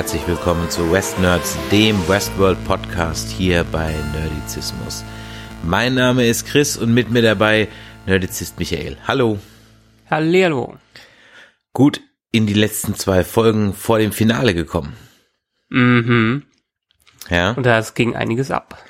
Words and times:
Herzlich 0.00 0.26
willkommen 0.26 0.70
zu 0.70 0.90
West 0.90 1.18
Nerds, 1.18 1.58
dem 1.70 2.08
Westworld 2.08 2.64
Podcast 2.64 3.28
hier 3.28 3.64
bei 3.64 3.94
Nerdizismus. 4.14 5.04
Mein 5.62 5.92
Name 5.92 6.26
ist 6.26 6.46
Chris 6.46 6.78
und 6.78 6.94
mit 6.94 7.10
mir 7.10 7.20
dabei 7.20 7.68
Nerdizist 8.06 8.58
Michael. 8.58 8.96
Hallo. 9.06 9.38
Hallo. 10.10 10.78
Gut 11.74 12.00
in 12.32 12.46
die 12.46 12.54
letzten 12.54 12.94
zwei 12.94 13.24
Folgen 13.24 13.74
vor 13.74 13.98
dem 13.98 14.12
Finale 14.12 14.54
gekommen. 14.54 14.96
Mhm. 15.68 16.44
Ja. 17.28 17.50
Und 17.50 17.66
da 17.66 17.78
ging 17.94 18.16
einiges 18.16 18.50
ab. 18.50 18.82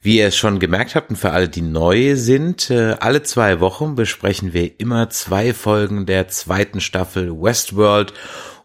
Wie 0.00 0.18
ihr 0.18 0.28
es 0.28 0.36
schon 0.36 0.60
gemerkt 0.60 0.94
habt 0.94 1.10
und 1.10 1.16
für 1.16 1.32
alle, 1.32 1.48
die 1.48 1.62
neu 1.62 2.14
sind, 2.14 2.70
äh, 2.70 2.94
alle 3.00 3.24
zwei 3.24 3.58
Wochen 3.58 3.96
besprechen 3.96 4.52
wir 4.52 4.78
immer 4.78 5.10
zwei 5.10 5.52
Folgen 5.52 6.06
der 6.06 6.28
zweiten 6.28 6.80
Staffel 6.80 7.32
Westworld 7.32 8.14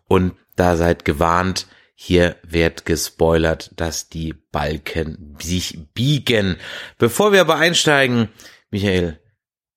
und 0.07 0.33
da 0.55 0.75
seid 0.75 1.05
gewarnt, 1.05 1.65
hier 2.03 2.35
wird 2.41 2.87
gespoilert, 2.87 3.69
dass 3.75 4.09
die 4.09 4.33
Balken 4.33 5.37
sich 5.39 5.77
biegen. 5.93 6.57
Bevor 6.97 7.31
wir 7.31 7.41
aber 7.41 7.57
einsteigen, 7.57 8.29
Michael, 8.71 9.19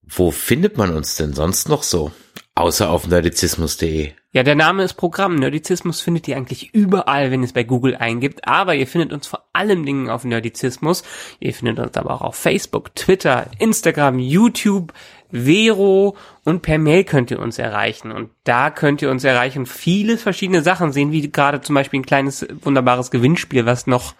wo 0.00 0.30
findet 0.30 0.78
man 0.78 0.96
uns 0.96 1.16
denn 1.16 1.34
sonst 1.34 1.68
noch 1.68 1.82
so? 1.82 2.12
Außer 2.54 2.88
auf 2.88 3.06
nerdizismus.de. 3.06 4.12
Ja, 4.32 4.42
der 4.42 4.54
Name 4.54 4.84
ist 4.84 4.94
Programm. 4.94 5.34
Nerdizismus 5.34 6.00
findet 6.00 6.26
ihr 6.26 6.38
eigentlich 6.38 6.72
überall, 6.72 7.30
wenn 7.30 7.42
ihr 7.42 7.46
es 7.46 7.52
bei 7.52 7.62
Google 7.62 7.94
eingibt. 7.94 8.48
Aber 8.48 8.74
ihr 8.74 8.86
findet 8.86 9.12
uns 9.12 9.26
vor 9.26 9.44
allem 9.52 9.84
Dingen 9.84 10.08
auf 10.08 10.24
Nerdizismus. 10.24 11.02
Ihr 11.40 11.52
findet 11.52 11.78
uns 11.78 11.94
aber 11.94 12.14
auch 12.14 12.22
auf 12.22 12.36
Facebook, 12.36 12.94
Twitter, 12.94 13.50
Instagram, 13.58 14.18
YouTube, 14.18 14.94
Vero 15.30 16.16
und 16.44 16.60
per 16.60 16.78
Mail 16.78 17.04
könnt 17.04 17.30
ihr 17.30 17.40
uns 17.40 17.58
erreichen. 17.58 18.12
Und 18.12 18.30
da 18.44 18.70
könnt 18.70 19.00
ihr 19.00 19.10
uns 19.10 19.24
erreichen 19.24 19.64
viele 19.64 20.18
verschiedene 20.18 20.62
Sachen 20.62 20.92
sehen, 20.92 21.10
wie 21.10 21.32
gerade 21.32 21.62
zum 21.62 21.74
Beispiel 21.74 22.00
ein 22.00 22.06
kleines 22.06 22.46
wunderbares 22.60 23.10
Gewinnspiel, 23.10 23.64
was 23.64 23.86
noch 23.86 24.14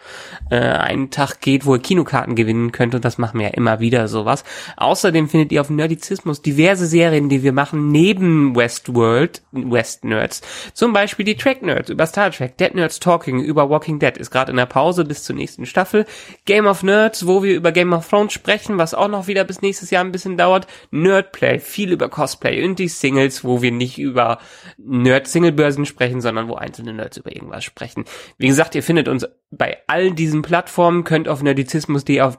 äh, 0.51 0.57
einen 0.57 1.11
Tag 1.11 1.41
geht, 1.41 1.67
wo 1.67 1.75
ihr 1.75 1.83
Kinokarten 1.83 2.35
gewinnen 2.35 2.73
könnt. 2.73 2.95
Und 2.95 3.05
das 3.05 3.19
machen 3.19 3.41
wir 3.41 3.49
ja 3.49 3.55
immer 3.55 3.81
wieder 3.81 4.09
sowas. 4.09 4.45
Außerdem 4.77 5.29
findet 5.29 5.53
ihr 5.53 5.61
auf 5.61 5.69
Nerdizismus 5.69 6.41
diverse 6.41 6.87
Serien, 6.87 7.29
die 7.29 7.43
wir 7.43 7.53
machen 7.53 7.91
neben 7.91 8.57
Westworld, 8.57 9.43
West 9.53 10.05
Nerds. 10.05 10.41
Zum 10.73 10.95
Beispiel 10.95 11.27
die 11.27 11.37
Track 11.37 11.63
Nerds 11.63 11.91
über 11.91 12.07
Star 12.07 12.31
Trek, 12.31 12.57
Dead 12.57 12.75
Nerds 12.75 13.01
Talking 13.01 13.41
über 13.41 13.69
Walking 13.69 13.99
Dead 13.99 14.17
ist 14.17 14.31
gerade 14.31 14.51
in 14.51 14.57
der 14.57 14.67
Pause 14.67 15.05
bis 15.05 15.25
zur 15.25 15.37
nächsten 15.37 15.67
Staffel. 15.67 16.07
Game 16.47 16.67
of 16.67 16.83
Nerds, 16.83 17.27
wo 17.27 17.43
wir 17.43 17.55
über 17.55 17.71
Game 17.71 17.93
of 17.93 18.09
Thrones 18.09 18.33
sprechen, 18.33 18.79
was 18.79 18.95
auch 18.95 19.09
noch 19.09 19.27
wieder 19.27 19.45
bis 19.45 19.61
nächstes 19.61 19.91
Jahr 19.91 20.03
ein 20.03 20.13
bisschen 20.13 20.39
dauert. 20.39 20.67
Nerdplay, 20.91 21.59
viel 21.59 21.93
über 21.93 22.09
Cosplay 22.15 22.65
und 22.65 22.79
die 22.79 22.87
Singles, 22.87 23.43
wo 23.43 23.61
wir 23.61 23.73
nicht 23.73 23.99
über 23.99 24.39
Nerd-Single-Börsen 24.79 25.85
sprechen, 25.85 26.21
sondern 26.21 26.49
wo 26.49 26.55
einzelne 26.55 26.93
Nerds 26.93 27.17
über 27.17 27.35
irgendwas 27.35 27.65
sprechen. 27.65 28.05
Wie 28.39 28.47
gesagt, 28.47 28.77
ihr 28.77 28.85
findet 28.85 29.09
uns 29.09 29.27
bei 29.51 29.79
all 29.87 30.13
diesen 30.13 30.43
Plattformen, 30.43 31.05
könnt 31.05 31.29
auf 31.29 31.43
nerdizismus.de 31.43 32.21
auf, 32.21 32.39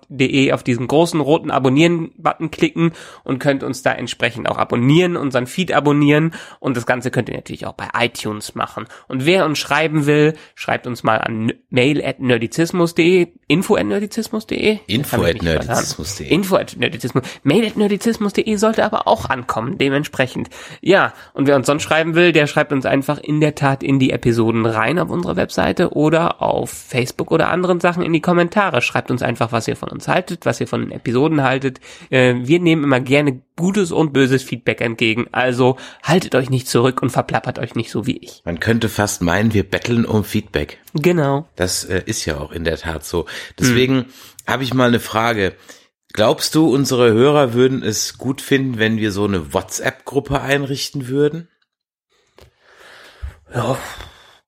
auf 0.52 0.64
diesen 0.64 0.88
großen 0.88 1.20
roten 1.20 1.52
Abonnieren-Button 1.52 2.52
klicken 2.52 2.94
und 3.24 3.40
könnt 3.40 3.64
uns 3.64 3.84
da 3.84 3.92
entsprechend 3.92 4.50
auch 4.50 4.58
abonnieren, 4.58 5.16
unseren 5.18 5.48
Feed 5.48 5.74
abonnieren 5.74 6.34
und 6.60 6.78
das 6.78 6.86
Ganze 6.86 7.12
könnt 7.12 7.30
ihr 7.30 7.36
natürlich 7.36 7.66
auch 7.66 7.74
bei 7.74 7.90
iTunes 7.98 8.56
machen. 8.56 8.86
Und 9.08 9.26
wer 9.26 9.46
uns 9.46 9.60
schreiben 9.60 10.06
will, 10.06 10.36
schreibt 10.56 10.88
uns 10.88 11.04
mal 11.04 11.18
an 11.18 11.54
mail 11.70 12.04
at 12.04 12.20
nerdizismus.de, 12.20 13.28
info 13.48 13.76
at 13.76 13.86
nerdizismus.de. 13.86 14.80
Info 14.88 15.24
at 15.24 15.42
nerdizismus.de. 15.42 16.28
Info 16.28 16.56
at 16.56 16.76
nerdizismus. 16.78 17.24
Mail 17.44 17.66
at 17.66 17.78
nerdizismus.de 17.78 18.56
sollte 18.56 18.84
aber 18.84 19.08
auch 19.08 19.30
ankommen, 19.30 19.65
dementsprechend. 19.74 20.50
Ja, 20.82 21.14
und 21.34 21.48
wer 21.48 21.56
uns 21.56 21.68
sonst 21.68 21.84
schreiben 21.84 22.16
will, 22.16 22.32
der 22.32 22.48
schreibt 22.48 22.72
uns 22.72 22.86
einfach 22.86 23.18
in 23.18 23.42
der 23.42 23.56
Tat 23.56 23.84
in 23.84 24.00
die 24.00 24.12
Episoden 24.12 24.66
rein 24.66 25.00
auf 25.00 25.10
unserer 25.10 25.36
Webseite 25.36 25.94
oder 25.94 26.42
auf 26.42 26.70
Facebook 26.70 27.32
oder 27.32 27.50
anderen 27.50 27.80
Sachen 27.80 28.04
in 28.04 28.14
die 28.14 28.22
Kommentare. 28.22 28.82
Schreibt 28.82 29.12
uns 29.12 29.22
einfach, 29.22 29.52
was 29.52 29.68
ihr 29.68 29.76
von 29.76 29.90
uns 29.90 30.08
haltet, 30.08 30.46
was 30.46 30.62
ihr 30.62 30.68
von 30.68 30.82
den 30.82 30.92
Episoden 30.92 31.44
haltet. 31.44 31.80
Äh, 32.10 32.36
wir 32.40 32.60
nehmen 32.60 32.84
immer 32.84 33.00
gerne 33.00 33.42
gutes 33.56 33.92
und 33.92 34.14
böses 34.14 34.44
Feedback 34.44 34.82
entgegen. 34.82 35.28
Also 35.32 35.78
haltet 36.04 36.36
euch 36.36 36.50
nicht 36.50 36.68
zurück 36.68 37.02
und 37.02 37.10
verplappert 37.10 37.60
euch 37.60 37.76
nicht 37.76 37.90
so 37.90 38.06
wie 38.06 38.18
ich. 38.18 38.42
Man 38.46 38.60
könnte 38.60 38.90
fast 38.90 39.22
meinen, 39.22 39.54
wir 39.54 39.64
betteln 39.64 40.06
um 40.06 40.24
Feedback. 40.24 40.80
Genau. 40.94 41.48
Das 41.56 41.84
äh, 41.86 42.02
ist 42.06 42.26
ja 42.26 42.38
auch 42.38 42.52
in 42.52 42.64
der 42.64 42.78
Tat 42.78 43.06
so. 43.06 43.26
Deswegen 43.60 44.00
hm. 44.00 44.06
habe 44.48 44.64
ich 44.64 44.74
mal 44.74 44.88
eine 44.88 45.00
Frage. 45.00 45.54
Glaubst 46.16 46.56
du, 46.56 46.74
unsere 46.74 47.12
Hörer 47.12 47.54
würden 47.54 47.84
es 47.84 48.18
gut 48.18 48.40
finden, 48.40 48.80
wenn 48.80 48.96
wir 48.96 49.12
so 49.12 49.26
eine 49.26 49.54
WhatsApp-Gruppe 49.54 50.40
einrichten 50.40 51.10
würden? 51.10 51.50
Ja, 53.54 53.78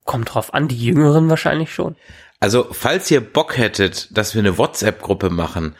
kommt 0.05 0.33
drauf 0.33 0.53
an, 0.53 0.69
die 0.69 0.81
Jüngeren 0.81 1.29
wahrscheinlich 1.29 1.73
schon. 1.73 1.97
Also, 2.39 2.67
falls 2.71 3.11
ihr 3.11 3.19
Bock 3.19 3.57
hättet, 3.57 4.17
dass 4.17 4.33
wir 4.33 4.39
eine 4.39 4.57
WhatsApp-Gruppe 4.57 5.29
machen, 5.29 5.75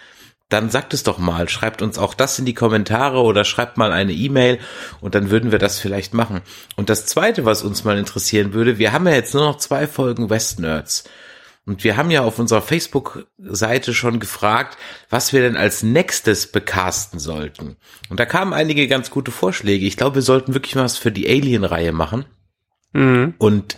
dann 0.50 0.70
sagt 0.70 0.94
es 0.94 1.04
doch 1.04 1.20
mal, 1.20 1.48
schreibt 1.48 1.82
uns 1.82 1.98
auch 1.98 2.14
das 2.14 2.38
in 2.38 2.44
die 2.44 2.54
Kommentare 2.54 3.22
oder 3.22 3.46
schreibt 3.46 3.78
mal 3.78 3.94
eine 3.94 4.12
E-Mail 4.12 4.60
und 5.00 5.16
dann 5.16 5.30
würden 5.30 5.54
wir 5.54 5.60
das 5.60 5.80
vielleicht 5.80 6.14
machen. 6.14 6.42
Und 6.76 6.90
das 6.90 7.06
zweite, 7.06 7.46
was 7.46 7.64
uns 7.64 7.86
mal 7.86 7.98
interessieren 7.98 8.52
würde, 8.52 8.78
wir 8.78 8.92
haben 8.92 9.08
ja 9.08 9.14
jetzt 9.14 9.34
nur 9.34 9.46
noch 9.46 9.58
zwei 9.58 9.88
Folgen 9.88 10.30
West 10.30 10.60
Nerds. 10.60 11.06
Und 11.68 11.84
wir 11.84 11.98
haben 11.98 12.10
ja 12.12 12.24
auf 12.24 12.40
unserer 12.40 12.62
Facebook-Seite 12.62 13.94
schon 13.94 14.22
gefragt, 14.22 14.78
was 15.10 15.34
wir 15.34 15.42
denn 15.42 15.58
als 15.58 15.84
nächstes 15.84 16.50
bekasten 16.50 17.20
sollten. 17.20 17.76
Und 18.10 18.22
da 18.22 18.26
kamen 18.26 18.54
einige 18.54 18.88
ganz 18.88 19.10
gute 19.10 19.32
Vorschläge. 19.32 19.86
Ich 19.86 19.98
glaube, 19.98 20.16
wir 20.16 20.22
sollten 20.22 20.54
wirklich 20.54 20.78
was 20.78 20.98
für 20.98 21.12
die 21.12 21.28
Alien-Reihe 21.28 21.92
machen. 21.92 22.24
Mhm. 22.94 23.34
Und 23.38 23.76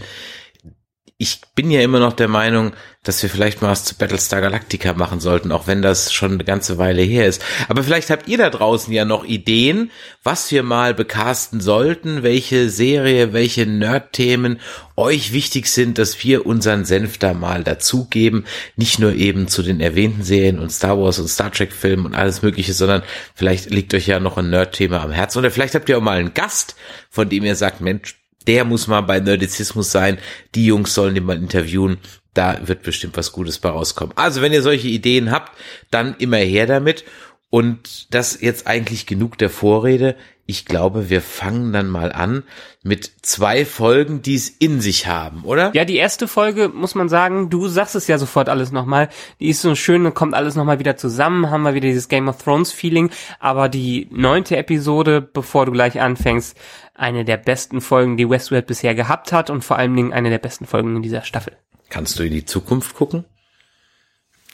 ich 1.22 1.42
bin 1.54 1.70
ja 1.70 1.82
immer 1.82 2.00
noch 2.00 2.14
der 2.14 2.30
Meinung, 2.30 2.72
dass 3.04 3.22
wir 3.22 3.30
vielleicht 3.30 3.62
mal 3.62 3.72
was 3.72 3.84
zu 3.84 3.96
Battlestar 3.96 4.40
Galactica 4.40 4.94
machen 4.94 5.20
sollten, 5.20 5.52
auch 5.52 5.68
wenn 5.68 5.82
das 5.82 6.14
schon 6.14 6.32
eine 6.32 6.46
ganze 6.46 6.78
Weile 6.78 7.02
her 7.02 7.28
ist. 7.28 7.44
Aber 7.68 7.84
vielleicht 7.84 8.10
habt 8.10 8.30
ihr 8.30 8.38
da 8.38 8.50
draußen 8.50 8.94
ja 8.94 9.04
noch 9.04 9.26
Ideen, 9.26 9.92
was 10.24 10.50
wir 10.50 10.64
mal 10.64 10.94
bekasten 10.94 11.60
sollten, 11.60 12.24
welche 12.24 12.70
Serie, 12.70 13.34
welche 13.34 13.66
Nerd-Themen 13.66 14.62
euch 14.96 15.34
wichtig 15.34 15.68
sind, 15.68 15.98
dass 15.98 16.24
wir 16.24 16.46
unseren 16.46 16.86
Senf 16.86 17.18
da 17.18 17.34
mal 17.34 17.66
dazugeben. 17.66 18.46
Nicht 18.78 19.00
nur 19.00 19.12
eben 19.12 19.50
zu 19.50 19.62
den 19.62 19.82
erwähnten 19.82 20.24
Serien 20.24 20.58
und 20.58 20.72
Star 20.72 20.98
Wars 20.98 21.20
und 21.20 21.28
Star 21.28 21.52
Trek 21.52 21.74
Filmen 21.74 22.06
und 22.06 22.16
alles 22.16 22.44
mögliche, 22.44 22.72
sondern 22.72 23.04
vielleicht 23.36 23.72
liegt 23.72 23.94
euch 23.94 24.08
ja 24.08 24.22
noch 24.22 24.38
ein 24.38 24.50
Nerd-Thema 24.50 25.04
am 25.04 25.12
Herzen 25.12 25.40
oder 25.40 25.52
vielleicht 25.52 25.76
habt 25.76 25.90
ihr 25.90 25.98
auch 25.98 26.02
mal 26.02 26.18
einen 26.18 26.34
Gast, 26.34 26.78
von 27.10 27.28
dem 27.28 27.44
ihr 27.44 27.58
sagt, 27.58 27.82
Mensch, 27.82 28.16
der 28.48 28.66
muss 28.66 28.88
mal 28.88 29.02
bei 29.02 29.20
Nerdizismus 29.20 29.92
sein. 29.92 30.18
Die 30.56 30.66
Jungs 30.66 30.94
sollen 30.94 31.16
den 31.16 31.26
mal 31.26 31.38
interviewen. 31.38 31.98
Da 32.34 32.68
wird 32.68 32.84
bestimmt 32.84 33.18
was 33.18 33.32
Gutes 33.32 33.60
bei 33.60 33.70
rauskommen. 33.70 34.16
Also, 34.18 34.42
wenn 34.42 34.54
ihr 34.54 34.62
solche 34.62 34.88
Ideen 34.88 35.32
habt, 35.32 35.52
dann 35.92 36.16
immer 36.20 36.38
her 36.38 36.66
damit. 36.66 37.04
Und 37.50 38.14
das 38.14 38.40
jetzt 38.42 38.68
eigentlich 38.68 39.06
genug 39.06 39.38
der 39.38 39.50
Vorrede. 39.50 40.16
Ich 40.50 40.66
glaube, 40.66 41.12
wir 41.12 41.22
fangen 41.22 41.72
dann 41.74 41.92
mal 41.92 42.12
an 42.12 42.42
mit 42.82 43.12
zwei 43.22 43.66
Folgen, 43.66 44.24
die 44.24 44.34
es 44.34 44.50
in 44.50 44.82
sich 44.82 45.06
haben, 45.06 45.44
oder? 45.44 45.72
Ja, 45.76 45.86
die 45.86 45.98
erste 45.98 46.28
Folge, 46.28 46.70
muss 46.70 46.96
man 46.96 47.08
sagen, 47.08 47.52
du 47.52 47.68
sagst 47.68 47.94
es 47.94 48.08
ja 48.08 48.18
sofort 48.18 48.50
alles 48.50 48.72
nochmal, 48.72 49.10
die 49.40 49.50
ist 49.50 49.62
so 49.62 49.76
schön, 49.76 50.12
kommt 50.16 50.34
alles 50.34 50.56
nochmal 50.56 50.80
wieder 50.80 50.98
zusammen, 50.98 51.52
haben 51.52 51.62
wir 51.62 51.76
wieder 51.76 51.88
dieses 51.88 52.08
Game 52.08 52.28
of 52.28 52.42
Thrones 52.42 52.72
Feeling, 52.72 53.12
aber 53.40 53.70
die 53.70 54.08
neunte 54.10 54.58
Episode, 54.58 55.22
bevor 55.22 55.68
du 55.68 55.72
gleich 55.72 56.02
anfängst, 56.02 56.58
eine 56.96 57.26
der 57.26 57.38
besten 57.38 57.80
Folgen, 57.80 58.18
die 58.18 58.28
Westworld 58.28 58.66
bisher 58.66 58.96
gehabt 58.96 59.32
hat 59.32 59.52
und 59.52 59.64
vor 59.64 59.78
allen 59.78 59.96
Dingen 59.96 60.14
eine 60.14 60.32
der 60.32 60.40
besten 60.40 60.66
Folgen 60.66 60.96
in 60.96 61.04
dieser 61.04 61.22
Staffel. 61.22 61.58
Kannst 61.92 62.18
du 62.18 62.24
in 62.24 62.34
die 62.34 62.46
Zukunft 62.46 62.96
gucken? 62.96 63.24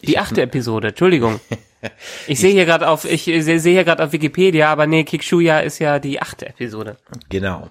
Die 0.04 0.18
achte 0.18 0.42
Episode, 0.42 0.90
Entschuldigung. 0.90 1.40
Ich 2.26 2.40
sehe 2.40 2.52
hier 2.52 2.66
gerade 2.66 2.88
auf, 2.88 3.06
ich 3.06 3.26
sehe 3.26 3.60
hier 3.60 3.84
gerade 3.84 4.04
auf 4.04 4.12
Wikipedia, 4.12 4.72
aber 4.72 4.88
nee, 4.88 5.04
Kikshuya 5.04 5.60
ist 5.60 5.78
ja 5.78 6.00
die 6.00 6.20
achte 6.20 6.48
Episode. 6.48 6.98
Genau. 7.30 7.70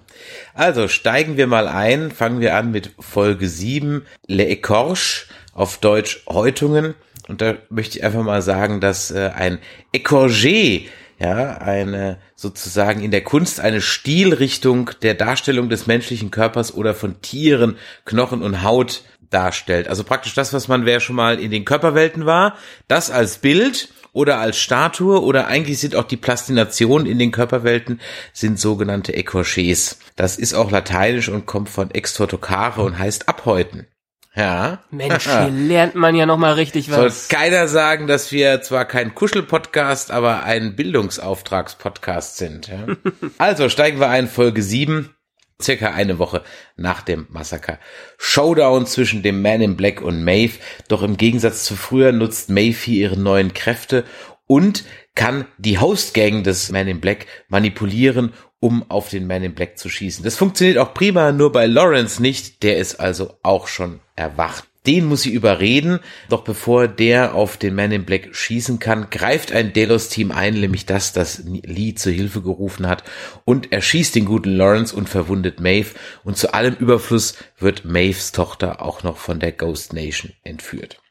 Also 0.53 0.87
steigen 0.87 1.35
wir 1.35 1.47
mal 1.47 1.67
ein, 1.67 2.11
fangen 2.11 2.39
wir 2.39 2.55
an 2.55 2.71
mit 2.71 2.91
Folge 2.97 3.49
7, 3.49 4.05
Le 4.27 4.43
Écorche, 4.45 5.25
auf 5.53 5.79
Deutsch 5.79 6.23
Häutungen. 6.29 6.95
Und 7.27 7.41
da 7.41 7.55
möchte 7.69 7.97
ich 7.97 8.05
einfach 8.05 8.23
mal 8.23 8.41
sagen, 8.41 8.79
dass 8.79 9.11
äh, 9.11 9.31
ein 9.35 9.59
Écorgé 9.93 10.83
ja, 11.17 11.57
eine 11.59 12.17
sozusagen 12.35 13.01
in 13.01 13.11
der 13.11 13.23
Kunst 13.23 13.61
eine 13.61 13.79
Stilrichtung 13.79 14.91
der 15.01 15.13
Darstellung 15.13 15.69
des 15.69 15.87
menschlichen 15.87 16.29
Körpers 16.29 16.73
oder 16.73 16.93
von 16.93 17.21
Tieren, 17.21 17.77
Knochen 18.03 18.41
und 18.41 18.63
Haut 18.63 19.03
darstellt. 19.35 19.89
Also 19.89 20.03
praktisch 20.05 20.33
das, 20.33 20.53
was 20.53 20.69
man, 20.69 20.85
wer 20.85 21.01
schon 21.01 21.17
mal 21.17 21.39
in 21.39 21.51
den 21.51 21.65
Körperwelten 21.65 22.25
war, 22.25 22.55
das 22.87 23.11
als 23.11 23.39
Bild 23.39 23.89
oder 24.13 24.39
als 24.39 24.57
Statue 24.57 25.21
oder 25.21 25.47
eigentlich 25.47 25.79
sind 25.79 25.95
auch 25.95 26.05
die 26.05 26.15
Plastinationen 26.15 27.05
in 27.05 27.19
den 27.19 27.31
Körperwelten 27.31 27.99
sind 28.31 28.57
sogenannte 28.57 29.11
Ecorchés. 29.11 29.97
Das 30.15 30.37
ist 30.37 30.53
auch 30.53 30.71
lateinisch 30.71 31.27
und 31.27 31.45
kommt 31.45 31.67
von 31.67 31.91
extortocare 31.91 32.81
und 32.81 32.97
heißt 32.97 33.27
abhäuten. 33.27 33.87
Ja. 34.35 34.79
Mensch, 34.89 35.23
hier 35.29 35.49
lernt 35.49 35.95
man 35.95 36.15
ja 36.15 36.25
noch 36.25 36.37
mal 36.37 36.53
richtig 36.53 36.87
Soll 36.87 37.07
was. 37.07 37.27
keiner 37.27 37.67
sagen, 37.67 38.07
dass 38.07 38.31
wir 38.31 38.61
zwar 38.61 38.85
kein 38.85 39.15
Kuschel-Podcast, 39.15 40.11
aber 40.11 40.43
ein 40.43 40.75
Bildungsauftrags-Podcast 40.75 42.37
sind. 42.37 42.67
Ja? 42.67 42.85
also 43.37 43.69
steigen 43.69 43.99
wir 43.99 44.09
ein, 44.09 44.27
Folge 44.27 44.61
7, 44.61 45.14
circa 45.61 45.91
eine 45.91 46.19
Woche 46.19 46.43
nach 46.75 47.01
dem 47.01 47.27
Massaker. 47.29 47.79
Showdown 48.17 48.85
zwischen 48.85 49.23
dem 49.23 49.41
Man 49.41 49.61
in 49.61 49.77
Black 49.77 50.01
und 50.01 50.23
Maeve. 50.23 50.59
Doch 50.87 51.01
im 51.01 51.17
Gegensatz 51.17 51.63
zu 51.63 51.75
früher 51.75 52.11
nutzt 52.11 52.49
Maeve 52.49 52.77
hier 52.77 53.09
ihre 53.09 53.19
neuen 53.19 53.53
Kräfte 53.53 54.03
und 54.47 54.83
kann 55.15 55.45
die 55.57 55.79
Host-Gang 55.79 56.43
des 56.43 56.71
Man 56.71 56.87
in 56.87 56.99
Black 56.99 57.25
manipulieren, 57.47 58.33
um 58.59 58.89
auf 58.89 59.09
den 59.09 59.27
Man 59.27 59.43
in 59.43 59.55
Black 59.55 59.77
zu 59.77 59.89
schießen. 59.89 60.23
Das 60.23 60.35
funktioniert 60.35 60.77
auch 60.77 60.93
prima, 60.93 61.31
nur 61.31 61.51
bei 61.51 61.65
Lawrence 61.65 62.21
nicht. 62.21 62.63
Der 62.63 62.77
ist 62.77 62.95
also 62.95 63.37
auch 63.41 63.67
schon 63.67 64.01
erwacht. 64.15 64.65
Den 64.87 65.05
muss 65.05 65.23
sie 65.23 65.33
überreden, 65.33 65.99
doch 66.29 66.43
bevor 66.43 66.87
der 66.87 67.33
auf 67.33 67.57
den 67.57 67.75
Man 67.75 67.91
in 67.91 68.05
Black 68.05 68.35
schießen 68.35 68.79
kann, 68.79 69.09
greift 69.09 69.51
ein 69.51 69.73
Delos-Team 69.73 70.31
ein, 70.31 70.53
nämlich 70.55 70.85
das, 70.85 71.13
das 71.13 71.43
Lee 71.45 71.95
zur 71.95 72.11
Hilfe 72.11 72.41
gerufen 72.41 72.87
hat, 72.87 73.03
und 73.45 73.71
erschießt 73.71 74.15
den 74.15 74.25
guten 74.25 74.55
Lawrence 74.55 74.95
und 74.95 75.09
verwundet 75.09 75.59
Maeve, 75.59 75.95
und 76.23 76.37
zu 76.37 76.53
allem 76.53 76.75
Überfluss 76.75 77.35
wird 77.57 77.85
Maeves 77.85 78.31
Tochter 78.31 78.81
auch 78.81 79.03
noch 79.03 79.17
von 79.17 79.39
der 79.39 79.51
Ghost 79.51 79.93
Nation 79.93 80.33
entführt. 80.43 81.01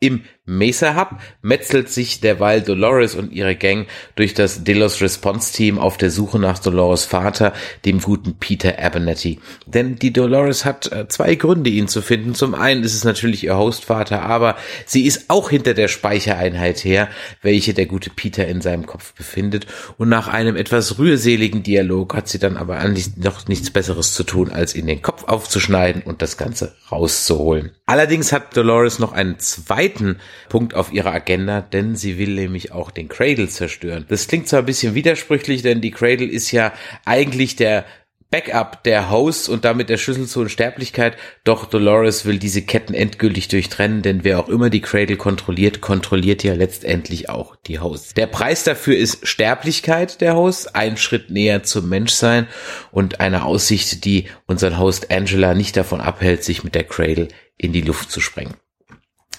Im 0.00 0.24
Mesa 0.44 0.96
Hub 0.96 1.20
metzelt 1.40 1.88
sich 1.88 2.20
derweil 2.20 2.62
Dolores 2.62 3.14
und 3.14 3.30
ihre 3.30 3.54
Gang 3.54 3.86
durch 4.16 4.34
das 4.34 4.64
Delos 4.64 5.00
Response 5.00 5.52
Team 5.52 5.78
auf 5.78 5.98
der 5.98 6.10
Suche 6.10 6.40
nach 6.40 6.58
Dolores 6.58 7.04
Vater, 7.04 7.52
dem 7.84 8.00
guten 8.00 8.34
Peter 8.34 8.76
Abernethy. 8.76 9.38
Denn 9.66 9.94
die 9.94 10.12
Dolores 10.12 10.64
hat 10.64 10.90
äh, 10.90 11.06
zwei 11.06 11.36
Gründe, 11.36 11.70
ihn 11.70 11.86
zu 11.86 12.02
finden. 12.02 12.34
Zum 12.34 12.56
einen 12.56 12.82
ist 12.82 12.94
es 12.94 13.04
natürlich 13.04 13.44
ihr 13.44 13.56
Hostvater, 13.56 14.22
aber 14.22 14.56
sie 14.84 15.06
ist 15.06 15.30
auch 15.30 15.48
hinter 15.48 15.74
der 15.74 15.86
Speichereinheit 15.86 16.82
her, 16.82 17.08
welche 17.40 17.72
der 17.72 17.86
gute 17.86 18.10
Peter 18.10 18.48
in 18.48 18.60
seinem 18.60 18.84
Kopf 18.84 19.14
befindet. 19.14 19.66
Und 19.96 20.08
nach 20.08 20.26
einem 20.26 20.56
etwas 20.56 20.98
rührseligen 20.98 21.62
Dialog 21.62 22.16
hat 22.16 22.26
sie 22.26 22.40
dann 22.40 22.56
aber 22.56 22.82
noch 23.14 23.46
nichts 23.46 23.70
Besseres 23.70 24.12
zu 24.12 24.24
tun, 24.24 24.50
als 24.50 24.74
ihn 24.74 24.88
den 24.88 25.02
Kopf 25.02 25.22
aufzuschneiden 25.22 26.02
und 26.02 26.20
das 26.20 26.36
Ganze 26.36 26.74
rauszuholen. 26.90 27.70
Allerdings 27.86 28.32
hat 28.32 28.56
Dolores 28.56 28.98
noch 28.98 29.12
einen 29.12 29.38
zweiten 29.38 30.18
Punkt 30.48 30.74
auf 30.74 30.92
ihrer 30.92 31.12
Agenda, 31.12 31.60
denn 31.60 31.96
sie 31.96 32.18
will 32.18 32.34
nämlich 32.34 32.72
auch 32.72 32.90
den 32.90 33.08
Cradle 33.08 33.48
zerstören. 33.48 34.06
Das 34.08 34.28
klingt 34.28 34.48
zwar 34.48 34.60
ein 34.60 34.66
bisschen 34.66 34.94
widersprüchlich, 34.94 35.62
denn 35.62 35.80
die 35.80 35.90
Cradle 35.90 36.26
ist 36.26 36.50
ja 36.52 36.72
eigentlich 37.04 37.56
der 37.56 37.84
Backup 38.32 38.82
der 38.84 39.10
Hosts 39.10 39.50
und 39.50 39.66
damit 39.66 39.90
der 39.90 39.98
Schlüssel 39.98 40.26
zur 40.26 40.44
Unsterblichkeit, 40.44 41.18
doch 41.44 41.66
Dolores 41.66 42.24
will 42.24 42.38
diese 42.38 42.62
Ketten 42.62 42.94
endgültig 42.94 43.48
durchtrennen, 43.48 44.00
denn 44.00 44.24
wer 44.24 44.40
auch 44.40 44.48
immer 44.48 44.70
die 44.70 44.80
Cradle 44.80 45.18
kontrolliert, 45.18 45.82
kontrolliert 45.82 46.42
ja 46.42 46.54
letztendlich 46.54 47.28
auch 47.28 47.56
die 47.56 47.78
Hosts. 47.78 48.14
Der 48.14 48.26
Preis 48.26 48.64
dafür 48.64 48.96
ist 48.96 49.28
Sterblichkeit 49.28 50.22
der 50.22 50.34
Hosts, 50.34 50.66
ein 50.68 50.96
Schritt 50.96 51.30
näher 51.30 51.62
zum 51.62 51.90
Menschsein 51.90 52.48
und 52.90 53.20
eine 53.20 53.44
Aussicht, 53.44 54.06
die 54.06 54.28
unseren 54.46 54.78
Host 54.78 55.12
Angela 55.12 55.52
nicht 55.52 55.76
davon 55.76 56.00
abhält, 56.00 56.42
sich 56.42 56.64
mit 56.64 56.74
der 56.74 56.84
Cradle 56.84 57.28
in 57.58 57.74
die 57.74 57.82
Luft 57.82 58.10
zu 58.10 58.22
sprengen. 58.22 58.54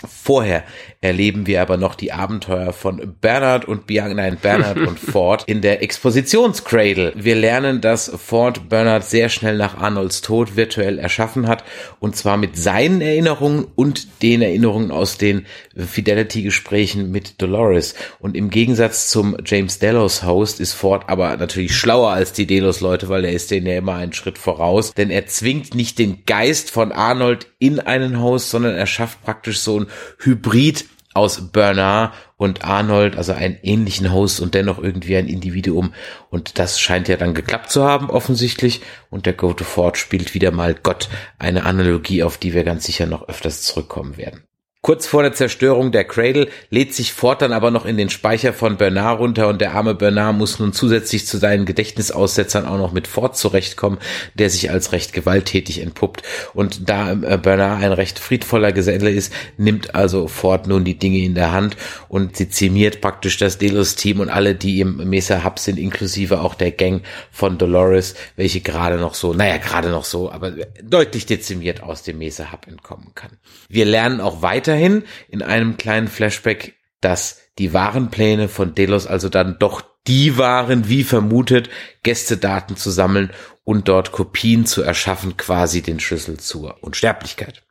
Vorher 0.05 0.63
erleben 1.01 1.47
wir 1.47 1.61
aber 1.61 1.77
noch 1.77 1.95
die 1.95 2.11
Abenteuer 2.11 2.73
von 2.73 3.15
Bernard 3.21 3.65
und 3.65 3.87
Bianca, 3.87 4.13
nein, 4.13 4.37
Bernard 4.41 4.77
und 4.87 4.99
Ford 4.99 5.43
in 5.47 5.61
der 5.61 5.81
Expositionscradle. 5.81 7.13
Wir 7.15 7.35
lernen, 7.35 7.81
dass 7.81 8.09
Ford 8.09 8.69
Bernard 8.69 9.05
sehr 9.05 9.29
schnell 9.29 9.57
nach 9.57 9.77
Arnolds 9.77 10.21
Tod 10.21 10.55
virtuell 10.55 10.99
erschaffen 10.99 11.47
hat 11.47 11.63
und 11.99 12.15
zwar 12.15 12.37
mit 12.37 12.57
seinen 12.57 13.01
Erinnerungen 13.01 13.65
und 13.75 14.21
den 14.21 14.41
Erinnerungen 14.41 14.91
aus 14.91 15.17
den 15.17 15.45
Fidelity-Gesprächen 15.75 17.11
mit 17.11 17.41
Dolores. 17.41 17.95
Und 18.19 18.35
im 18.35 18.49
Gegensatz 18.49 19.09
zum 19.09 19.37
James 19.45 19.79
Delos 19.79 20.23
Host 20.23 20.59
ist 20.59 20.73
Ford 20.73 21.03
aber 21.07 21.35
natürlich 21.37 21.75
schlauer 21.75 22.11
als 22.11 22.33
die 22.33 22.45
Delos-Leute, 22.45 23.09
weil 23.09 23.25
er 23.25 23.31
ist 23.33 23.51
denen 23.51 23.67
ja 23.67 23.77
immer 23.77 23.95
einen 23.95 24.13
Schritt 24.13 24.37
voraus, 24.37 24.93
denn 24.93 25.09
er 25.09 25.27
zwingt 25.27 25.75
nicht 25.75 25.99
den 25.99 26.25
Geist 26.25 26.71
von 26.71 26.91
Arnold 26.91 27.47
in 27.59 27.79
einen 27.79 28.21
Host, 28.21 28.49
sondern 28.49 28.75
er 28.75 28.87
schafft 28.87 29.23
praktisch 29.23 29.59
so 29.59 29.79
ein 29.79 29.87
Hybrid 30.19 30.85
aus 31.13 31.51
Bernard 31.51 32.13
und 32.37 32.65
Arnold, 32.65 33.15
also 33.17 33.33
einen 33.33 33.57
ähnlichen 33.61 34.11
Host 34.11 34.39
und 34.39 34.53
dennoch 34.53 34.79
irgendwie 34.79 35.15
ein 35.15 35.27
Individuum. 35.27 35.93
Und 36.29 36.59
das 36.59 36.79
scheint 36.79 37.07
ja 37.07 37.17
dann 37.17 37.33
geklappt 37.33 37.71
zu 37.71 37.83
haben, 37.83 38.09
offensichtlich. 38.09 38.81
Und 39.09 39.25
der 39.25 39.33
Go 39.33 39.53
to 39.53 39.63
Ford 39.63 39.97
spielt 39.97 40.33
wieder 40.33 40.51
mal 40.51 40.73
Gott, 40.73 41.09
eine 41.39 41.65
Analogie, 41.65 42.23
auf 42.23 42.37
die 42.37 42.53
wir 42.53 42.63
ganz 42.63 42.85
sicher 42.85 43.05
noch 43.05 43.27
öfters 43.27 43.61
zurückkommen 43.61 44.17
werden. 44.17 44.43
Kurz 44.85 45.07
vor 45.07 45.23
der 45.23 45.31
Zerstörung 45.31 45.93
der 45.93 46.03
Cradle 46.03 46.49
lädt 46.69 46.93
sich 46.93 47.13
Ford 47.13 47.41
dann 47.41 47.53
aber 47.53 47.71
noch 47.71 47.85
in 47.85 47.95
den 47.95 48.09
Speicher 48.09 48.51
von 48.51 48.75
Bernard 48.75 49.17
runter 49.17 49.47
und 49.47 49.61
der 49.61 49.75
arme 49.75 49.95
Bernard 49.95 50.35
muss 50.35 50.59
nun 50.59 50.73
zusätzlich 50.73 51.25
zu 51.25 51.37
seinen 51.37 51.65
Gedächtnisaussetzern 51.65 52.65
auch 52.65 52.77
noch 52.77 52.91
mit 52.91 53.07
Ford 53.07 53.37
zurechtkommen, 53.37 53.97
der 54.33 54.49
sich 54.49 54.71
als 54.71 54.91
recht 54.91 55.13
gewalttätig 55.13 55.81
entpuppt. 55.81 56.23
Und 56.53 56.89
da 56.89 57.13
äh, 57.13 57.37
Bernard 57.37 57.81
ein 57.81 57.93
recht 57.93 58.19
friedvoller 58.19 58.73
Geselle 58.73 59.09
ist, 59.09 59.31
nimmt 59.55 59.95
also 59.95 60.27
Ford 60.27 60.67
nun 60.67 60.83
die 60.83 60.99
Dinge 60.99 61.19
in 61.19 61.33
der 61.33 61.53
Hand 61.53 61.77
und 62.09 62.37
dezimiert 62.37 62.99
praktisch 62.99 63.37
das 63.37 63.57
Delos-Team 63.57 64.19
und 64.19 64.27
alle, 64.27 64.53
die 64.53 64.81
im 64.81 64.97
Mesa 65.09 65.45
Hub 65.45 65.59
sind, 65.59 65.79
inklusive 65.79 66.41
auch 66.41 66.55
der 66.55 66.71
Gang 66.71 67.03
von 67.31 67.57
Dolores, 67.57 68.15
welche 68.35 68.59
gerade 68.59 68.97
noch 68.97 69.13
so, 69.13 69.33
naja, 69.33 69.55
gerade 69.59 69.91
noch 69.91 70.03
so, 70.03 70.29
aber 70.29 70.51
deutlich 70.83 71.25
dezimiert 71.25 71.81
aus 71.83 72.03
dem 72.03 72.17
Mesa 72.17 72.51
Hub 72.51 72.67
entkommen 72.67 73.15
kann. 73.15 73.31
Wir 73.69 73.85
lernen 73.85 74.19
auch 74.19 74.41
weiter 74.41 74.72
weiterhin 74.73 75.03
in 75.29 75.41
einem 75.41 75.77
kleinen 75.77 76.07
Flashback, 76.07 76.75
dass 77.01 77.41
die 77.59 77.73
wahren 77.73 78.09
Pläne 78.09 78.49
von 78.49 78.73
Delos 78.73 79.07
also 79.07 79.29
dann 79.29 79.57
doch 79.59 79.83
die 80.07 80.37
waren, 80.37 80.89
wie 80.89 81.03
vermutet, 81.03 81.69
Gästedaten 82.01 82.75
zu 82.75 82.89
sammeln 82.89 83.31
und 83.63 83.87
dort 83.87 84.11
Kopien 84.11 84.65
zu 84.65 84.81
erschaffen, 84.81 85.37
quasi 85.37 85.81
den 85.81 85.99
Schlüssel 85.99 86.39
zur 86.39 86.83
Unsterblichkeit. 86.83 87.63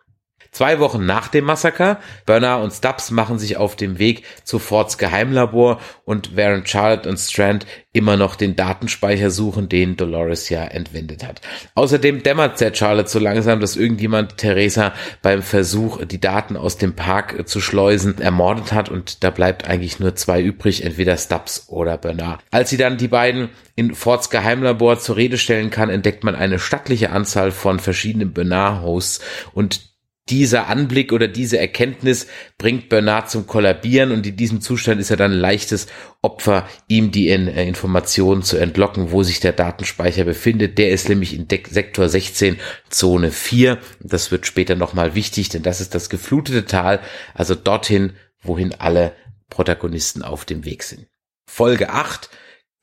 Zwei 0.52 0.80
Wochen 0.80 1.06
nach 1.06 1.28
dem 1.28 1.46
Massaker, 1.46 1.98
Bernard 2.26 2.62
und 2.62 2.72
Stubbs 2.72 3.10
machen 3.10 3.38
sich 3.38 3.56
auf 3.56 3.74
dem 3.74 3.98
Weg 3.98 4.24
zu 4.44 4.58
Fords 4.58 4.98
Geheimlabor 4.98 5.80
und 6.04 6.36
während 6.36 6.68
Charlotte 6.68 7.08
und 7.08 7.16
Strand 7.16 7.64
immer 7.94 8.18
noch 8.18 8.36
den 8.36 8.54
Datenspeicher 8.54 9.30
suchen, 9.30 9.70
den 9.70 9.96
Dolores 9.96 10.50
ja 10.50 10.62
entwendet 10.64 11.26
hat. 11.26 11.40
Außerdem 11.74 12.22
dämmert 12.22 12.60
der 12.60 12.74
Charlotte 12.74 13.08
so 13.08 13.18
langsam, 13.18 13.60
dass 13.60 13.76
irgendjemand 13.76 14.36
Theresa 14.36 14.92
beim 15.22 15.40
Versuch, 15.40 16.04
die 16.04 16.20
Daten 16.20 16.58
aus 16.58 16.76
dem 16.76 16.94
Park 16.94 17.48
zu 17.48 17.62
schleusen, 17.62 18.20
ermordet 18.20 18.74
hat 18.74 18.90
und 18.90 19.24
da 19.24 19.30
bleibt 19.30 19.66
eigentlich 19.66 20.00
nur 20.00 20.16
zwei 20.16 20.42
übrig, 20.42 20.84
entweder 20.84 21.16
Stubbs 21.16 21.64
oder 21.68 21.96
Bernard. 21.96 22.44
Als 22.50 22.68
sie 22.68 22.76
dann 22.76 22.98
die 22.98 23.08
beiden 23.08 23.48
in 23.74 23.94
Fords 23.94 24.28
Geheimlabor 24.28 24.98
zur 24.98 25.16
Rede 25.16 25.38
stellen 25.38 25.70
kann, 25.70 25.88
entdeckt 25.88 26.24
man 26.24 26.34
eine 26.34 26.58
stattliche 26.58 27.08
Anzahl 27.08 27.52
von 27.52 27.80
verschiedenen 27.80 28.34
Bernard-Hosts 28.34 29.22
und 29.54 29.91
dieser 30.28 30.68
Anblick 30.68 31.12
oder 31.12 31.26
diese 31.26 31.58
Erkenntnis 31.58 32.28
bringt 32.56 32.88
Bernard 32.88 33.28
zum 33.28 33.46
Kollabieren 33.46 34.12
und 34.12 34.24
in 34.26 34.36
diesem 34.36 34.60
Zustand 34.60 35.00
ist 35.00 35.10
er 35.10 35.16
dann 35.16 35.32
ein 35.32 35.38
leichtes 35.38 35.88
Opfer, 36.22 36.68
ihm 36.86 37.10
die 37.10 37.28
äh, 37.28 37.66
Informationen 37.66 38.42
zu 38.42 38.56
entlocken, 38.56 39.10
wo 39.10 39.24
sich 39.24 39.40
der 39.40 39.52
Datenspeicher 39.52 40.24
befindet. 40.24 40.78
Der 40.78 40.90
ist 40.90 41.08
nämlich 41.08 41.34
in 41.34 41.48
Sektor 41.48 42.08
16, 42.08 42.58
Zone 42.88 43.32
4. 43.32 43.78
Das 44.00 44.30
wird 44.30 44.46
später 44.46 44.76
nochmal 44.76 45.16
wichtig, 45.16 45.48
denn 45.48 45.62
das 45.62 45.80
ist 45.80 45.94
das 45.94 46.08
geflutete 46.08 46.66
Tal, 46.66 47.00
also 47.34 47.56
dorthin, 47.56 48.12
wohin 48.40 48.74
alle 48.74 49.16
Protagonisten 49.50 50.22
auf 50.22 50.44
dem 50.44 50.64
Weg 50.64 50.84
sind. 50.84 51.08
Folge 51.46 51.90
8, 51.90 52.30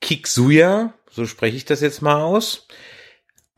Kiksuya, 0.02 0.94
so 1.10 1.26
spreche 1.26 1.56
ich 1.56 1.64
das 1.64 1.80
jetzt 1.80 2.02
mal 2.02 2.20
aus. 2.22 2.68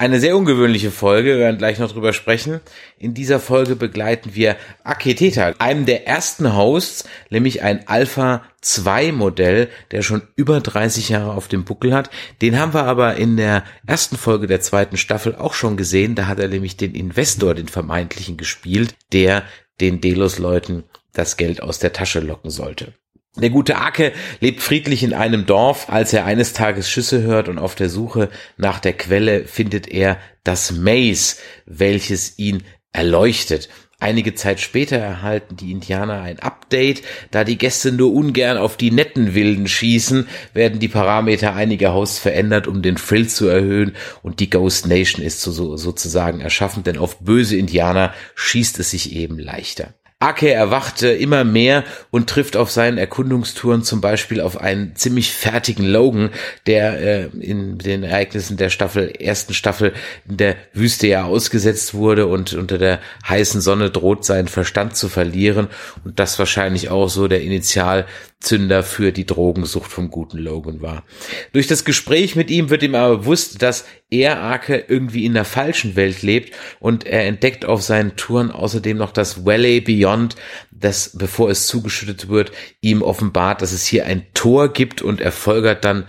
Eine 0.03 0.19
sehr 0.19 0.37
ungewöhnliche 0.37 0.91
Folge, 0.91 1.29
wir 1.29 1.39
werden 1.39 1.59
gleich 1.59 1.79
noch 1.79 1.93
drüber 1.93 2.13
sprechen. 2.13 2.59
In 2.99 3.15
dieser 3.15 3.39
Folge 3.39 3.77
begleiten 3.77 4.35
wir 4.35 4.57
Aketeta, 4.83 5.55
einem 5.61 5.87
der 5.87 6.09
ersten 6.09 6.57
Hosts, 6.57 7.05
nämlich 7.31 7.63
ein 7.63 7.87
Alpha 7.87 8.43
2 8.63 9.13
Modell, 9.13 9.69
der 9.93 10.03
schon 10.03 10.23
über 10.35 10.59
30 10.61 11.11
Jahre 11.11 11.35
auf 11.35 11.47
dem 11.47 11.63
Buckel 11.63 11.95
hat. 11.95 12.11
Den 12.41 12.59
haben 12.59 12.75
wir 12.75 12.83
aber 12.83 13.15
in 13.15 13.37
der 13.37 13.63
ersten 13.87 14.17
Folge 14.17 14.49
der 14.49 14.61
zweiten 14.61 14.97
Staffel 14.97 15.37
auch 15.37 15.55
schon 15.55 15.77
gesehen. 15.77 16.17
Da 16.17 16.27
hat 16.27 16.41
er 16.41 16.49
nämlich 16.49 16.77
den 16.77 16.97
Investor, 16.97 17.55
den 17.55 17.69
vermeintlichen, 17.69 18.37
gespielt, 18.37 18.97
der 19.13 19.45
den 19.81 20.01
Delos-Leuten 20.01 20.83
das 21.13 21.37
Geld 21.37 21.63
aus 21.63 21.79
der 21.79 21.93
Tasche 21.93 22.19
locken 22.19 22.51
sollte. 22.51 22.93
Der 23.37 23.49
gute 23.49 23.79
Ake 23.79 24.13
lebt 24.41 24.61
friedlich 24.61 25.03
in 25.03 25.15
einem 25.15 25.47
Dorf. 25.47 25.89
Als 25.89 26.13
er 26.13 26.27
eines 26.27 26.53
Tages 26.53 26.91
Schüsse 26.91 27.23
hört 27.23 27.49
und 27.49 27.59
auf 27.59 27.75
der 27.75 27.89
Suche 27.89 28.29
nach 28.59 28.79
der 28.79 28.93
Quelle 28.93 29.47
findet 29.47 29.89
er 29.89 30.19
das 30.45 30.73
Maze, 30.73 31.37
welches 31.65 32.39
ihn 32.39 32.63
erleuchtet. 32.93 33.71
Einige 34.01 34.35
Zeit 34.35 34.61
später 34.61 34.97
erhalten 34.99 35.57
die 35.57 35.71
Indianer 35.71 36.21
ein 36.21 36.41
Update. 36.41 37.03
Da 37.31 37.45
die 37.45 37.57
Gäste 37.57 37.93
nur 37.93 38.13
ungern 38.13 38.59
auf 38.59 38.77
die 38.77 38.91
netten 38.91 39.35
Wilden 39.35 39.69
schießen, 39.69 40.29
werden 40.53 40.81
die 40.81 40.89
Parameter 40.89 41.55
einiger 41.55 41.95
Hosts 41.95 42.19
verändert, 42.19 42.67
um 42.67 42.83
den 42.83 42.99
Frill 42.99 43.29
zu 43.29 43.47
erhöhen 43.47 43.95
und 44.23 44.41
die 44.41 44.51
Ghost 44.51 44.89
Nation 44.89 45.25
ist 45.25 45.41
so, 45.41 45.77
sozusagen 45.77 46.41
erschaffen, 46.41 46.83
denn 46.83 46.99
auf 46.99 47.21
böse 47.21 47.57
Indianer 47.57 48.13
schießt 48.35 48.81
es 48.81 48.91
sich 48.91 49.15
eben 49.15 49.39
leichter. 49.39 49.95
Ake 50.23 50.53
erwachte 50.53 51.09
immer 51.09 51.43
mehr 51.43 51.83
und 52.11 52.31
trifft 52.31 52.57
auf 52.57 52.71
seinen 52.71 52.97
Erkundungstouren 52.97 53.83
zum 53.83 54.01
Beispiel 54.01 54.41
auf 54.41 54.61
einen 54.61 54.95
ziemlich 54.95 55.33
fertigen 55.33 55.85
Logan, 55.85 56.31
der 56.67 57.01
äh, 57.01 57.25
in 57.41 57.79
den 57.79 58.05
Ereignissen 58.05 58.57
der 58.57 58.71
Staffel, 58.71 59.11
ersten 59.19 59.53
Staffel 59.53 59.93
in 60.29 60.37
der 60.37 60.57
Wüste 60.73 61.09
ja 61.09 61.25
ausgesetzt 61.25 61.95
wurde 61.95 62.27
und 62.27 62.55
unter 62.55 62.79
der 62.79 63.01
heißen 63.29 63.61
Sonne 63.61 63.91
droht 63.91 64.25
seinen 64.25 64.49
Verstand 64.49 64.97
zu 64.97 65.09
verlieren. 65.09 65.67
Und 66.05 66.21
das 66.21 66.39
wahrscheinlich 66.39 66.89
auch 66.91 67.09
so 67.09 67.27
der 67.27 67.43
Initial 67.43 68.07
Zünder 68.43 68.83
für 68.83 69.13
die 69.13 69.27
Drogensucht 69.27 69.91
vom 69.91 70.11
guten 70.11 70.39
Logan 70.39 70.83
war. 70.83 71.05
Durch 71.53 71.67
das 71.67 71.85
Gespräch 71.85 72.37
mit 72.37 72.51
ihm 72.51 72.71
wird 72.71 72.83
ihm 72.83 72.95
aber 72.95 73.19
bewusst, 73.19 73.63
dass 73.63 73.85
er 74.11 74.41
Arke 74.41 74.85
irgendwie 74.89 75.25
in 75.25 75.35
der 75.35 75.45
falschen 75.45 75.97
Welt 75.97 76.23
lebt 76.23 76.55
und 76.81 77.07
er 77.07 77.25
entdeckt 77.27 77.65
auf 77.65 77.83
seinen 77.83 78.17
Touren 78.17 78.51
außerdem 78.51 78.97
noch 78.97 79.13
das 79.13 79.45
Valley 79.47 79.81
Beyond, 79.81 80.37
das, 80.71 81.17
bevor 81.17 81.51
es 81.51 81.67
zugeschüttet 81.67 82.29
wird, 82.29 82.53
ihm 82.81 83.03
offenbart, 83.03 83.63
dass 83.63 83.73
es 83.73 83.87
hier 83.87 84.07
ein 84.07 84.27
Tor 84.35 84.73
gibt 84.73 85.03
und 85.03 85.21
er 85.21 85.33
folgert 85.33 85.85
dann, 85.85 86.07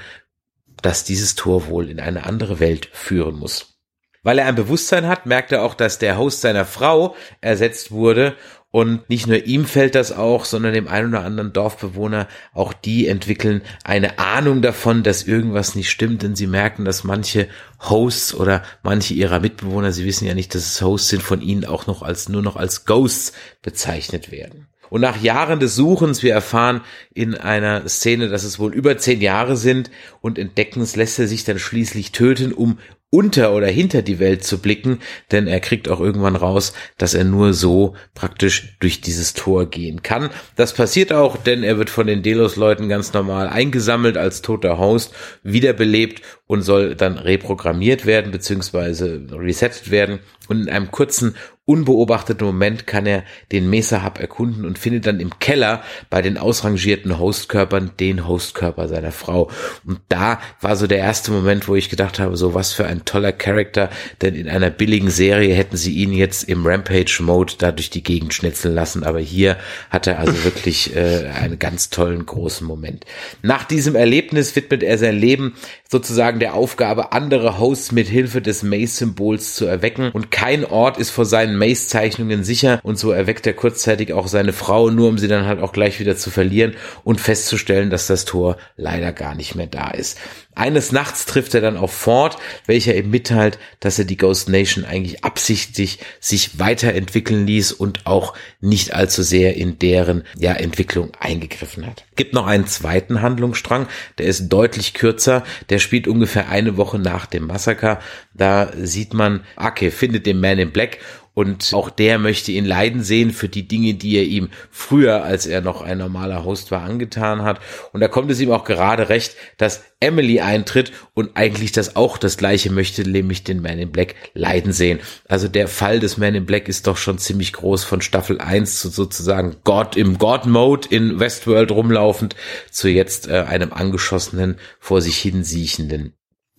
dass 0.82 1.04
dieses 1.04 1.36
Tor 1.36 1.68
wohl 1.68 1.90
in 1.90 2.00
eine 2.00 2.26
andere 2.26 2.60
Welt 2.60 2.90
führen 2.92 3.36
muss. 3.36 3.80
Weil 4.24 4.40
er 4.40 4.48
ein 4.48 4.56
Bewusstsein 4.56 5.08
hat, 5.08 5.26
merkt 5.26 5.52
er 5.52 5.64
auch, 5.64 5.74
dass 5.74 6.00
der 6.00 6.18
Host 6.18 6.42
seiner 6.42 6.66
Frau 6.66 7.16
ersetzt 7.42 7.92
wurde 7.92 8.36
und 8.76 9.08
nicht 9.08 9.28
nur 9.28 9.46
ihm 9.46 9.66
fällt 9.66 9.94
das 9.94 10.12
auch, 10.12 10.46
sondern 10.46 10.74
dem 10.74 10.88
einen 10.88 11.10
oder 11.10 11.24
anderen 11.24 11.54
Dorfbewohner, 11.54 12.28
auch 12.56 12.74
die 12.74 13.08
entwickeln 13.08 13.62
eine 13.84 14.18
Ahnung 14.18 14.64
davon, 14.64 15.04
dass 15.04 15.28
irgendwas 15.28 15.76
nicht 15.76 15.92
stimmt, 15.92 16.24
denn 16.24 16.36
sie 16.36 16.48
merken, 16.48 16.84
dass 16.84 17.04
manche 17.04 17.48
Hosts 17.88 18.34
oder 18.34 18.64
manche 18.82 19.14
ihrer 19.14 19.42
Mitbewohner, 19.42 19.92
sie 19.92 20.06
wissen 20.06 20.26
ja 20.26 20.34
nicht, 20.34 20.56
dass 20.56 20.66
es 20.66 20.82
Hosts 20.82 21.10
sind, 21.10 21.22
von 21.22 21.40
ihnen 21.40 21.66
auch 21.66 21.86
noch 21.86 22.02
als, 22.02 22.30
nur 22.30 22.42
noch 22.42 22.56
als 22.56 22.86
Ghosts 22.86 23.34
bezeichnet 23.62 24.32
werden. 24.32 24.66
Und 24.90 25.02
nach 25.02 25.22
Jahren 25.22 25.60
des 25.60 25.76
Suchens, 25.76 26.24
wir 26.24 26.34
erfahren 26.34 26.82
in 27.14 27.36
einer 27.36 27.88
Szene, 27.88 28.28
dass 28.28 28.44
es 28.44 28.58
wohl 28.58 28.74
über 28.74 28.98
zehn 28.98 29.22
Jahre 29.22 29.56
sind 29.56 29.92
und 30.20 30.40
Entdeckens 30.40 30.96
lässt 30.96 31.20
er 31.20 31.28
sich 31.28 31.44
dann 31.44 31.60
schließlich 31.60 32.12
töten, 32.12 32.52
um 32.52 32.80
unter 33.14 33.54
oder 33.54 33.68
hinter 33.68 34.02
die 34.02 34.18
Welt 34.18 34.44
zu 34.44 34.58
blicken, 34.58 35.00
denn 35.32 35.46
er 35.46 35.60
kriegt 35.60 35.88
auch 35.88 36.00
irgendwann 36.00 36.36
raus, 36.36 36.74
dass 36.98 37.14
er 37.14 37.24
nur 37.24 37.54
so 37.54 37.94
praktisch 38.16 38.76
durch 38.80 39.02
dieses 39.02 39.36
Tor 39.36 39.68
gehen 39.68 40.02
kann. 40.02 40.32
Das 40.56 40.74
passiert 40.74 41.14
auch, 41.14 41.38
denn 41.38 41.62
er 41.62 41.78
wird 41.78 41.92
von 41.92 42.08
den 42.08 42.24
Delos-Leuten 42.24 42.90
ganz 42.90 43.14
normal 43.14 43.50
eingesammelt 43.50 44.18
als 44.18 44.42
toter 44.42 44.80
Host, 44.80 45.14
wiederbelebt 45.44 46.24
und 46.48 46.64
soll 46.64 46.96
dann 46.96 47.20
reprogrammiert 47.20 48.08
werden 48.08 48.32
bzw. 48.32 49.36
resettet 49.36 49.92
werden 49.92 50.18
und 50.48 50.64
in 50.64 50.70
einem 50.70 50.90
kurzen 50.90 51.36
unbeobachteten 51.66 52.46
Moment 52.46 52.88
kann 52.88 53.06
er 53.06 53.24
den 53.54 53.70
Mesa 53.70 54.04
Hub 54.04 54.20
erkunden 54.20 54.66
und 54.66 54.78
findet 54.78 55.08
dann 55.08 55.22
im 55.22 55.40
Keller 55.40 55.82
bei 56.10 56.22
den 56.22 56.38
ausrangierten 56.38 57.18
Hostkörpern 57.20 57.92
den 58.02 58.28
Hostkörper 58.28 58.90
seiner 58.90 59.14
Frau. 59.14 59.50
Und 59.86 60.02
da 60.10 60.42
war 60.60 60.76
so 60.76 60.88
der 60.88 60.98
erste 60.98 61.32
Moment, 61.32 61.70
wo 61.70 61.76
ich 61.76 61.90
gedacht 61.90 62.20
habe, 62.20 62.36
so 62.36 62.54
was 62.54 62.74
für 62.74 62.86
ein 62.86 63.06
toller 63.06 63.32
Charakter, 63.32 63.90
denn 64.22 64.36
in 64.36 64.50
einer 64.50 64.72
billigen 64.72 65.10
Serie 65.10 65.56
hätten 65.56 65.78
sie 65.78 65.94
ihn 65.94 66.12
jetzt 66.12 66.44
im 66.44 66.66
Rampage-Mode 66.66 67.54
da 67.58 67.72
durch 67.72 67.90
die 67.90 68.04
Gegend 68.04 68.34
schnitzeln 68.34 68.76
lassen, 68.76 69.06
aber 69.06 69.20
hier 69.20 69.58
hat 69.90 70.06
er 70.08 70.20
also 70.20 70.44
wirklich 70.44 70.94
äh, 70.98 71.30
einen 71.30 71.60
ganz 71.60 71.90
tollen 71.90 72.26
großen 72.26 72.68
Moment. 72.68 73.06
Nach 73.42 73.64
diesem 73.64 73.96
Erlebnis 73.96 74.54
widmet 74.58 74.84
er 74.84 74.98
sein 74.98 75.16
Leben 75.18 75.56
sozusagen 75.90 76.40
der 76.40 76.56
Aufgabe, 76.56 77.14
andere 77.14 77.60
Hosts 77.60 77.94
mit 77.94 78.08
Hilfe 78.08 78.42
des 78.42 78.64
Mace-Symbols 78.64 79.56
zu 79.56 79.66
erwecken 79.66 80.10
und 80.12 80.30
kein 80.32 80.66
Ort 80.66 80.98
ist 80.98 81.12
vor 81.12 81.26
seinen 81.26 81.53
Mace-Zeichnungen 81.58 82.44
sicher 82.44 82.80
und 82.84 82.98
so 82.98 83.12
erweckt 83.12 83.48
er 83.48 83.54
kurzzeitig 83.54 84.14
auch 84.14 84.28
seine 84.28 84.54
Frau, 84.54 84.90
nur 84.90 85.10
um 85.10 85.18
sie 85.18 85.28
dann 85.28 85.46
halt 85.46 85.62
auch 85.62 85.72
gleich 85.72 86.00
wieder 86.00 86.16
zu 86.16 86.30
verlieren 86.30 86.74
und 87.04 87.22
festzustellen, 87.22 87.90
dass 87.90 88.08
das 88.08 88.26
Tor 88.26 88.58
leider 88.78 89.12
gar 89.14 89.36
nicht 89.36 89.56
mehr 89.56 89.68
da 89.68 89.92
ist. 89.92 90.18
Eines 90.56 90.92
Nachts 90.92 91.26
trifft 91.26 91.56
er 91.56 91.62
dann 91.62 91.78
auf 91.78 91.92
Ford, 91.92 92.38
welcher 92.68 92.96
ihm 92.96 93.10
mitteilt, 93.10 93.58
dass 93.80 93.98
er 93.98 94.06
die 94.06 94.18
Ghost 94.18 94.50
Nation 94.50 94.86
eigentlich 94.86 95.24
absichtlich 95.24 96.00
sich 96.20 96.60
weiterentwickeln 96.60 97.48
ließ 97.48 97.72
und 97.72 98.06
auch 98.06 98.36
nicht 98.62 98.94
allzu 98.94 99.24
sehr 99.24 99.56
in 99.56 99.80
deren 99.80 100.24
ja, 100.38 100.54
Entwicklung 100.54 101.12
eingegriffen 101.20 101.88
hat. 101.88 102.06
Gibt 102.16 102.34
noch 102.34 102.46
einen 102.46 102.68
zweiten 102.68 103.22
Handlungsstrang, 103.22 103.88
der 104.20 104.28
ist 104.28 104.50
deutlich 104.50 104.94
kürzer, 104.94 105.44
der 105.70 105.80
spielt 105.80 106.08
ungefähr 106.08 106.50
eine 106.50 106.78
Woche 106.78 107.00
nach 107.00 107.26
dem 107.26 107.48
Massaker. 107.48 108.00
Da 108.36 108.72
sieht 108.80 109.14
man, 109.14 109.44
Ake 109.56 109.90
findet 109.90 110.28
den 110.28 110.40
Man 110.40 110.60
in 110.60 110.72
Black 110.72 111.00
und 111.34 111.74
auch 111.74 111.90
der 111.90 112.20
möchte 112.20 112.52
ihn 112.52 112.66
leiden 112.66 113.02
sehen 113.02 113.32
für 113.32 113.50
die 113.50 113.68
Dinge, 113.68 113.96
die 113.96 114.18
er 114.18 114.24
ihm 114.24 114.50
früher, 114.70 115.24
als 115.24 115.48
er 115.48 115.62
noch 115.62 115.82
ein 115.82 115.98
normaler 115.98 116.46
Host 116.46 116.70
war, 116.70 116.84
angetan 116.84 117.42
hat. 117.42 117.60
Und 117.92 118.02
da 118.02 118.08
kommt 118.08 118.30
es 118.30 118.40
ihm 118.40 118.52
auch 118.52 118.66
gerade 118.66 119.10
recht, 119.10 119.36
dass 119.58 119.84
Emily 120.00 120.42
eintritt 120.42 120.92
und 121.16 121.36
eigentlich 121.36 121.72
das 121.72 121.96
auch 121.96 122.18
das 122.18 122.38
gleiche 122.38 122.72
möchte, 122.72 123.10
nämlich 123.10 123.44
den 123.44 123.62
Man 123.62 123.80
in 123.80 123.92
Black 123.92 124.16
leiden 124.36 124.74
sehen. 124.74 125.00
Also 125.28 125.48
der 125.48 125.68
Fall 125.68 126.00
des 126.00 126.18
Man 126.18 126.36
in 126.36 126.46
Black 126.46 126.68
ist 126.68 126.86
doch 126.86 126.98
schon 126.98 127.18
ziemlich 127.18 127.54
groß 127.54 127.84
von 127.84 128.02
Staffel 128.02 128.40
1 128.40 128.82
zu 128.82 128.90
sozusagen 128.90 129.56
God 129.64 129.98
im 129.98 130.20
God-Mode 130.20 130.88
in 130.92 131.20
Westworld 131.20 131.72
rumlaufend 131.72 132.36
zu 132.70 132.90
jetzt 132.90 133.28
äh, 133.28 133.46
einem 133.48 133.74
angeschossenen, 133.74 134.58
vor 134.80 135.02
sich 135.02 135.18
hin 135.18 135.44
siechenden. 135.44 136.14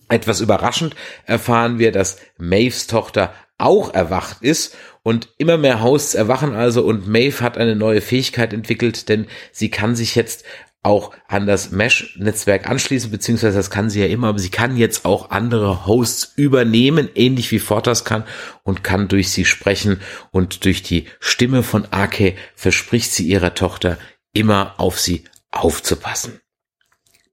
Etwas 0.07 0.39
überraschend 0.39 0.95
erfahren 1.25 1.79
wir, 1.79 1.91
dass 1.91 2.17
Maves 2.37 2.85
Tochter 2.85 3.33
auch 3.57 3.93
erwacht 3.93 4.37
ist 4.41 4.75
und 5.03 5.29
immer 5.37 5.57
mehr 5.57 5.81
Hosts 5.81 6.13
erwachen 6.15 6.53
also 6.53 6.83
und 6.83 7.07
Maeve 7.07 7.41
hat 7.41 7.57
eine 7.57 7.75
neue 7.75 8.01
Fähigkeit 8.01 8.53
entwickelt, 8.53 9.07
denn 9.07 9.27
sie 9.51 9.69
kann 9.69 9.95
sich 9.95 10.15
jetzt 10.15 10.45
auch 10.85 11.15
an 11.27 11.47
das 11.47 11.71
Mesh-Netzwerk 11.71 12.69
anschließen, 12.69 13.09
beziehungsweise 13.09 13.57
das 13.57 13.71
kann 13.71 13.89
sie 13.89 14.01
ja 14.01 14.05
immer, 14.05 14.27
aber 14.27 14.39
sie 14.39 14.51
kann 14.51 14.77
jetzt 14.77 15.03
auch 15.03 15.31
andere 15.31 15.87
Hosts 15.87 16.33
übernehmen, 16.35 17.09
ähnlich 17.15 17.51
wie 17.51 17.59
Fortas 17.59 18.05
kann 18.05 18.23
und 18.63 18.83
kann 18.83 19.07
durch 19.07 19.31
sie 19.31 19.45
sprechen 19.45 19.99
und 20.31 20.63
durch 20.63 20.83
die 20.83 21.07
Stimme 21.19 21.63
von 21.63 21.87
Ake 21.91 22.35
verspricht 22.55 23.11
sie 23.11 23.27
ihrer 23.27 23.55
Tochter 23.55 23.97
immer 24.31 24.75
auf 24.77 24.99
sie 24.99 25.23
aufzupassen. 25.49 26.39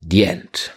The 0.00 0.22
End. 0.22 0.74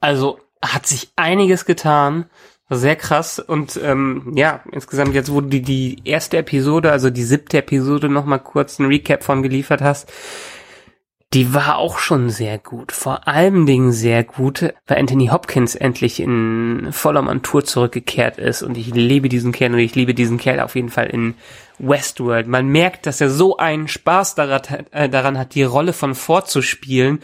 Also 0.00 0.40
hat 0.60 0.86
sich 0.86 1.10
einiges 1.14 1.64
getan 1.66 2.28
sehr 2.70 2.96
krass 2.96 3.38
und 3.38 3.80
ähm, 3.82 4.32
ja, 4.34 4.62
insgesamt 4.72 5.14
jetzt, 5.14 5.32
wo 5.32 5.40
du 5.40 5.48
die, 5.48 5.62
die 5.62 6.02
erste 6.04 6.36
Episode, 6.36 6.92
also 6.92 7.08
die 7.08 7.24
siebte 7.24 7.58
Episode 7.58 8.08
noch 8.08 8.26
mal 8.26 8.38
kurz 8.38 8.78
einen 8.78 8.90
Recap 8.90 9.24
von 9.24 9.42
geliefert 9.42 9.80
hast, 9.80 10.12
die 11.34 11.52
war 11.52 11.76
auch 11.76 11.98
schon 11.98 12.30
sehr 12.30 12.58
gut. 12.58 12.90
Vor 12.90 13.28
allem 13.28 13.66
Dingen 13.66 13.92
sehr 13.92 14.24
gut, 14.24 14.74
weil 14.86 14.98
Anthony 14.98 15.26
Hopkins 15.26 15.74
endlich 15.74 16.20
in 16.20 16.88
voller 16.90 17.20
Montur 17.20 17.64
zurückgekehrt 17.64 18.38
ist 18.38 18.62
und 18.62 18.78
ich 18.78 18.94
liebe 18.94 19.28
diesen 19.28 19.52
Kerl 19.52 19.74
und 19.74 19.78
ich 19.78 19.94
liebe 19.94 20.14
diesen 20.14 20.38
Kerl 20.38 20.60
auf 20.60 20.74
jeden 20.74 20.88
Fall 20.88 21.06
in 21.06 21.34
Westworld. 21.78 22.48
Man 22.48 22.68
merkt, 22.68 23.06
dass 23.06 23.20
er 23.20 23.28
so 23.28 23.58
einen 23.58 23.88
Spaß 23.88 24.36
äh, 24.38 25.08
daran 25.08 25.38
hat, 25.38 25.54
die 25.54 25.64
Rolle 25.64 25.92
von 25.92 26.14
vorzuspielen, 26.14 27.20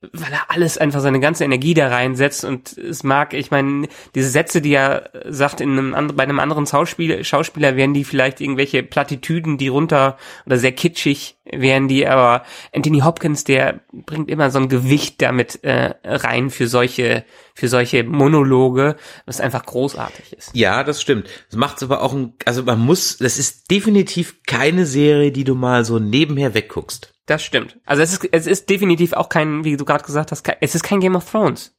weil 0.00 0.32
er 0.32 0.50
alles 0.50 0.78
einfach 0.78 1.00
seine 1.00 1.18
ganze 1.18 1.44
Energie 1.44 1.74
da 1.74 1.88
reinsetzt 1.88 2.44
und 2.44 2.78
es 2.78 3.02
mag, 3.02 3.34
ich 3.34 3.50
meine, 3.50 3.88
diese 4.14 4.30
Sätze, 4.30 4.60
die 4.60 4.72
er 4.72 5.10
sagt 5.28 5.60
in 5.60 5.72
einem 5.72 5.92
anderen, 5.92 6.16
bei 6.16 6.22
einem 6.22 6.38
anderen 6.38 6.66
Schauspieler, 6.66 7.24
Schauspieler 7.24 7.74
wären 7.74 7.94
die 7.94 8.04
vielleicht 8.04 8.40
irgendwelche 8.40 8.84
Plattitüden, 8.84 9.58
die 9.58 9.66
runter 9.66 10.16
oder 10.46 10.56
sehr 10.56 10.70
kitschig 10.70 11.36
wären 11.44 11.88
die, 11.88 12.06
aber 12.06 12.44
Anthony 12.72 13.00
Hopkins, 13.00 13.42
der 13.42 13.80
bringt 13.92 14.30
immer 14.30 14.52
so 14.52 14.60
ein 14.60 14.68
Gewicht 14.68 15.20
damit 15.20 15.64
äh, 15.64 15.94
rein 16.04 16.50
für 16.50 16.68
solche 16.68 17.24
für 17.54 17.66
solche 17.66 18.04
Monologe, 18.04 18.94
was 19.26 19.40
einfach 19.40 19.66
großartig 19.66 20.32
ist. 20.32 20.50
Ja, 20.54 20.84
das 20.84 21.02
stimmt. 21.02 21.28
Das 21.50 21.58
macht 21.58 21.82
aber 21.82 22.02
auch 22.02 22.12
ein, 22.12 22.34
also 22.44 22.62
man 22.62 22.78
muss, 22.78 23.16
das 23.16 23.36
ist 23.36 23.68
definitiv 23.68 24.44
keine 24.46 24.86
Serie, 24.86 25.32
die 25.32 25.42
du 25.42 25.56
mal 25.56 25.84
so 25.84 25.98
nebenher 25.98 26.54
wegguckst. 26.54 27.17
Das 27.28 27.44
stimmt. 27.44 27.78
Also 27.84 28.02
es 28.02 28.14
ist, 28.14 28.28
es 28.32 28.46
ist 28.46 28.70
definitiv 28.70 29.12
auch 29.12 29.28
kein, 29.28 29.62
wie 29.62 29.76
du 29.76 29.84
gerade 29.84 30.02
gesagt 30.02 30.32
hast, 30.32 30.48
es 30.62 30.74
ist 30.74 30.82
kein 30.82 30.98
Game 30.98 31.14
of 31.14 31.30
Thrones. 31.30 31.76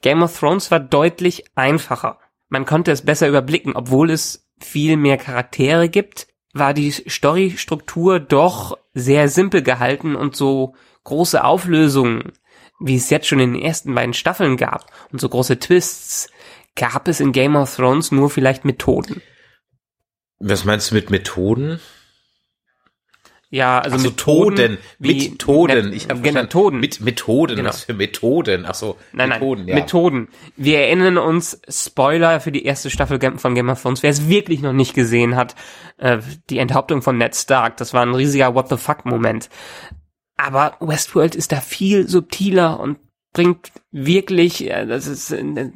Game 0.00 0.22
of 0.22 0.38
Thrones 0.38 0.70
war 0.70 0.78
deutlich 0.78 1.44
einfacher. 1.56 2.20
Man 2.48 2.66
konnte 2.66 2.92
es 2.92 3.02
besser 3.02 3.28
überblicken, 3.28 3.74
obwohl 3.74 4.10
es 4.10 4.48
viel 4.60 4.96
mehr 4.96 5.16
Charaktere 5.16 5.88
gibt, 5.88 6.28
war 6.54 6.72
die 6.72 6.92
Storystruktur 6.92 8.20
doch 8.20 8.78
sehr 8.94 9.28
simpel 9.28 9.62
gehalten 9.62 10.14
und 10.14 10.36
so 10.36 10.76
große 11.02 11.42
Auflösungen, 11.42 12.34
wie 12.78 12.94
es 12.94 13.10
jetzt 13.10 13.26
schon 13.26 13.40
in 13.40 13.54
den 13.54 13.62
ersten 13.62 13.92
beiden 13.96 14.14
Staffeln 14.14 14.56
gab 14.56 14.86
und 15.10 15.20
so 15.20 15.28
große 15.28 15.58
Twists, 15.58 16.30
gab 16.76 17.08
es 17.08 17.18
in 17.18 17.32
Game 17.32 17.56
of 17.56 17.74
Thrones 17.74 18.12
nur 18.12 18.30
vielleicht 18.30 18.64
Methoden. 18.64 19.20
Was 20.38 20.64
meinst 20.64 20.92
du 20.92 20.94
mit 20.94 21.10
Methoden? 21.10 21.80
Ja, 23.54 23.80
also 23.80 23.98
so, 23.98 24.08
Methoden, 24.08 24.56
Toden, 24.56 24.78
wie- 24.98 25.28
Methoden. 25.28 25.92
Ich 25.92 26.08
habe 26.08 26.22
genau, 26.22 26.40
Methoden. 26.40 26.80
Mit 26.80 27.02
Methoden, 27.02 27.56
Genau. 27.56 27.68
was 27.68 27.82
für 27.84 27.92
Methoden? 27.92 28.64
Ach 28.66 28.74
so, 28.74 28.96
Nein, 29.12 29.28
Methoden, 29.28 29.60
nein, 29.66 29.68
ja. 29.68 29.74
Methoden. 29.74 30.28
Wir 30.56 30.78
erinnern 30.78 31.18
uns, 31.18 31.60
Spoiler 31.68 32.40
für 32.40 32.50
die 32.50 32.64
erste 32.64 32.88
Staffel 32.88 33.20
von 33.36 33.54
Game 33.54 33.68
of 33.68 33.82
Thrones, 33.82 34.02
wer 34.02 34.08
es 34.08 34.26
wirklich 34.26 34.62
noch 34.62 34.72
nicht 34.72 34.94
gesehen 34.94 35.36
hat, 35.36 35.54
äh, 35.98 36.18
die 36.48 36.56
Enthauptung 36.60 37.02
von 37.02 37.18
Ned 37.18 37.36
Stark, 37.36 37.76
das 37.76 37.92
war 37.92 38.00
ein 38.06 38.14
riesiger 38.14 38.54
What 38.54 38.70
the 38.70 38.78
fuck 38.78 39.04
Moment. 39.04 39.50
Aber 40.38 40.76
Westworld 40.80 41.34
ist 41.34 41.52
da 41.52 41.60
viel 41.60 42.08
subtiler 42.08 42.80
und 42.80 42.96
bringt 43.32 43.72
wirklich, 43.90 44.70
äh, 44.70 44.86
das 44.86 45.06
ist, 45.06 45.30
äh, 45.32 45.70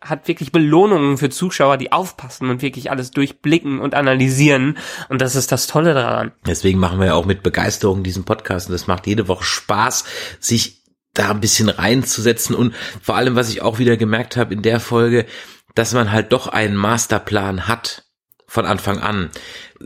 hat 0.00 0.28
wirklich 0.28 0.52
Belohnungen 0.52 1.18
für 1.18 1.30
Zuschauer, 1.30 1.76
die 1.76 1.92
aufpassen 1.92 2.50
und 2.50 2.62
wirklich 2.62 2.90
alles 2.90 3.10
durchblicken 3.10 3.80
und 3.80 3.94
analysieren. 3.94 4.76
Und 5.08 5.20
das 5.20 5.36
ist 5.36 5.52
das 5.52 5.66
Tolle 5.66 5.94
daran. 5.94 6.32
Deswegen 6.46 6.78
machen 6.78 6.98
wir 6.98 7.06
ja 7.06 7.14
auch 7.14 7.26
mit 7.26 7.42
Begeisterung 7.42 8.02
diesen 8.02 8.24
Podcast 8.24 8.68
und 8.68 8.74
es 8.74 8.86
macht 8.86 9.06
jede 9.06 9.28
Woche 9.28 9.44
Spaß, 9.44 10.04
sich 10.40 10.82
da 11.14 11.30
ein 11.30 11.40
bisschen 11.40 11.68
reinzusetzen 11.68 12.54
und 12.54 12.74
vor 13.00 13.16
allem, 13.16 13.36
was 13.36 13.48
ich 13.48 13.62
auch 13.62 13.78
wieder 13.78 13.96
gemerkt 13.96 14.36
habe 14.36 14.52
in 14.52 14.62
der 14.62 14.80
Folge, 14.80 15.24
dass 15.74 15.94
man 15.94 16.12
halt 16.12 16.32
doch 16.32 16.46
einen 16.46 16.76
Masterplan 16.76 17.68
hat 17.68 18.05
von 18.46 18.64
Anfang 18.64 18.98
an. 19.00 19.30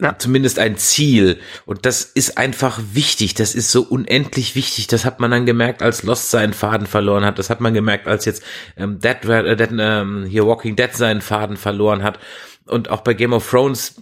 Ja. 0.00 0.19
Zumindest 0.19 0.59
ein 0.59 0.76
Ziel. 0.76 1.40
Und 1.67 1.87
das 1.87 2.02
ist 2.02 2.38
einfach 2.38 2.81
wichtig. 2.93 3.35
Das 3.35 3.55
ist 3.55 3.73
so 3.73 3.83
unendlich 3.83 4.55
wichtig. 4.55 4.87
Das 4.87 5.05
hat 5.05 5.19
man 5.19 5.31
dann 5.31 5.47
gemerkt, 5.47 5.83
als 5.83 6.02
Lost 6.02 6.31
seinen 6.31 6.52
Faden 6.52 6.87
verloren 6.87 7.25
hat. 7.25 7.38
Das 7.38 7.50
hat 7.50 7.61
man 7.61 7.75
gemerkt, 7.75 8.07
als 8.07 8.25
jetzt 8.25 8.43
ähm, 8.76 8.99
Dead, 8.99 9.25
äh, 9.25 9.57
Dead, 9.57 9.71
ähm, 9.79 10.26
hier 10.26 10.47
Walking 10.47 10.76
Dead 10.76 10.93
seinen 10.93 11.23
Faden 11.23 11.57
verloren 11.57 12.02
hat. 12.02 12.19
Und 12.67 12.90
auch 12.90 13.00
bei 13.00 13.14
Game 13.14 13.33
of 13.33 13.49
Thrones 13.49 14.00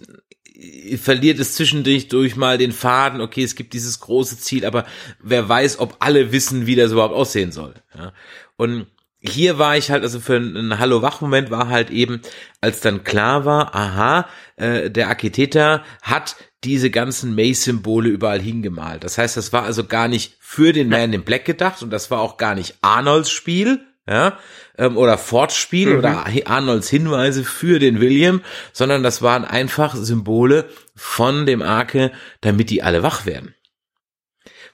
äh, 0.53 0.97
verliert 0.97 1.39
es 1.39 1.55
zwischendurch 1.55 2.09
durch 2.09 2.35
mal 2.35 2.57
den 2.57 2.73
Faden. 2.73 3.21
Okay, 3.21 3.43
es 3.43 3.55
gibt 3.55 3.73
dieses 3.73 3.99
große 4.01 4.37
Ziel, 4.37 4.65
aber 4.65 4.85
wer 5.21 5.47
weiß, 5.47 5.79
ob 5.79 5.95
alle 5.99 6.31
wissen, 6.31 6.67
wie 6.67 6.75
das 6.75 6.91
überhaupt 6.91 7.15
aussehen 7.15 7.51
soll. 7.51 7.75
Ja. 7.97 8.13
Und 8.57 8.87
hier 9.21 9.57
war 9.57 9.77
ich 9.77 9.91
halt, 9.91 10.03
also 10.03 10.19
für 10.19 10.37
einen 10.37 10.79
Hallo-Wach-Moment 10.79 11.51
war 11.51 11.67
halt 11.67 11.89
eben, 11.89 12.21
als 12.61 12.79
dann 12.79 13.03
klar 13.03 13.43
war, 13.45 13.75
aha, 13.75 14.27
äh, 14.55 14.89
der 14.89 15.09
Architekter 15.09 15.83
hat 16.01 16.37
diese 16.63 16.89
ganzen 16.89 17.35
Mace-Symbole 17.35 18.09
überall 18.09 18.41
hingemalt. 18.41 19.03
Das 19.03 19.17
heißt, 19.17 19.37
das 19.37 19.51
war 19.51 19.63
also 19.63 19.85
gar 19.85 20.07
nicht 20.07 20.37
für 20.39 20.73
den 20.73 20.89
Man 20.89 21.13
in 21.13 21.23
Black 21.23 21.45
gedacht 21.45 21.81
und 21.83 21.89
das 21.89 22.11
war 22.11 22.19
auch 22.21 22.37
gar 22.37 22.55
nicht 22.55 22.75
Arnolds 22.81 23.29
Spiel, 23.29 23.81
ja, 24.07 24.37
ähm, 24.77 24.97
oder 24.97 25.17
Fords 25.17 25.55
Spiel 25.55 25.95
oder 25.95 26.25
Arnolds 26.45 26.89
Hinweise 26.89 27.43
für 27.43 27.79
den 27.79 27.99
William, 27.99 28.41
sondern 28.73 29.03
das 29.03 29.21
waren 29.21 29.45
einfach 29.45 29.95
Symbole 29.95 30.69
von 30.95 31.45
dem 31.45 31.61
Arke, 31.61 32.11
damit 32.41 32.69
die 32.69 32.81
alle 32.81 33.03
wach 33.03 33.25
werden. 33.25 33.53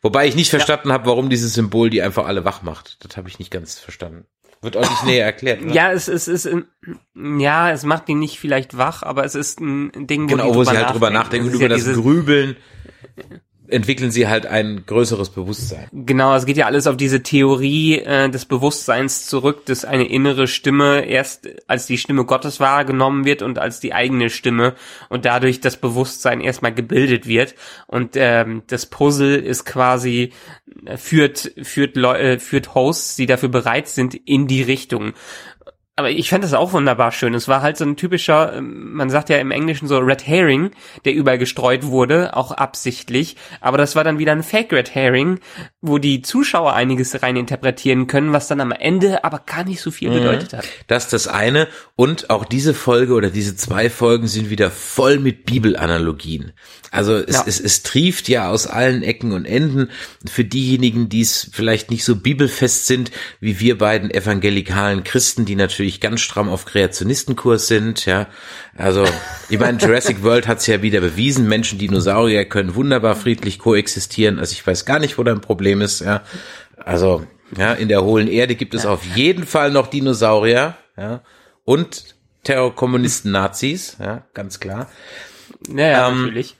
Wobei 0.01 0.27
ich 0.27 0.35
nicht 0.35 0.51
verstanden 0.51 0.91
habe, 0.91 1.07
warum 1.07 1.29
dieses 1.29 1.55
Symbol 1.55 1.89
die 1.89 2.03
einfach 2.03 2.27
alle 2.27 2.45
wach 2.45 2.61
macht. 2.61 3.03
Das 3.03 3.17
habe 3.17 3.27
ich 3.27 3.39
nicht 3.39 3.49
ganz 3.49 3.79
verstanden. 3.79 4.27
Wird 4.65 4.77
auch 4.77 4.89
nicht 4.89 5.05
näher 5.05 5.25
erklärt. 5.25 5.61
Ne? 5.63 5.73
Ja, 5.73 5.91
es, 5.91 6.07
es 6.07 6.27
ist, 6.27 6.49
ja, 7.15 7.71
es 7.71 7.83
macht 7.83 8.07
die 8.07 8.15
nicht 8.15 8.39
vielleicht 8.39 8.77
wach, 8.79 9.03
aber 9.03 9.23
es 9.23 9.35
ist 9.35 9.59
ein 9.61 10.07
Ding, 10.07 10.23
wo 10.23 10.35
genau, 10.35 10.55
wo 10.55 10.63
sie 10.63 10.75
halt 10.75 10.89
drüber 10.89 11.11
nachdenken 11.11 11.49
ist 11.49 11.53
über 11.53 11.69
das 11.69 11.85
Grübeln 11.93 12.57
entwickeln 13.67 14.11
sie 14.11 14.27
halt 14.27 14.45
ein 14.45 14.83
größeres 14.85 15.29
Bewusstsein. 15.29 15.87
Genau, 15.91 16.35
es 16.35 16.45
geht 16.45 16.57
ja 16.57 16.65
alles 16.65 16.87
auf 16.87 16.97
diese 16.97 17.23
Theorie 17.23 17.99
äh, 17.99 18.29
des 18.29 18.45
Bewusstseins 18.45 19.27
zurück, 19.27 19.65
dass 19.65 19.85
eine 19.85 20.07
innere 20.07 20.47
Stimme 20.47 21.05
erst 21.05 21.47
als 21.67 21.85
die 21.85 21.97
Stimme 21.97 22.25
Gottes 22.25 22.59
wahrgenommen 22.59 23.25
wird 23.25 23.41
und 23.41 23.59
als 23.59 23.79
die 23.79 23.93
eigene 23.93 24.29
Stimme 24.29 24.75
und 25.09 25.25
dadurch 25.25 25.61
das 25.61 25.77
Bewusstsein 25.77 26.41
erstmal 26.41 26.73
gebildet 26.73 27.27
wird. 27.27 27.55
Und 27.87 28.11
ähm, 28.15 28.63
das 28.67 28.85
Puzzle 28.85 29.35
ist 29.35 29.65
quasi 29.65 30.31
äh, 30.85 30.97
führt 30.97 31.51
führt 31.63 31.97
äh, 31.97 32.39
führt 32.39 32.75
Hosts, 32.75 33.15
die 33.15 33.25
dafür 33.25 33.49
bereit 33.49 33.87
sind, 33.87 34.15
in 34.15 34.47
die 34.47 34.61
Richtung. 34.61 35.13
Aber 35.97 36.09
ich 36.11 36.29
fand 36.29 36.43
das 36.43 36.53
auch 36.53 36.73
wunderbar 36.73 37.13
schön. 37.13 37.33
Es 37.33 37.47
war 37.47 37.61
halt 37.61 37.77
so 37.77 37.85
ein 37.85 37.95
typischer, 37.95 38.53
ähm, 38.57 38.93
man 38.95 39.09
sagt 39.09 39.29
ja 39.29 39.37
im 39.37 39.51
Englischen 39.51 39.87
so 39.87 39.97
Red 39.99 40.27
Herring, 40.27 40.71
der 41.05 41.13
überall 41.13 41.37
gestreut 41.37 41.85
wurde, 41.85 42.35
auch 42.35 42.51
absichtlich. 42.51 43.37
Aber 43.61 43.77
das 43.77 43.95
war 43.95 44.03
dann 44.03 44.19
wieder 44.19 44.33
ein 44.33 44.43
Fake 44.43 44.73
Red 44.73 44.93
Herring, 44.93 45.39
wo 45.79 45.97
die 45.97 46.21
Zuschauer 46.21 46.73
einiges 46.73 47.23
rein 47.23 47.37
interpretieren 47.37 48.07
können, 48.07 48.33
was 48.33 48.49
dann 48.49 48.59
am 48.59 48.73
Ende 48.73 49.23
aber 49.23 49.39
gar 49.45 49.63
nicht 49.63 49.79
so 49.79 49.89
Mhm. 49.89 49.93
viel 49.93 50.09
bedeutet 50.11 50.51
hat. 50.51 50.65
Das 50.87 51.05
ist 51.05 51.13
das 51.13 51.27
eine. 51.29 51.69
Und 51.95 52.29
auch 52.29 52.43
diese 52.43 52.73
Folge 52.73 53.13
oder 53.13 53.29
diese 53.29 53.55
zwei 53.55 53.89
Folgen 53.89 54.27
sind 54.27 54.49
wieder 54.49 54.71
voll 54.71 55.19
mit 55.19 55.45
Bibelanalogien. 55.45 56.51
Also 56.91 57.13
es, 57.15 57.35
Ja. 57.35 57.43
es, 57.47 57.59
es 57.59 57.83
trieft 57.83 58.27
ja 58.27 58.49
aus 58.49 58.67
allen 58.67 59.01
Ecken 59.01 59.31
und 59.31 59.45
Enden 59.45 59.89
für 60.29 60.43
diejenigen, 60.43 61.07
die 61.07 61.21
es 61.21 61.49
vielleicht 61.53 61.89
nicht 61.89 62.03
so 62.03 62.17
bibelfest 62.17 62.87
sind, 62.87 63.11
wie 63.39 63.59
wir 63.61 63.77
beiden 63.77 64.11
evangelikalen 64.11 65.03
Christen, 65.05 65.45
die 65.45 65.55
natürlich 65.55 65.84
ganz 66.01 66.21
stramm 66.21 66.49
auf 66.49 66.65
Kreationistenkurs 66.65 67.67
sind. 67.67 68.05
Ja, 68.05 68.27
also 68.77 69.05
ich 69.49 69.59
meine, 69.59 69.77
Jurassic 69.77 70.23
World 70.23 70.47
hat 70.47 70.59
es 70.59 70.67
ja 70.67 70.81
wieder 70.81 71.01
bewiesen. 71.01 71.47
Menschen, 71.47 71.79
Dinosaurier 71.79 72.45
können 72.45 72.75
wunderbar 72.75 73.15
friedlich 73.15 73.59
koexistieren. 73.59 74.39
Also 74.39 74.53
ich 74.53 74.65
weiß 74.65 74.85
gar 74.85 74.99
nicht, 74.99 75.17
wo 75.17 75.23
dein 75.23 75.41
Problem 75.41 75.81
ist. 75.81 76.01
Ja, 76.01 76.21
also 76.77 77.25
ja, 77.57 77.73
in 77.73 77.87
der 77.87 78.03
hohlen 78.03 78.27
Erde 78.27 78.55
gibt 78.55 78.73
es 78.73 78.85
auf 78.85 79.03
jeden 79.15 79.45
Fall 79.45 79.71
noch 79.71 79.87
Dinosaurier. 79.87 80.75
Ja, 80.97 81.21
und 81.63 82.15
Terrorkommunisten, 82.43 83.31
Nazis. 83.31 83.97
Ja, 83.99 84.23
ganz 84.33 84.59
klar. 84.59 84.89
Ja, 85.67 85.87
ja 85.87 86.09
Ähm, 86.09 86.21
natürlich. 86.21 86.55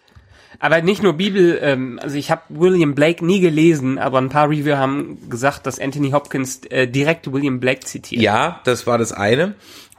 Aber 0.60 0.82
nicht 0.82 1.04
nur 1.04 1.13
Bibel, 1.13 1.60
ähm, 1.62 2.00
also 2.02 2.15
ich 2.18 2.32
habe 2.32 2.41
William 2.50 2.96
Blake 2.96 3.26
nie 3.26 3.39
gelesen, 3.39 3.98
aber 3.98 4.20
ein 4.20 4.30
paar 4.30 4.50
Reviewer 4.50 4.78
haben 4.78 5.30
gesagt, 5.30 5.65
dass 5.65 5.80
Anthony 5.80 6.12
Hopkins 6.12 6.62
äh, 6.65 6.88
direkt 6.88 7.32
William 7.32 7.60
Blake 7.60 7.82
zitiert. 7.82 8.22
Ja, 8.22 8.62
das 8.63 8.88
war 8.88 8.98
das 8.98 9.12
eine. 9.12 9.56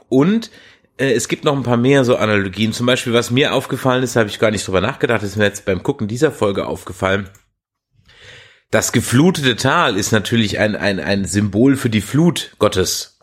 Und 0.09 0.51
äh, 0.97 1.11
es 1.11 1.27
gibt 1.27 1.43
noch 1.43 1.55
ein 1.55 1.63
paar 1.63 1.77
mehr 1.77 2.03
so 2.03 2.17
Analogien. 2.17 2.73
Zum 2.73 2.85
Beispiel, 2.85 3.13
was 3.13 3.31
mir 3.31 3.53
aufgefallen 3.53 4.03
ist, 4.03 4.15
habe 4.15 4.29
ich 4.29 4.39
gar 4.39 4.51
nicht 4.51 4.67
drüber 4.67 4.81
nachgedacht, 4.81 5.23
ist 5.23 5.37
mir 5.37 5.45
jetzt 5.45 5.65
beim 5.65 5.83
Gucken 5.83 6.07
dieser 6.07 6.31
Folge 6.31 6.65
aufgefallen. 6.65 7.29
Das 8.71 8.91
geflutete 8.91 9.55
Tal 9.55 9.95
ist 9.95 10.11
natürlich 10.11 10.59
ein, 10.59 10.75
ein, 10.75 10.99
ein 10.99 11.25
Symbol 11.25 11.77
für 11.77 11.89
die 11.89 12.01
Flut 12.01 12.55
Gottes. 12.59 13.17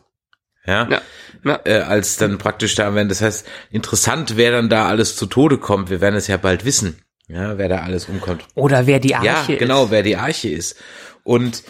Ja. 0.67 0.89
Ja, 0.89 1.03
ja. 1.45 1.61
Äh, 1.65 1.81
als 1.81 2.17
dann 2.17 2.39
praktisch 2.39 2.75
da 2.75 2.95
werden. 2.95 3.11
Das 3.11 3.21
heißt, 3.21 3.47
interessant, 3.71 4.37
wer 4.37 4.53
dann 4.53 4.71
da 4.71 4.89
alles 4.89 5.17
zu 5.17 5.27
Tode 5.27 5.59
kommt. 5.59 5.91
Wir 5.91 6.01
werden 6.01 6.15
es 6.15 6.27
ja 6.27 6.39
bald 6.39 6.65
wissen. 6.65 7.04
Ja, 7.29 7.57
wer 7.59 7.69
da 7.69 7.81
alles 7.83 8.09
umkommt. 8.09 8.45
Oder 8.55 8.87
wer 8.87 9.01
die 9.01 9.15
Arche 9.15 9.53
Ja, 9.53 9.59
genau, 9.59 9.85
ist. 9.87 9.91
wer 9.91 10.03
die 10.03 10.17
Arche 10.17 10.51
ist. 10.51 10.77
Und 11.23 11.63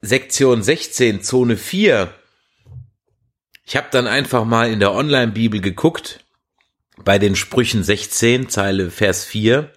Sektion 0.00 0.62
16, 0.62 1.22
Zone 1.22 1.56
4. 1.56 2.12
Ich 3.64 3.76
habe 3.76 3.88
dann 3.90 4.06
einfach 4.06 4.44
mal 4.44 4.70
in 4.70 4.78
der 4.78 4.92
Online-Bibel 4.92 5.60
geguckt, 5.60 6.24
bei 6.98 7.18
den 7.18 7.34
Sprüchen 7.34 7.82
16, 7.82 8.48
Zeile 8.48 8.90
Vers 8.90 9.24
4. 9.24 9.72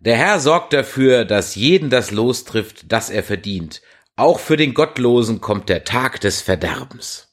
Der 0.00 0.16
Herr 0.16 0.40
sorgt 0.40 0.72
dafür, 0.72 1.24
dass 1.24 1.54
jeden 1.54 1.90
das 1.90 2.10
Los 2.10 2.44
trifft, 2.44 2.90
das 2.90 3.10
er 3.10 3.22
verdient. 3.22 3.82
Auch 4.16 4.38
für 4.40 4.56
den 4.56 4.72
Gottlosen 4.72 5.40
kommt 5.42 5.68
der 5.68 5.84
Tag 5.84 6.20
des 6.20 6.40
Verderbens. 6.40 7.28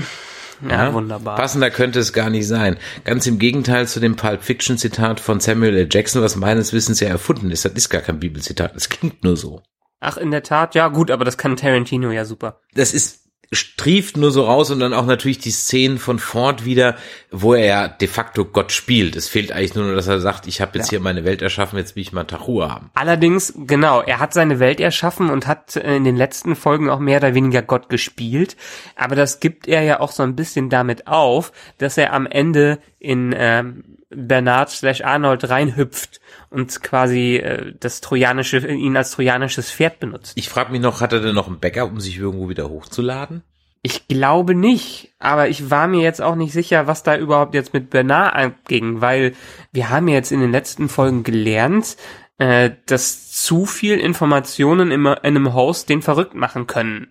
Ja, 0.68 0.92
wunderbar. 0.92 1.36
Passender 1.36 1.70
könnte 1.70 1.98
es 1.98 2.12
gar 2.12 2.30
nicht 2.30 2.46
sein. 2.46 2.76
Ganz 3.04 3.26
im 3.26 3.38
Gegenteil 3.38 3.86
zu 3.88 4.00
dem 4.00 4.16
Pulp 4.16 4.42
Fiction 4.42 4.78
Zitat 4.78 5.20
von 5.20 5.40
Samuel 5.40 5.76
L. 5.76 5.88
Jackson, 5.90 6.22
was 6.22 6.36
meines 6.36 6.72
Wissens 6.72 7.00
ja 7.00 7.08
erfunden 7.08 7.50
ist. 7.50 7.64
Das 7.64 7.72
ist 7.72 7.88
gar 7.88 8.02
kein 8.02 8.20
Bibelzitat. 8.20 8.74
Das 8.74 8.88
klingt 8.88 9.24
nur 9.24 9.36
so. 9.36 9.62
Ach, 10.00 10.16
in 10.16 10.30
der 10.30 10.42
Tat, 10.42 10.74
ja 10.74 10.88
gut, 10.88 11.10
aber 11.10 11.24
das 11.24 11.38
kann 11.38 11.56
Tarantino 11.56 12.10
ja 12.10 12.24
super. 12.24 12.60
Das 12.74 12.94
ist 12.94 13.29
strieft 13.52 14.16
nur 14.16 14.30
so 14.30 14.44
raus 14.44 14.70
und 14.70 14.78
dann 14.78 14.94
auch 14.94 15.06
natürlich 15.06 15.38
die 15.38 15.50
Szenen 15.50 15.98
von 15.98 16.20
Ford 16.20 16.64
wieder, 16.64 16.96
wo 17.32 17.54
er 17.54 17.64
ja 17.64 17.88
de 17.88 18.06
facto 18.06 18.44
Gott 18.44 18.70
spielt. 18.70 19.16
Es 19.16 19.28
fehlt 19.28 19.50
eigentlich 19.50 19.74
nur, 19.74 19.92
dass 19.94 20.06
er 20.06 20.20
sagt, 20.20 20.46
ich 20.46 20.60
habe 20.60 20.78
jetzt 20.78 20.86
Ja. 20.88 20.90
hier 20.90 21.00
meine 21.00 21.24
Welt 21.24 21.42
erschaffen, 21.42 21.76
jetzt 21.76 21.96
will 21.96 22.02
ich 22.02 22.12
mal 22.12 22.24
Tachua 22.24 22.70
haben. 22.70 22.90
Allerdings, 22.94 23.52
genau, 23.56 24.02
er 24.02 24.20
hat 24.20 24.32
seine 24.32 24.60
Welt 24.60 24.78
erschaffen 24.78 25.30
und 25.30 25.48
hat 25.48 25.74
äh, 25.74 25.96
in 25.96 26.04
den 26.04 26.16
letzten 26.16 26.54
Folgen 26.54 26.88
auch 26.88 27.00
mehr 27.00 27.18
oder 27.18 27.34
weniger 27.34 27.62
Gott 27.62 27.88
gespielt. 27.88 28.56
Aber 28.94 29.16
das 29.16 29.40
gibt 29.40 29.66
er 29.66 29.82
ja 29.82 29.98
auch 29.98 30.12
so 30.12 30.22
ein 30.22 30.36
bisschen 30.36 30.70
damit 30.70 31.08
auf, 31.08 31.50
dass 31.78 31.98
er 31.98 32.12
am 32.12 32.26
Ende 32.26 32.78
in 33.00 33.34
ähm, 33.36 33.84
Bernard 34.10 34.70
slash 34.70 35.00
Arnold 35.02 35.48
reinhüpft 35.48 36.19
und 36.50 36.82
quasi 36.82 37.36
äh, 37.36 37.72
das 37.78 38.00
trojanische, 38.00 38.58
ihn 38.66 38.96
als 38.96 39.12
trojanisches 39.12 39.70
Pferd 39.70 40.00
benutzt. 40.00 40.32
Ich 40.36 40.48
frage 40.48 40.72
mich 40.72 40.80
noch, 40.80 41.00
hat 41.00 41.12
er 41.12 41.20
denn 41.20 41.34
noch 41.34 41.48
ein 41.48 41.60
Backup, 41.60 41.90
um 41.90 42.00
sich 42.00 42.18
irgendwo 42.18 42.48
wieder 42.48 42.68
hochzuladen? 42.68 43.42
Ich 43.82 44.08
glaube 44.08 44.54
nicht, 44.54 45.14
aber 45.18 45.48
ich 45.48 45.70
war 45.70 45.86
mir 45.88 46.02
jetzt 46.02 46.20
auch 46.20 46.34
nicht 46.34 46.52
sicher, 46.52 46.86
was 46.86 47.02
da 47.02 47.16
überhaupt 47.16 47.54
jetzt 47.54 47.72
mit 47.72 47.88
Bernard 47.88 48.34
abging, 48.34 49.00
weil 49.00 49.34
wir 49.72 49.88
haben 49.88 50.06
ja 50.08 50.14
jetzt 50.14 50.32
in 50.32 50.40
den 50.40 50.52
letzten 50.52 50.90
Folgen 50.90 51.22
gelernt, 51.22 51.96
äh, 52.36 52.70
dass 52.86 53.30
zu 53.32 53.64
viel 53.64 53.98
Informationen 53.98 54.90
in, 54.90 55.06
in 55.06 55.16
einem 55.22 55.54
Host 55.54 55.88
den 55.88 56.02
verrückt 56.02 56.34
machen 56.34 56.66
können. 56.66 57.08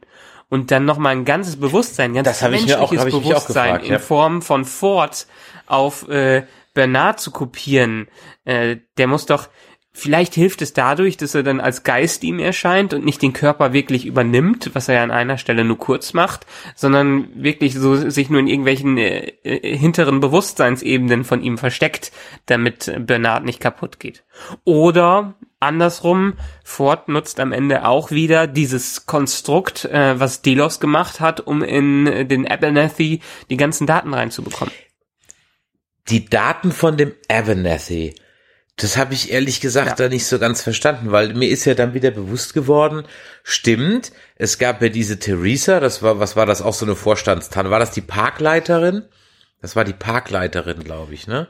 Und 0.50 0.72
dann 0.72 0.86
nochmal 0.86 1.12
ein 1.16 1.26
ganzes 1.26 1.60
Bewusstsein, 1.60 2.14
ganz 2.14 2.28
Das 2.28 2.42
habe 2.42 2.56
ich 2.56 2.66
mir 2.66 2.80
auch- 2.82 2.92
menschliches 2.92 3.00
habe 3.00 3.10
ich 3.10 3.30
Bewusstsein 3.30 3.80
in. 3.82 4.00
Form 4.00 4.42
von 4.42 4.66
Ford 4.66 5.28
auf 5.68 6.08
äh, 6.10 6.44
Bernard 6.80 7.20
zu 7.20 7.32
kopieren. 7.32 8.08
Äh, 8.46 8.78
der 8.98 9.08
muss 9.08 9.26
doch, 9.26 9.50
vielleicht 9.92 10.34
hilft 10.34 10.62
es 10.62 10.72
dadurch, 10.72 11.18
dass 11.18 11.36
er 11.36 11.44
dann 11.44 11.60
als 11.60 11.84
Geist 11.84 12.24
ihm 12.24 12.40
erscheint 12.40 12.94
und 12.94 13.04
nicht 13.04 13.22
den 13.22 13.34
Körper 13.34 13.74
wirklich 13.74 14.06
übernimmt, 14.06 14.72
was 14.76 14.88
er 14.88 14.96
ja 14.96 15.04
an 15.04 15.12
einer 15.12 15.38
Stelle 15.38 15.66
nur 15.66 15.78
kurz 15.78 16.14
macht, 16.14 16.46
sondern 16.76 17.28
wirklich 17.36 17.74
so 17.74 17.98
sich 18.10 18.30
nur 18.30 18.40
in 18.40 18.48
irgendwelchen 18.48 18.98
äh, 18.98 19.34
äh, 19.44 19.78
hinteren 19.78 20.22
Bewusstseinsebenen 20.22 21.26
von 21.26 21.44
ihm 21.44 21.58
versteckt, 21.58 22.14
damit 22.46 22.90
Bernard 22.98 23.44
nicht 23.44 23.60
kaputt 23.60 24.00
geht. 24.00 24.24
Oder 24.64 25.34
andersrum, 25.60 26.36
Ford 26.64 27.10
nutzt 27.10 27.42
am 27.42 27.52
Ende 27.52 27.86
auch 27.86 28.10
wieder 28.10 28.48
dieses 28.48 29.06
Konstrukt, 29.06 29.84
äh, 29.84 30.18
was 30.18 30.42
Delos 30.42 30.80
gemacht 30.80 31.20
hat, 31.20 31.42
um 31.42 31.62
in 31.62 32.06
den 32.30 32.48
Abernathy 32.48 33.20
die 33.50 33.58
ganzen 33.58 33.86
Daten 33.86 34.14
reinzubekommen. 34.14 34.74
Die 36.08 36.26
Daten 36.26 36.72
von 36.72 36.98
dem 36.98 37.14
Abernathy, 37.28 38.16
das 38.78 38.98
habe 38.98 39.14
ich 39.14 39.32
ehrlich 39.32 39.60
gesagt 39.62 39.90
Ja. 39.90 39.96
da 39.96 40.10
nicht 40.10 40.26
so 40.26 40.40
ganz 40.40 40.62
verstanden, 40.62 41.12
weil 41.12 41.34
mir 41.34 41.50
ist 41.50 41.66
ja 41.66 41.74
dann 41.74 41.94
wieder 41.94 42.12
bewusst 42.12 42.54
geworden, 42.54 43.04
stimmt, 43.44 44.12
es 44.36 44.58
gab 44.58 44.82
ja 44.82 44.90
diese 44.90 45.20
Theresa, 45.20 45.80
das 45.80 46.02
war, 46.02 46.20
was 46.20 46.36
war 46.36 46.46
das, 46.46 46.62
auch 46.62 46.74
so 46.74 46.86
eine 46.86 46.96
Vorstandstanne, 46.96 47.70
war 47.70 47.80
das 47.80 47.92
die 47.92 48.02
Parkleiterin? 48.02 49.04
Das 49.62 49.76
war 49.76 49.84
die 49.84 49.94
Parkleiterin, 49.94 50.84
glaube 50.84 51.14
ich, 51.14 51.28
ne? 51.28 51.50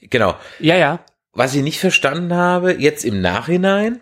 Genau. 0.00 0.36
Ja, 0.58 0.76
ja. 0.76 1.04
Was 1.34 1.54
ich 1.54 1.62
nicht 1.62 1.78
verstanden 1.78 2.34
habe, 2.34 2.72
jetzt 2.72 3.04
im 3.04 3.20
Nachhinein, 3.20 4.00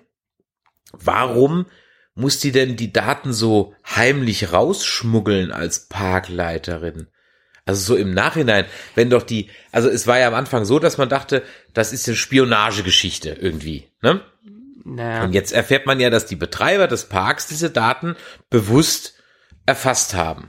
warum 0.92 1.66
muss 2.14 2.38
die 2.38 2.52
denn 2.52 2.76
die 2.76 2.92
Daten 2.92 3.32
so 3.32 3.74
heimlich 3.84 4.52
rausschmuggeln 4.52 5.50
als 5.52 5.88
Parkleiterin? 5.88 7.08
Also 7.66 7.94
so 7.94 7.96
im 8.00 8.12
Nachhinein, 8.12 8.64
wenn 8.94 9.10
doch 9.10 9.22
die, 9.22 9.48
also 9.70 9.88
es 9.88 10.06
war 10.06 10.18
ja 10.18 10.28
am 10.28 10.34
Anfang 10.34 10.64
so, 10.64 10.78
dass 10.78 10.98
man 10.98 11.08
dachte, 11.08 11.42
das 11.74 11.92
ist 11.92 12.08
eine 12.08 12.16
Spionagegeschichte 12.16 13.30
irgendwie, 13.40 13.88
ne? 14.02 14.20
Naja. 14.84 15.24
Und 15.24 15.34
jetzt 15.34 15.52
erfährt 15.52 15.86
man 15.86 16.00
ja, 16.00 16.08
dass 16.10 16.26
die 16.26 16.36
Betreiber 16.36 16.88
des 16.88 17.04
Parks 17.04 17.46
diese 17.46 17.70
Daten 17.70 18.16
bewusst 18.48 19.14
erfasst 19.66 20.14
haben. 20.14 20.48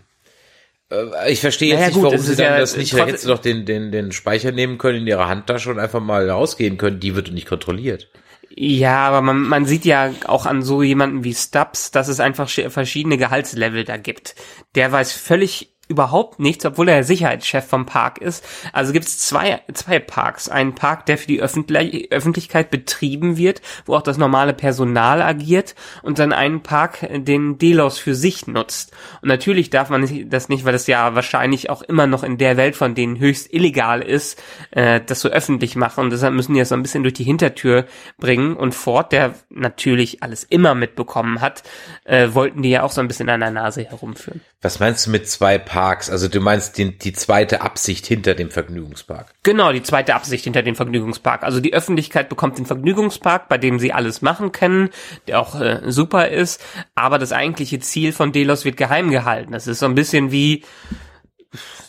Äh, 0.89 1.31
Ich 1.31 1.41
verstehe 1.41 1.69
jetzt 1.69 1.79
Naja, 1.79 1.87
nicht, 1.89 1.95
gut, 1.95 2.03
warum 2.05 2.17
sie 2.17 2.35
dann 2.35 2.53
ja 2.53 2.59
das 2.59 2.77
nicht, 2.77 2.93
da 2.93 3.05
hätten 3.05 3.17
sie 3.17 3.27
doch 3.27 3.39
den, 3.39 3.65
den, 3.65 3.91
den 3.91 4.11
Speicher 4.13 4.51
nehmen 4.51 4.77
können 4.77 4.99
in 4.99 5.07
ihrer 5.07 5.27
Handtasche 5.27 5.69
und 5.69 5.79
einfach 5.79 5.99
mal 5.99 6.29
rausgehen 6.29 6.77
können. 6.77 6.99
Die 7.01 7.15
wird 7.15 7.31
nicht 7.31 7.47
kontrolliert. 7.47 8.09
Ja, 8.53 9.07
aber 9.07 9.21
man, 9.21 9.41
man 9.43 9.65
sieht 9.65 9.85
ja 9.85 10.13
auch 10.25 10.45
an 10.45 10.61
so 10.63 10.81
jemanden 10.81 11.23
wie 11.23 11.33
Stubbs, 11.33 11.91
dass 11.91 12.07
es 12.07 12.19
einfach 12.19 12.49
sch- 12.49 12.69
verschiedene 12.69 13.17
Gehaltslevel 13.17 13.83
da 13.83 13.97
gibt. 13.97 14.35
Der 14.75 14.91
weiß 14.91 15.13
völlig 15.13 15.70
überhaupt 15.91 16.39
nichts, 16.39 16.65
obwohl 16.65 16.87
er 16.89 17.03
Sicherheitschef 17.03 17.65
vom 17.65 17.85
Park 17.85 18.17
ist. 18.17 18.43
Also 18.73 18.93
gibt 18.93 19.05
es 19.05 19.19
zwei, 19.19 19.61
zwei 19.73 19.99
Parks. 19.99 20.49
Einen 20.49 20.73
Park, 20.73 21.05
der 21.05 21.17
für 21.17 21.27
die 21.27 21.41
Öffentlich 21.41 22.11
Öffentlichkeit 22.11 22.71
betrieben 22.71 23.37
wird, 23.37 23.61
wo 23.85 23.95
auch 23.95 24.01
das 24.01 24.17
normale 24.17 24.53
Personal 24.53 25.21
agiert 25.21 25.75
und 26.01 26.17
dann 26.17 26.33
einen 26.33 26.61
Park, 26.63 27.07
den 27.11 27.57
Delos 27.57 27.99
für 27.99 28.15
sich 28.15 28.47
nutzt. 28.47 28.93
Und 29.21 29.27
natürlich 29.27 29.69
darf 29.69 29.89
man 29.89 30.29
das 30.29 30.49
nicht, 30.49 30.65
weil 30.65 30.73
das 30.73 30.87
ja 30.87 31.13
wahrscheinlich 31.13 31.69
auch 31.69 31.81
immer 31.81 32.07
noch 32.07 32.23
in 32.23 32.37
der 32.37 32.57
Welt 32.57 32.75
von 32.75 32.95
denen 32.95 33.19
höchst 33.19 33.53
illegal 33.53 34.01
ist, 34.01 34.41
äh, 34.71 35.01
das 35.05 35.19
so 35.19 35.29
öffentlich 35.29 35.75
machen. 35.75 36.05
Und 36.05 36.09
deshalb 36.11 36.33
müssen 36.33 36.53
die 36.53 36.59
das 36.59 36.69
so 36.69 36.75
ein 36.75 36.81
bisschen 36.81 37.03
durch 37.03 37.13
die 37.13 37.23
Hintertür 37.23 37.85
bringen. 38.17 38.55
Und 38.55 38.73
Ford, 38.73 39.11
der 39.11 39.35
natürlich 39.49 40.23
alles 40.23 40.45
immer 40.45 40.73
mitbekommen 40.73 41.41
hat, 41.41 41.63
äh, 42.05 42.29
wollten 42.31 42.61
die 42.61 42.69
ja 42.69 42.83
auch 42.83 42.91
so 42.91 43.01
ein 43.01 43.07
bisschen 43.07 43.29
an 43.29 43.41
der 43.41 43.51
Nase 43.51 43.83
herumführen. 43.83 44.41
Was 44.61 44.79
meinst 44.79 45.07
du 45.07 45.11
mit 45.11 45.27
zwei 45.27 45.57
Parks? 45.57 45.80
Also 45.81 46.27
du 46.27 46.39
meinst 46.39 46.77
die, 46.77 46.97
die 46.97 47.13
zweite 47.13 47.61
Absicht 47.61 48.05
hinter 48.05 48.35
dem 48.35 48.51
Vergnügungspark? 48.51 49.33
Genau, 49.43 49.71
die 49.71 49.83
zweite 49.83 50.15
Absicht 50.15 50.43
hinter 50.43 50.61
dem 50.63 50.75
Vergnügungspark. 50.75 51.43
Also 51.43 51.59
die 51.59 51.73
Öffentlichkeit 51.73 52.29
bekommt 52.29 52.57
den 52.57 52.65
Vergnügungspark, 52.65 53.49
bei 53.49 53.57
dem 53.57 53.79
sie 53.79 53.93
alles 53.93 54.21
machen 54.21 54.51
können, 54.51 54.89
der 55.27 55.39
auch 55.39 55.59
äh, 55.59 55.81
super 55.87 56.27
ist, 56.29 56.61
aber 56.95 57.17
das 57.19 57.31
eigentliche 57.31 57.79
Ziel 57.79 58.13
von 58.13 58.31
Delos 58.31 58.65
wird 58.65 58.77
geheim 58.77 59.09
gehalten. 59.09 59.51
Das 59.53 59.67
ist 59.67 59.79
so 59.79 59.85
ein 59.85 59.95
bisschen 59.95 60.31
wie 60.31 60.63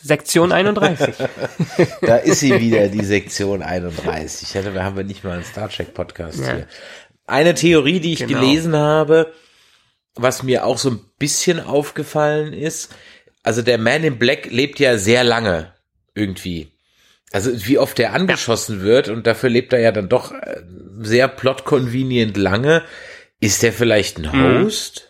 Sektion 0.01 0.51
31. 0.51 1.15
Da 2.01 2.17
ist 2.17 2.41
sie 2.41 2.59
wieder, 2.59 2.87
die 2.89 3.05
Sektion 3.05 3.61
31. 3.61 4.53
Ja, 4.53 4.61
da 4.61 4.83
haben 4.83 4.97
wir 4.97 5.03
nicht 5.03 5.23
mal 5.23 5.33
einen 5.33 5.43
Star 5.45 5.69
Trek 5.69 5.93
Podcast 5.93 6.39
Ja. 6.39 6.53
hier. 6.55 6.67
Eine 7.25 7.53
Theorie, 7.53 7.99
die 8.01 8.13
ich 8.13 8.19
Genau. 8.19 8.39
gelesen 8.41 8.75
habe, 8.75 9.31
was 10.15 10.43
mir 10.43 10.65
auch 10.65 10.77
so 10.77 10.89
ein 10.91 10.99
bisschen 11.17 11.59
aufgefallen 11.61 12.51
ist, 12.53 12.93
also 13.43 13.61
der 13.61 13.77
Man 13.77 14.03
in 14.03 14.17
Black 14.17 14.45
lebt 14.51 14.79
ja 14.79 14.97
sehr 14.97 15.23
lange 15.23 15.73
irgendwie. 16.15 16.71
Also 17.31 17.51
wie 17.67 17.77
oft 17.79 17.99
er 17.99 18.13
angeschossen 18.13 18.81
wird 18.81 19.09
und 19.09 19.25
dafür 19.27 19.49
lebt 19.49 19.73
er 19.73 19.79
ja 19.79 19.91
dann 19.91 20.07
doch 20.09 20.31
äh, 20.31 20.61
sehr 21.01 21.27
plot-convenient 21.27 22.37
lange. 22.37 22.83
Ist 23.39 23.63
der 23.63 23.73
vielleicht 23.73 24.19
ein 24.19 24.29
Mhm. 24.31 24.63
Host? 24.65 25.09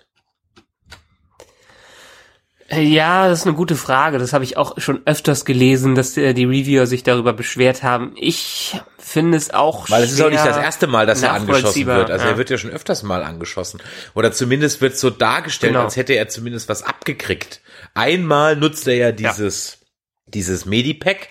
Äh, 2.70 2.82
Ja, 2.82 3.28
das 3.28 3.40
ist 3.42 3.46
eine 3.48 3.56
gute 3.56 3.76
Frage. 3.76 4.18
Das 4.18 4.34
habe 4.34 4.44
ich 4.44 4.58
auch 4.58 4.80
schon 4.80 5.02
öfters 5.06 5.46
gelesen, 5.46 5.96
dass 5.96 6.16
äh, 6.18 6.34
die 6.34 6.46
Reviewer 6.46 6.88
sich 6.88 7.04
darüber 7.04 7.34
beschwert 7.34 7.84
haben. 7.84 8.14
Ich 8.16 8.80
finde 8.98 9.38
es 9.38 9.54
auch 9.54 9.90
Weil 9.90 10.04
es 10.04 10.14
ist 10.14 10.22
auch 10.22 10.30
nicht 10.30 10.46
das 10.46 10.58
erste 10.58 10.88
Mal, 10.88 11.06
dass 11.06 11.22
er 11.22 11.34
angeschossen 11.34 11.86
wird. 11.86 12.10
Also 12.10 12.26
ja. 12.26 12.32
er 12.32 12.38
wird 12.38 12.50
ja 12.50 12.58
schon 12.58 12.72
öfters 12.72 13.04
mal 13.04 13.22
angeschossen. 13.24 13.82
Oder 14.16 14.32
zumindest 14.32 14.82
wird 14.82 14.98
so 14.98 15.10
dargestellt, 15.10 15.74
Genau. 15.74 15.84
als 15.84 15.98
hätte 15.98 16.14
er 16.14 16.30
zumindest 16.30 16.70
was 16.70 16.84
abgekriegt. 16.84 17.62
Einmal 17.94 18.56
nutzt 18.56 18.88
er 18.88 18.96
ja 18.96 19.12
dieses, 19.12 19.80
dieses 20.26 20.66
Medipack, 20.66 21.30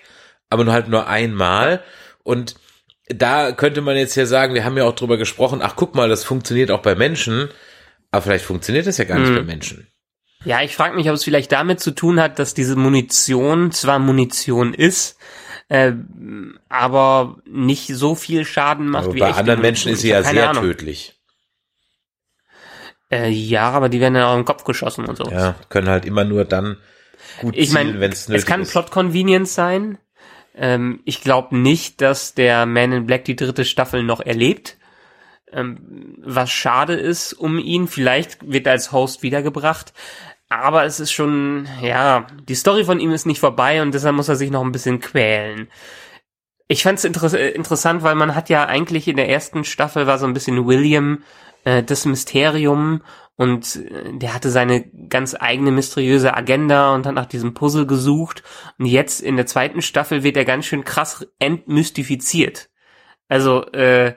aber 0.50 0.64
nur 0.64 0.72
halt 0.72 0.88
nur 0.88 1.06
einmal. 1.08 1.82
Und 2.22 2.54
da 3.08 3.52
könnte 3.52 3.80
man 3.80 3.96
jetzt 3.96 4.14
ja 4.14 4.26
sagen, 4.26 4.54
wir 4.54 4.64
haben 4.64 4.76
ja 4.76 4.84
auch 4.84 4.94
drüber 4.94 5.16
gesprochen, 5.16 5.60
ach 5.62 5.74
guck 5.76 5.94
mal, 5.94 6.08
das 6.08 6.24
funktioniert 6.24 6.70
auch 6.70 6.82
bei 6.82 6.94
Menschen. 6.94 7.48
Aber 8.10 8.22
vielleicht 8.22 8.44
funktioniert 8.44 8.86
das 8.86 8.98
ja 8.98 9.04
gar 9.04 9.18
nicht 9.18 9.30
Mhm. 9.30 9.36
bei 9.36 9.42
Menschen. 9.42 9.86
Ja, 10.44 10.60
ich 10.62 10.74
frage 10.74 10.96
mich, 10.96 11.08
ob 11.08 11.14
es 11.14 11.24
vielleicht 11.24 11.52
damit 11.52 11.80
zu 11.80 11.92
tun 11.92 12.20
hat, 12.20 12.38
dass 12.38 12.52
diese 12.54 12.74
Munition 12.76 13.70
zwar 13.72 13.98
Munition 14.00 14.74
ist, 14.74 15.16
äh, 15.68 15.92
aber 16.68 17.38
nicht 17.46 17.86
so 17.88 18.14
viel 18.14 18.44
Schaden 18.44 18.88
macht 18.88 19.04
Aber 19.06 19.14
wie 19.14 19.20
bei 19.20 19.32
anderen 19.32 19.60
Menschen 19.60 19.88
Munition. 19.90 19.92
ist 19.94 20.00
sie 20.02 20.08
ja 20.08 20.22
sehr 20.22 20.50
Ahnung. 20.50 20.64
tödlich. 20.64 21.14
Äh, 23.12 23.28
ja, 23.28 23.70
aber 23.70 23.90
die 23.90 24.00
werden 24.00 24.14
dann 24.14 24.24
auch 24.24 24.36
im 24.36 24.46
Kopf 24.46 24.64
geschossen 24.64 25.04
und 25.04 25.16
so. 25.16 25.24
Ja, 25.30 25.54
können 25.68 25.88
halt 25.88 26.06
immer 26.06 26.24
nur 26.24 26.46
dann 26.46 26.78
gut 27.40 27.54
Ich 27.56 27.70
zielen, 27.70 27.88
meine, 27.88 28.00
wenn 28.00 28.12
es 28.12 28.26
nötig 28.28 28.42
es 28.42 28.46
kann 28.46 28.62
ist. 28.62 28.70
Plot-Convenience 28.70 29.54
sein. 29.54 29.98
Ähm, 30.54 31.00
ich 31.04 31.20
glaube 31.20 31.56
nicht, 31.56 32.00
dass 32.00 32.34
der 32.34 32.64
Man 32.64 32.92
in 32.92 33.06
Black 33.06 33.26
die 33.26 33.36
dritte 33.36 33.66
Staffel 33.66 34.02
noch 34.02 34.20
erlebt. 34.20 34.78
Ähm, 35.52 36.16
was 36.24 36.50
schade 36.50 36.94
ist 36.94 37.34
um 37.34 37.58
ihn. 37.58 37.86
Vielleicht 37.86 38.50
wird 38.50 38.66
er 38.66 38.72
als 38.72 38.92
Host 38.92 39.22
wiedergebracht. 39.22 39.92
Aber 40.48 40.84
es 40.84 40.98
ist 40.98 41.12
schon, 41.12 41.68
ja, 41.82 42.26
die 42.48 42.54
Story 42.54 42.84
von 42.84 42.98
ihm 42.98 43.10
ist 43.10 43.26
nicht 43.26 43.40
vorbei 43.40 43.82
und 43.82 43.92
deshalb 43.92 44.14
muss 44.14 44.28
er 44.28 44.36
sich 44.36 44.50
noch 44.50 44.62
ein 44.62 44.72
bisschen 44.72 45.00
quälen. 45.00 45.68
Ich 46.68 46.82
fand 46.82 46.98
es 46.98 47.04
inter 47.04 47.30
äh, 47.34 47.50
interessant, 47.50 48.02
weil 48.02 48.14
man 48.14 48.34
hat 48.34 48.48
ja 48.48 48.64
eigentlich 48.64 49.06
in 49.06 49.16
der 49.16 49.28
ersten 49.28 49.64
Staffel 49.64 50.06
war 50.06 50.18
so 50.18 50.26
ein 50.26 50.32
bisschen 50.32 50.66
William 50.66 51.22
äh, 51.64 51.82
das 51.82 52.04
Mysterium 52.04 53.02
und 53.36 53.76
äh, 53.76 54.18
der 54.18 54.34
hatte 54.34 54.50
seine 54.50 54.84
ganz 55.08 55.34
eigene 55.38 55.70
mysteriöse 55.70 56.34
Agenda 56.34 56.94
und 56.94 57.06
hat 57.06 57.14
nach 57.14 57.26
diesem 57.26 57.54
Puzzle 57.54 57.86
gesucht 57.86 58.42
und 58.78 58.86
jetzt 58.86 59.20
in 59.20 59.36
der 59.36 59.46
zweiten 59.46 59.82
Staffel 59.82 60.22
wird 60.22 60.36
er 60.36 60.44
ganz 60.44 60.66
schön 60.66 60.84
krass 60.84 61.26
entmystifiziert. 61.38 62.68
Also 63.28 63.64
äh, 63.72 64.14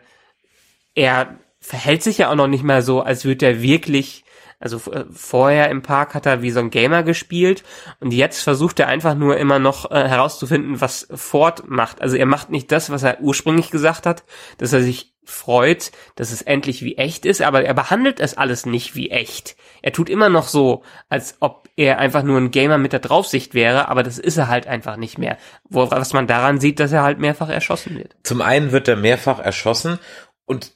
er 0.94 1.40
verhält 1.60 2.04
sich 2.04 2.20
ja 2.20 2.30
auch 2.30 2.36
noch 2.36 2.48
nicht 2.48 2.64
mal 2.64 2.82
so, 2.82 3.02
als 3.02 3.26
würde 3.26 3.46
er 3.46 3.62
wirklich 3.62 4.25
also 4.66 4.92
äh, 4.92 5.06
vorher 5.14 5.70
im 5.70 5.84
Park 5.84 6.16
hat 6.16 6.26
er 6.26 6.42
wie 6.42 6.50
so 6.50 6.60
ein 6.60 6.72
Gamer 6.72 7.04
gespielt 7.04 7.64
und 8.00 8.12
jetzt 8.12 8.42
versucht 8.42 8.80
er 8.80 8.88
einfach 8.88 9.14
nur 9.14 9.38
immer 9.38 9.60
noch 9.60 9.92
äh, 9.92 10.08
herauszufinden, 10.08 10.82
was 10.82 11.08
Ford 11.14 11.68
macht. 11.68 12.02
Also 12.02 12.16
er 12.16 12.26
macht 12.26 12.50
nicht 12.50 12.72
das, 12.72 12.90
was 12.90 13.04
er 13.04 13.22
ursprünglich 13.22 13.70
gesagt 13.70 14.08
hat, 14.08 14.24
dass 14.58 14.74
er 14.74 14.82
sich 14.82 15.14
freut, 15.24 15.92
dass 16.16 16.32
es 16.32 16.42
endlich 16.42 16.82
wie 16.82 16.98
echt 16.98 17.28
ist, 17.28 17.44
aber 17.44 17.64
er 17.64 17.76
behandelt 17.76 18.20
es 18.20 18.38
alles 18.38 18.66
nicht 18.66 18.96
wie 18.96 19.12
echt. 19.12 19.56
Er 19.84 19.92
tut 19.92 20.10
immer 20.10 20.30
noch 20.30 20.48
so, 20.48 20.82
als 21.10 21.38
ob 21.42 21.70
er 21.76 22.00
einfach 22.00 22.24
nur 22.24 22.40
ein 22.40 22.50
Gamer 22.50 22.80
mit 22.80 22.92
der 22.92 23.02
Draufsicht 23.02 23.54
wäre, 23.54 23.88
aber 23.88 24.02
das 24.02 24.18
ist 24.18 24.38
er 24.38 24.48
halt 24.48 24.66
einfach 24.66 24.98
nicht 24.98 25.20
mehr. 25.20 25.38
Wo, 25.70 25.92
was 25.92 26.14
man 26.14 26.26
daran 26.26 26.60
sieht, 26.60 26.80
dass 26.80 26.92
er 26.92 27.04
halt 27.04 27.20
mehrfach 27.20 27.50
erschossen 27.50 28.00
wird. 28.00 28.16
Zum 28.24 28.42
einen 28.42 28.72
wird 28.72 28.88
er 28.88 28.96
mehrfach 28.96 29.38
erschossen 29.38 30.00
und 30.46 30.74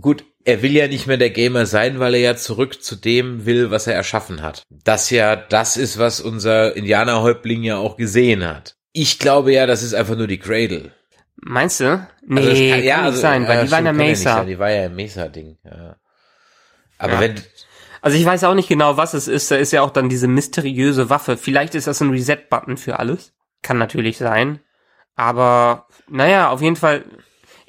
gut, 0.00 0.24
er 0.44 0.62
will 0.62 0.72
ja 0.72 0.88
nicht 0.88 1.06
mehr 1.06 1.16
der 1.16 1.30
Gamer 1.30 1.66
sein, 1.66 1.98
weil 2.00 2.14
er 2.14 2.20
ja 2.20 2.36
zurück 2.36 2.82
zu 2.82 2.96
dem 2.96 3.46
will, 3.46 3.70
was 3.70 3.86
er 3.86 3.94
erschaffen 3.94 4.42
hat. 4.42 4.62
Das 4.70 5.10
ja 5.10 5.36
das 5.36 5.76
ist, 5.76 5.98
was 5.98 6.20
unser 6.20 6.74
Indianerhäuptling 6.76 7.62
ja 7.62 7.76
auch 7.76 7.96
gesehen 7.96 8.44
hat. 8.46 8.76
Ich 8.92 9.18
glaube 9.18 9.52
ja, 9.52 9.66
das 9.66 9.82
ist 9.82 9.94
einfach 9.94 10.16
nur 10.16 10.26
die 10.26 10.38
Cradle. 10.38 10.92
Meinst 11.36 11.80
du? 11.80 12.06
Nee, 12.26 12.36
Also 12.40 12.50
das 12.50 12.58
kann, 12.58 12.68
kann 12.70 12.82
ja, 12.84 12.96
nicht 12.96 13.04
also, 13.06 13.20
sein, 13.20 13.48
weil 13.48 13.56
ja, 13.58 13.64
die 13.64 13.70
war 13.70 13.78
in 13.78 13.84
der 13.84 13.94
ja 13.94 13.98
Mesa. 13.98 14.34
sein, 14.34 14.46
Die 14.46 14.58
war 14.58 14.70
ja 14.70 14.86
im 14.86 14.94
Mesa-Ding. 14.96 15.58
Ja. 15.64 15.96
Aber 16.98 17.12
Ja. 17.14 17.20
wenn, 17.20 17.34
Also 18.00 18.16
ich 18.18 18.24
weiß 18.24 18.44
auch 18.44 18.54
nicht 18.54 18.68
genau, 18.68 18.96
was 18.96 19.14
es 19.14 19.28
ist. 19.28 19.50
Da 19.50 19.56
ist 19.56 19.72
ja 19.72 19.82
auch 19.82 19.90
dann 19.90 20.08
diese 20.08 20.28
mysteriöse 20.28 21.08
Waffe. 21.10 21.36
Vielleicht 21.36 21.74
ist 21.74 21.86
das 21.86 22.00
ein 22.00 22.10
Reset-Button 22.10 22.76
für 22.76 22.98
alles. 22.98 23.32
Kann 23.62 23.78
natürlich 23.78 24.18
sein. 24.18 24.60
Aber 25.16 25.86
naja, 26.08 26.50
auf 26.50 26.62
jeden 26.62 26.76
Fall, 26.76 27.04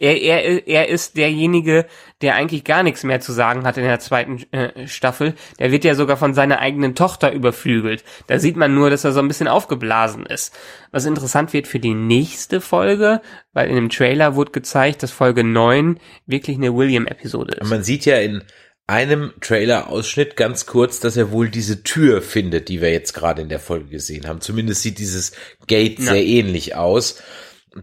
er, 0.04 0.22
er, 0.22 0.68
er 0.68 0.90
ist 0.90 1.16
derjenige, 1.18 1.86
der 2.22 2.36
eigentlich 2.36 2.64
gar 2.64 2.84
nichts 2.84 3.04
mehr 3.04 3.22
zu 3.22 3.32
sagen 3.32 3.64
hat 3.66 3.78
in 3.78 3.84
der 3.84 4.00
zweiten 4.00 4.44
äh, 4.52 4.88
Staffel. 4.88 5.34
Der 5.60 5.72
wird 5.72 5.84
ja 5.86 5.96
sogar 5.96 6.18
von 6.18 6.34
seiner 6.34 6.60
eigenen 6.60 6.94
Tochter 6.96 7.32
überflügelt. 7.32 8.04
Da 8.28 8.40
sieht 8.40 8.58
man 8.58 8.76
nur, 8.76 8.90
dass 8.90 9.04
er 9.04 9.14
so 9.14 9.20
ein 9.20 9.28
bisschen 9.28 9.48
aufgeblasen 9.48 10.26
ist. 10.26 10.54
Was 10.92 11.06
interessant 11.06 11.54
wird 11.54 11.68
für 11.68 11.80
die 11.80 11.94
nächste 11.94 12.60
Folge, 12.62 13.22
weil 13.54 13.70
in 13.70 13.76
dem 13.76 13.90
Trailer 13.90 14.36
wurde 14.36 14.52
gezeigt, 14.52 15.04
dass 15.04 15.12
Folge 15.12 15.44
9 15.44 16.00
wirklich 16.26 16.58
eine 16.58 16.76
William-Episode 16.76 17.56
ist. 17.56 17.70
man 17.70 17.84
sieht 17.84 18.06
ja 18.06 18.18
in 18.18 18.44
einem 18.86 19.32
Trailer-Ausschnitt 19.40 20.36
ganz 20.36 20.66
kurz, 20.66 21.00
dass 21.00 21.16
er 21.16 21.32
wohl 21.32 21.48
diese 21.50 21.84
Tür 21.84 22.22
findet, 22.22 22.68
die 22.68 22.82
wir 22.82 22.92
jetzt 22.92 23.14
gerade 23.14 23.42
in 23.42 23.48
der 23.50 23.60
Folge 23.60 23.86
gesehen 23.86 24.28
haben. 24.28 24.42
Zumindest 24.42 24.82
sieht 24.82 25.00
dieses 25.00 25.32
Gate 25.68 26.00
Ja. 26.00 26.12
sehr 26.12 26.26
ähnlich 26.26 26.76
aus. 26.76 27.22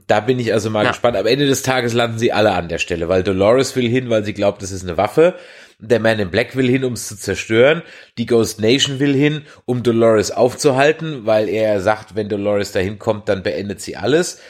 Da 0.07 0.20
bin 0.20 0.38
ich 0.38 0.53
also 0.53 0.70
mal 0.70 0.85
Ja. 0.85 0.90
gespannt. 0.90 1.16
Am 1.16 1.26
Ende 1.26 1.46
des 1.46 1.62
Tages 1.62 1.94
landen 1.94 2.18
sie 2.18 2.33
alle 2.33 2.53
an 2.53 2.68
der 2.68 2.79
Stelle, 2.79 3.09
weil 3.09 3.22
Dolores 3.22 3.74
will 3.74 3.88
hin, 3.88 4.09
weil 4.09 4.24
sie 4.24 4.35
glaubt, 4.35 4.62
es 4.62 4.70
ist 4.70 4.85
eine 4.85 4.96
Waffe. 4.96 5.35
Der 5.81 5.98
Man 5.98 6.18
in 6.20 6.31
Black 6.31 6.57
will 6.57 6.68
hin, 6.68 6.85
um 6.85 6.92
es 6.92 7.09
zu 7.09 7.16
zerstören. 7.16 7.83
Die 8.18 8.26
Ghost 8.26 8.61
Nation 8.61 9.00
will 9.00 9.14
hin, 9.14 9.42
um 9.64 9.83
Dolores 9.83 10.31
aufzuhalten, 10.31 11.26
weil 11.26 11.48
er 11.48 11.81
sagt, 11.81 12.14
wenn 12.14 12.29
Dolores 12.29 12.72
dahin 12.72 12.98
kommt, 12.98 13.29
dann 13.29 13.42
beendet 13.42 13.81
sie 13.81 13.96
alles. 13.96 14.40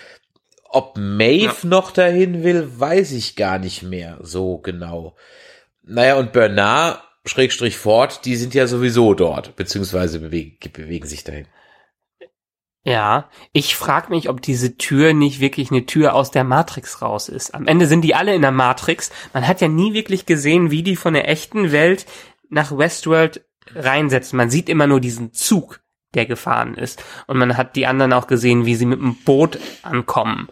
Ob 0.68 0.96
Maeve 0.98 1.66
noch 1.66 1.90
dahin 1.90 2.44
will, 2.44 2.68
weiß 2.78 3.12
ich 3.12 3.34
gar 3.36 3.58
nicht 3.58 3.82
mehr 3.82 4.18
so 4.20 4.58
genau. 4.58 5.16
Naja, 5.82 6.16
und 6.16 6.32
Bernard, 6.32 7.02
Schrägstrich 7.24 7.76
Ford, 7.76 8.24
die 8.24 8.36
sind 8.36 8.54
ja 8.54 8.66
sowieso 8.66 9.14
dort, 9.14 9.56
beziehungsweise 9.56 10.20
bewegen, 10.20 10.56
bewegen 10.72 11.06
sich 11.06 11.24
dahin. 11.24 11.46
Ja, 12.82 13.28
ich 13.52 13.76
frage 13.76 14.08
mich, 14.08 14.30
ob 14.30 14.40
diese 14.40 14.78
Tür 14.78 15.12
nicht 15.12 15.40
wirklich 15.40 15.70
eine 15.70 15.84
Tür 15.84 16.14
aus 16.14 16.30
der 16.30 16.44
Matrix 16.44 17.02
raus 17.02 17.28
ist. 17.28 17.54
Am 17.54 17.66
Ende 17.66 17.86
sind 17.86 18.00
die 18.02 18.14
alle 18.14 18.34
in 18.34 18.40
der 18.40 18.52
Matrix. 18.52 19.10
Man 19.34 19.46
hat 19.46 19.60
ja 19.60 19.68
nie 19.68 19.92
wirklich 19.92 20.24
gesehen, 20.24 20.70
wie 20.70 20.82
die 20.82 20.96
von 20.96 21.12
der 21.12 21.28
echten 21.28 21.72
Welt 21.72 22.06
nach 22.48 22.76
Westworld 22.76 23.44
reinsetzen. 23.74 24.38
Man 24.38 24.48
sieht 24.48 24.70
immer 24.70 24.86
nur 24.86 25.00
diesen 25.00 25.34
Zug, 25.34 25.80
der 26.14 26.24
gefahren 26.24 26.74
ist. 26.74 27.04
Und 27.26 27.36
man 27.36 27.58
hat 27.58 27.76
die 27.76 27.86
anderen 27.86 28.14
auch 28.14 28.26
gesehen, 28.26 28.64
wie 28.64 28.74
sie 28.74 28.86
mit 28.86 28.98
dem 28.98 29.14
Boot 29.24 29.58
ankommen. 29.82 30.48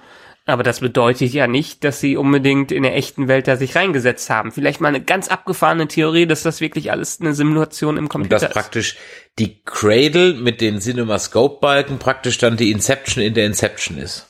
Aber 0.48 0.62
das 0.62 0.80
bedeutet 0.80 1.34
ja 1.34 1.46
nicht, 1.46 1.84
dass 1.84 2.00
sie 2.00 2.16
unbedingt 2.16 2.72
in 2.72 2.82
der 2.82 2.96
echten 2.96 3.28
Welt 3.28 3.46
da 3.48 3.58
sich 3.58 3.76
reingesetzt 3.76 4.30
haben. 4.30 4.50
Vielleicht 4.50 4.80
mal 4.80 4.88
eine 4.88 5.02
ganz 5.02 5.28
abgefahrene 5.28 5.88
Theorie, 5.88 6.26
dass 6.26 6.42
das 6.42 6.62
wirklich 6.62 6.90
alles 6.90 7.20
eine 7.20 7.34
Simulation 7.34 7.98
im 7.98 8.04
Und 8.04 8.08
Computer 8.08 8.36
dass 8.36 8.44
ist. 8.44 8.52
praktisch 8.54 8.96
die 9.38 9.62
Cradle 9.66 10.32
mit 10.32 10.62
den 10.62 10.80
CinemaScope-Balken 10.80 11.98
praktisch 11.98 12.38
dann 12.38 12.56
die 12.56 12.70
Inception 12.70 13.22
in 13.22 13.34
der 13.34 13.44
Inception 13.44 13.98
ist. 13.98 14.26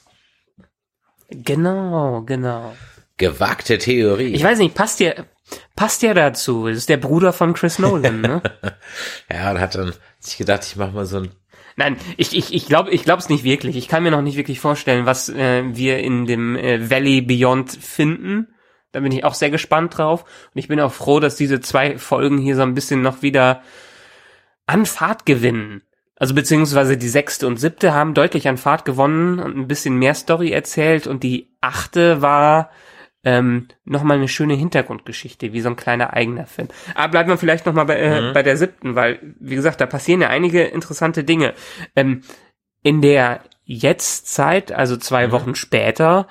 Genau, 1.31 2.23
genau. 2.23 2.75
Gewagte 3.17 3.79
Theorie. 3.79 4.35
Ich 4.35 4.43
weiß 4.43 4.59
nicht, 4.59 4.75
passt 4.75 4.99
ja, 4.99 5.13
passt 5.77 6.03
ja 6.03 6.15
dazu. 6.15 6.67
Das 6.67 6.79
ist 6.79 6.89
der 6.89 6.97
Bruder 6.97 7.33
von 7.33 7.55
Chris 7.55 7.79
Nolan, 7.79 8.23
ne? 8.23 8.43
ja, 9.33 9.53
und 9.53 9.61
hat 9.61 9.77
dann 9.77 9.93
sich 10.19 10.37
gedacht, 10.37 10.65
ich 10.65 10.75
mach 10.75 10.91
mal 10.91 11.07
so 11.07 11.19
ein 11.19 11.31
Nein, 11.79 11.97
ich 12.17 12.37
ich 12.37 12.53
ich 12.53 12.67
glaube 12.67 12.91
ich 12.91 13.05
glaube 13.05 13.21
es 13.21 13.29
nicht 13.29 13.45
wirklich. 13.45 13.77
Ich 13.77 13.87
kann 13.87 14.03
mir 14.03 14.11
noch 14.11 14.21
nicht 14.21 14.37
wirklich 14.37 14.59
vorstellen, 14.59 15.07
was 15.07 15.29
äh, 15.29 15.63
wir 15.65 15.99
in 15.99 16.27
dem 16.27 16.57
äh, 16.57 16.91
Valley 16.91 17.21
Beyond 17.21 17.71
finden. 17.71 18.49
Da 18.91 18.99
bin 18.99 19.13
ich 19.13 19.23
auch 19.23 19.35
sehr 19.35 19.51
gespannt 19.51 19.97
drauf 19.97 20.25
und 20.53 20.59
ich 20.59 20.67
bin 20.67 20.81
auch 20.81 20.93
froh, 20.93 21.21
dass 21.21 21.37
diese 21.37 21.61
zwei 21.61 21.97
Folgen 21.97 22.39
hier 22.39 22.57
so 22.57 22.63
ein 22.63 22.75
bisschen 22.75 23.01
noch 23.01 23.23
wieder 23.23 23.63
an 24.67 24.87
Fahrt 24.87 25.25
gewinnen. 25.25 25.83
Also 26.17 26.35
beziehungsweise 26.35 26.97
die 26.97 27.09
sechste 27.09 27.47
und 27.47 27.59
siebte 27.59 27.95
haben 27.95 28.13
deutlich 28.13 28.49
an 28.49 28.57
Fahrt 28.57 28.85
gewonnen 28.85 29.39
und 29.39 29.57
ein 29.57 29.69
bisschen 29.69 29.95
mehr 29.99 30.15
Story 30.15 30.51
erzählt 30.51 31.07
und 31.07 31.23
die 31.23 31.55
achte 31.61 32.21
war 32.21 32.71
ähm, 33.29 33.69
nochmal 33.85 34.17
eine 34.17 34.27
schöne 34.27 34.55
Hintergrundgeschichte, 34.55 35.53
wie 35.53 35.61
so 35.61 35.69
ein 35.69 35.77
kleiner 35.77 36.15
eigener 36.15 36.47
Film. 36.47 36.69
Aber 36.95 37.11
bleiben 37.11 37.29
wir 37.29 37.37
vielleicht 37.37 37.67
nochmal 37.67 37.85
bei, 37.85 38.01
äh, 38.01 38.33
bei 38.33 38.43
der 38.43 38.57
siebten, 38.57 38.95
weil, 38.95 39.19
wie 39.39 39.55
gesagt, 39.55 39.83
da 39.83 39.87
passieren 39.87 40.23
ja 40.23 40.29
einige 40.29 40.63
interessante 40.63 41.25
Dinge. 41.25 41.53
Ähm, 41.95 42.23
in 42.83 43.03
der 43.03 43.41
Jetztzeit, 43.65 44.73
also 44.73 44.97
zwei 44.97 45.31
Wochen 45.31 45.55
später, 45.55 46.27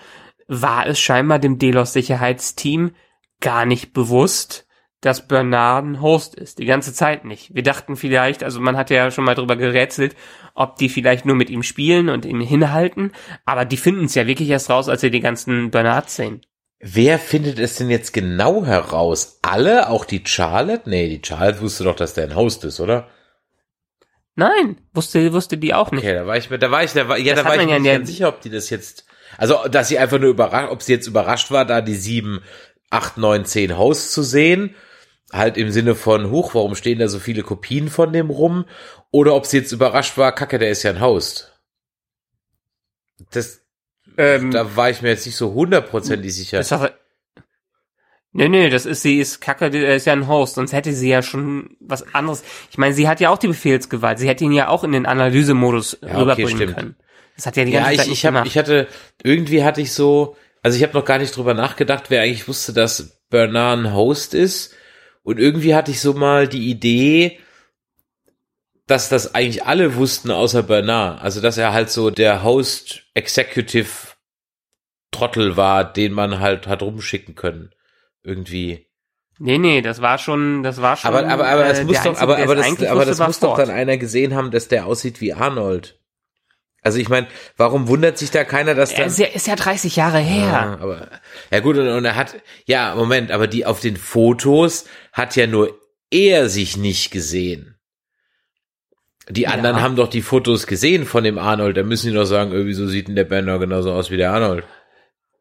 war 0.47 0.87
es 0.87 0.99
scheinbar 0.99 1.37
dem 1.37 1.59
Delos-Sicherheitsteam 1.59 2.95
gar 3.41 3.67
nicht 3.67 3.93
bewusst, 3.93 4.65
dass 5.01 5.27
Bernard 5.27 5.85
ein 5.85 6.01
Host 6.01 6.33
ist. 6.33 6.57
Die 6.57 6.65
ganze 6.65 6.93
Zeit 6.93 7.25
nicht. 7.25 7.53
Wir 7.53 7.61
dachten 7.61 7.95
vielleicht, 7.95 8.43
also 8.43 8.59
man 8.59 8.75
hat 8.75 8.89
ja 8.89 9.11
schon 9.11 9.25
mal 9.25 9.35
drüber 9.35 9.55
gerätselt, 9.55 10.15
ob 10.55 10.77
die 10.77 10.89
vielleicht 10.89 11.27
nur 11.27 11.35
mit 11.35 11.51
ihm 11.51 11.61
spielen 11.61 12.09
und 12.09 12.25
ihn 12.25 12.41
hinhalten, 12.41 13.11
aber 13.45 13.65
die 13.65 13.77
finden 13.77 14.05
es 14.05 14.15
ja 14.15 14.25
wirklich 14.25 14.49
erst 14.49 14.71
raus, 14.71 14.89
als 14.89 15.01
sie 15.01 15.11
die 15.11 15.19
ganzen 15.19 15.69
Bernard 15.69 16.09
sehen. 16.09 16.41
Wer 16.79 17.17
findet 17.17 17.57
es 17.57 17.75
denn 17.75 17.89
jetzt 17.89 18.13
genau 18.13 18.63
heraus? 18.63 19.39
Alle? 19.41 19.89
Auch 19.89 20.05
die 20.05 20.23
Charlotte? 20.25 20.89
Nee, 20.89 21.09
die 21.09 21.27
Charlotte 21.27 21.61
wusste 21.61 21.83
doch, 21.83 21.95
dass 21.95 22.13
der 22.13 22.25
ein 22.25 22.35
Host 22.35 22.63
ist, 22.65 22.79
oder? 22.79 23.09
Nein, 24.35 24.77
wusste, 24.93 25.33
wusste 25.33 25.57
die 25.57 25.73
auch 25.73 25.89
nicht. 25.89 26.03
Okay, 26.03 26.13
da 26.13 26.27
war 26.27 26.37
ich 26.37 26.51
mir, 26.51 26.59
da 26.59 26.69
war 26.69 26.83
ich, 26.83 26.93
da 26.93 27.07
war, 27.09 27.17
ja, 27.17 27.33
Das 27.33 27.43
da 27.43 27.49
war 27.49 27.55
ich 27.59 27.65
mir 27.65 27.79
nicht 27.79 27.91
ganz 27.91 28.07
sicher, 28.07 28.27
ob 28.27 28.41
die 28.41 28.51
das 28.51 28.69
jetzt, 28.69 29.05
also, 29.37 29.67
dass 29.67 29.87
sie 29.87 29.97
einfach 29.97 30.19
nur 30.19 30.29
überrascht, 30.29 30.71
ob 30.71 30.83
sie 30.83 30.93
jetzt 30.93 31.07
überrascht 31.07 31.49
war, 31.49 31.65
da 31.65 31.81
die 31.81 31.95
sieben, 31.95 32.43
acht, 32.91 33.17
neun, 33.17 33.45
zehn 33.45 33.75
Hosts 33.77 34.11
zu 34.11 34.21
sehen. 34.21 34.75
Halt 35.33 35.57
im 35.57 35.71
Sinne 35.71 35.95
von, 35.95 36.29
huch, 36.29 36.53
warum 36.53 36.75
stehen 36.75 36.99
da 36.99 37.07
so 37.07 37.19
viele 37.19 37.41
Kopien 37.41 37.89
von 37.89 38.13
dem 38.13 38.29
rum? 38.29 38.65
Oder 39.11 39.33
ob 39.33 39.47
sie 39.47 39.57
jetzt 39.57 39.71
überrascht 39.71 40.17
war, 40.17 40.31
kacke, 40.33 40.59
der 40.59 40.69
ist 40.69 40.83
ja 40.83 40.91
ein 40.91 41.01
Host. 41.01 41.59
Das, 43.31 43.66
Ähm, 44.17 44.51
da 44.51 44.75
war 44.75 44.89
ich 44.89 45.01
mir 45.01 45.09
jetzt 45.09 45.25
nicht 45.25 45.35
so 45.35 45.53
hundertprozentig 45.53 46.33
sicher. 46.35 46.59
Ist 46.59 46.71
doch, 46.71 46.89
nee, 48.33 48.49
nee, 48.49 48.69
das 48.69 48.85
ist, 48.85 49.01
sie 49.01 49.19
ist 49.19 49.41
kacke, 49.41 49.69
der 49.69 49.95
ist 49.95 50.05
ja 50.05 50.13
ein 50.13 50.27
Host, 50.27 50.55
sonst 50.55 50.73
hätte 50.73 50.93
sie 50.93 51.09
ja 51.09 51.21
schon 51.21 51.77
was 51.79 52.13
anderes. 52.13 52.43
Ich 52.71 52.77
meine, 52.77 52.93
sie 52.93 53.07
hat 53.07 53.19
ja 53.19 53.29
auch 53.29 53.37
die 53.37 53.47
Befehlsgewalt. 53.47 54.19
Sie 54.19 54.27
hätte 54.27 54.43
ihn 54.43 54.51
ja 54.51 54.69
auch 54.69 54.83
in 54.83 54.91
den 54.91 55.05
Analysemodus 55.05 55.99
Ja, 56.01 56.09
okay, 56.09 56.17
rüberbringen 56.21 56.55
stimmt. 56.55 56.75
können. 56.75 56.95
Das 57.35 57.45
hat 57.45 57.57
ja 57.57 57.65
die 57.65 57.71
ganze 57.71 57.91
Ja, 57.91 57.97
Zeit 57.97 58.05
ich, 58.05 58.09
nicht 58.09 58.19
ich, 58.19 58.25
hab, 58.25 58.33
gemacht. 58.33 58.47
ich 58.47 58.57
hatte, 58.57 58.87
irgendwie 59.23 59.63
hatte 59.63 59.81
ich 59.81 59.91
so, 59.93 60.35
also 60.63 60.75
ich 60.75 60.83
habe 60.83 60.93
noch 60.93 61.05
gar 61.05 61.19
nicht 61.19 61.35
drüber 61.35 61.53
nachgedacht, 61.53 62.05
wer 62.09 62.23
eigentlich 62.23 62.47
wusste, 62.47 62.73
dass 62.73 63.21
Bernard 63.29 63.79
ein 63.79 63.93
Host 63.93 64.33
ist. 64.33 64.73
Und 65.23 65.39
irgendwie 65.39 65.75
hatte 65.75 65.91
ich 65.91 66.01
so 66.01 66.13
mal 66.13 66.47
die 66.47 66.69
Idee, 66.69 67.39
dass 68.87 69.09
das 69.09 69.35
eigentlich 69.35 69.65
alle 69.65 69.95
wussten, 69.95 70.31
außer 70.31 70.63
Bernard. 70.63 71.21
Also, 71.21 71.41
dass 71.41 71.57
er 71.57 71.73
halt 71.73 71.89
so 71.89 72.09
der 72.09 72.43
Host 72.43 73.03
Executive 73.13 73.89
Trottel 75.11 75.57
war, 75.57 75.83
den 75.91 76.13
man 76.13 76.39
halt 76.39 76.67
hat 76.67 76.81
rumschicken 76.81 77.35
können. 77.35 77.71
Irgendwie. 78.23 78.87
nee, 79.39 79.57
nee, 79.57 79.81
das 79.81 80.01
war 80.01 80.17
schon, 80.17 80.63
das 80.63 80.81
war 80.81 80.97
schon. 80.97 81.07
Aber, 81.07 81.27
aber, 81.27 81.47
aber 81.47 81.65
äh, 81.65 81.71
es 81.71 81.83
muss 81.83 81.93
der 81.93 82.03
doch, 82.03 82.19
Einzige, 82.19 82.23
aber, 82.23 82.35
der 82.35 82.43
aber 82.45 82.55
das, 82.55 82.89
aber 82.89 83.05
das 83.05 83.19
muss 83.19 83.39
doch 83.39 83.57
dann 83.57 83.69
einer 83.69 83.97
gesehen 83.97 84.35
haben, 84.35 84.51
dass 84.51 84.67
der 84.67 84.85
aussieht 84.85 85.21
wie 85.21 85.33
Arnold. 85.33 85.99
Also 86.83 86.99
ich 86.99 87.09
meine, 87.09 87.27
warum 87.57 87.87
wundert 87.87 88.17
sich 88.17 88.31
da 88.31 88.43
keiner, 88.43 88.75
dass 88.75 88.91
Er 88.91 88.99
dann 88.99 89.07
ist 89.07 89.19
ja, 89.19 89.25
ist 89.27 89.47
ja 89.47 89.55
30 89.55 89.95
Jahre 89.95 90.19
her. 90.19 90.45
Ja, 90.45 90.77
aber 90.79 91.09
ja 91.51 91.59
gut 91.59 91.77
und, 91.77 91.87
und 91.87 92.05
er 92.05 92.15
hat 92.15 92.35
ja 92.65 92.95
Moment, 92.95 93.31
aber 93.31 93.47
die 93.47 93.65
auf 93.65 93.79
den 93.79 93.97
Fotos 93.97 94.85
hat 95.11 95.35
ja 95.35 95.47
nur 95.47 95.77
er 96.11 96.47
sich 96.49 96.77
nicht 96.77 97.11
gesehen. 97.11 97.75
Die 99.29 99.47
anderen 99.47 99.77
Ja. 99.77 99.81
haben 99.81 99.97
doch 99.97 100.07
die 100.07 100.21
Fotos 100.21 100.67
gesehen 100.67 101.05
von 101.05 101.23
dem 101.25 101.37
Arnold. 101.37 101.75
Da 101.75 101.83
müssen 101.83 102.07
die 102.07 102.13
doch 102.15 102.25
sagen, 102.25 102.51
irgendwie 102.53 102.73
so 102.73 102.87
sieht 102.87 103.09
denn 103.09 103.15
der 103.15 103.25
Banner 103.25 103.59
genauso 103.59 103.91
aus 103.91 104.09
wie 104.09 104.17
der 104.17 104.31
Arnold. 104.31 104.63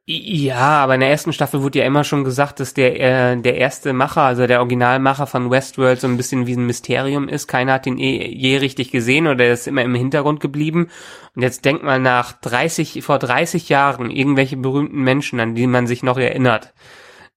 Ja, 0.09 0.85
aber 0.85 0.95
in 0.95 1.01
der 1.01 1.11
ersten 1.11 1.33
Staffel 1.33 1.63
wurde 1.63 1.81
ja 1.81 1.85
immer 1.85 2.05
schon 2.05 2.23
gesagt, 2.23 2.61
dass 2.61 2.75
der 2.75 3.01
äh, 3.01 3.37
der 3.41 3.57
erste 3.57 3.93
Macher, 3.93 4.23
also 4.23 4.47
der 4.47 4.61
Originalmacher 4.61 5.27
von 5.27 5.51
Westworld 5.51 6.01
so 6.01 6.07
ein 6.07 6.17
bisschen 6.17 6.47
wie 6.47 6.55
ein 6.55 6.65
Mysterium 6.65 7.29
ist. 7.29 7.49
Keiner 7.49 7.73
hat 7.73 7.89
ihn 7.89 7.99
eh, 7.99 8.29
je 8.29 8.59
richtig 8.59 8.93
gesehen 8.93 9.27
oder 9.27 9.47
er 9.47 9.55
ist 9.55 9.67
immer 9.67 9.83
im 9.83 9.97
Hintergrund 9.97 10.39
geblieben. 10.39 10.91
Und 11.35 11.43
jetzt 11.43 11.65
denkt 11.65 11.83
mal 11.83 11.99
nach 11.99 12.33
30 12.41 13.03
vor 13.03 13.19
30 13.19 13.69
Jahren 13.69 14.13
irgendwelche 14.13 14.57
berühmten 14.57 15.03
Menschen, 15.03 15.41
an 15.41 15.57
die 15.57 15.67
man 15.67 15.89
sich 15.89 16.05
noch 16.05 16.19
erinnert. 16.19 16.73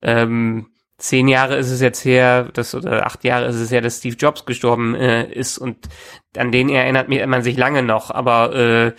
Ähm, 0.04 0.68
zehn 1.00 1.28
Jahre 1.28 1.58
ist 1.58 1.72
es 1.72 1.82
jetzt 1.82 2.06
her, 2.06 2.50
das 2.54 2.76
oder 2.76 3.08
acht 3.08 3.24
Jahre 3.24 3.48
ist 3.48 3.56
es 3.56 3.72
her, 3.72 3.82
dass 3.82 3.98
Steve 3.98 4.16
Jobs 4.16 4.46
gestorben 4.46 4.94
äh, 4.94 5.26
ist 5.32 5.58
und 5.58 5.90
an 6.38 6.52
den 6.52 6.70
erinnert 6.70 7.10
man 7.10 7.42
sich 7.42 7.58
lange 7.58 7.82
noch. 7.82 8.12
Aber 8.12 8.54
äh, 8.54 8.92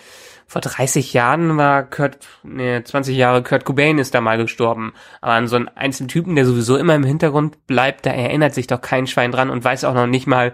vor 0.51 0.59
30 0.59 1.13
Jahren 1.13 1.55
war 1.55 1.89
Kurt, 1.89 2.27
nee, 2.43 2.83
20 2.83 3.15
Jahre 3.15 3.41
Kurt 3.41 3.63
Cobain 3.63 3.99
ist 3.99 4.13
da 4.13 4.19
mal 4.19 4.37
gestorben. 4.37 4.91
Aber 5.21 5.31
an 5.31 5.47
so 5.47 5.55
einen 5.55 5.69
einzelnen 5.69 6.09
Typen, 6.09 6.35
der 6.35 6.45
sowieso 6.45 6.75
immer 6.75 6.93
im 6.93 7.05
Hintergrund 7.05 7.67
bleibt, 7.67 8.05
da 8.05 8.09
erinnert 8.09 8.53
sich 8.53 8.67
doch 8.67 8.81
kein 8.81 9.07
Schwein 9.07 9.31
dran 9.31 9.49
und 9.49 9.63
weiß 9.63 9.85
auch 9.85 9.93
noch 9.93 10.07
nicht 10.07 10.27
mal, 10.27 10.53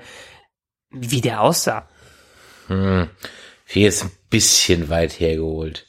wie 0.92 1.22
der 1.22 1.42
aussah. 1.42 1.90
Hm. 2.68 3.10
Hier 3.66 3.88
ist 3.88 4.04
ein 4.04 4.12
bisschen 4.30 4.90
weit 4.90 5.20
hergeholt. 5.20 5.88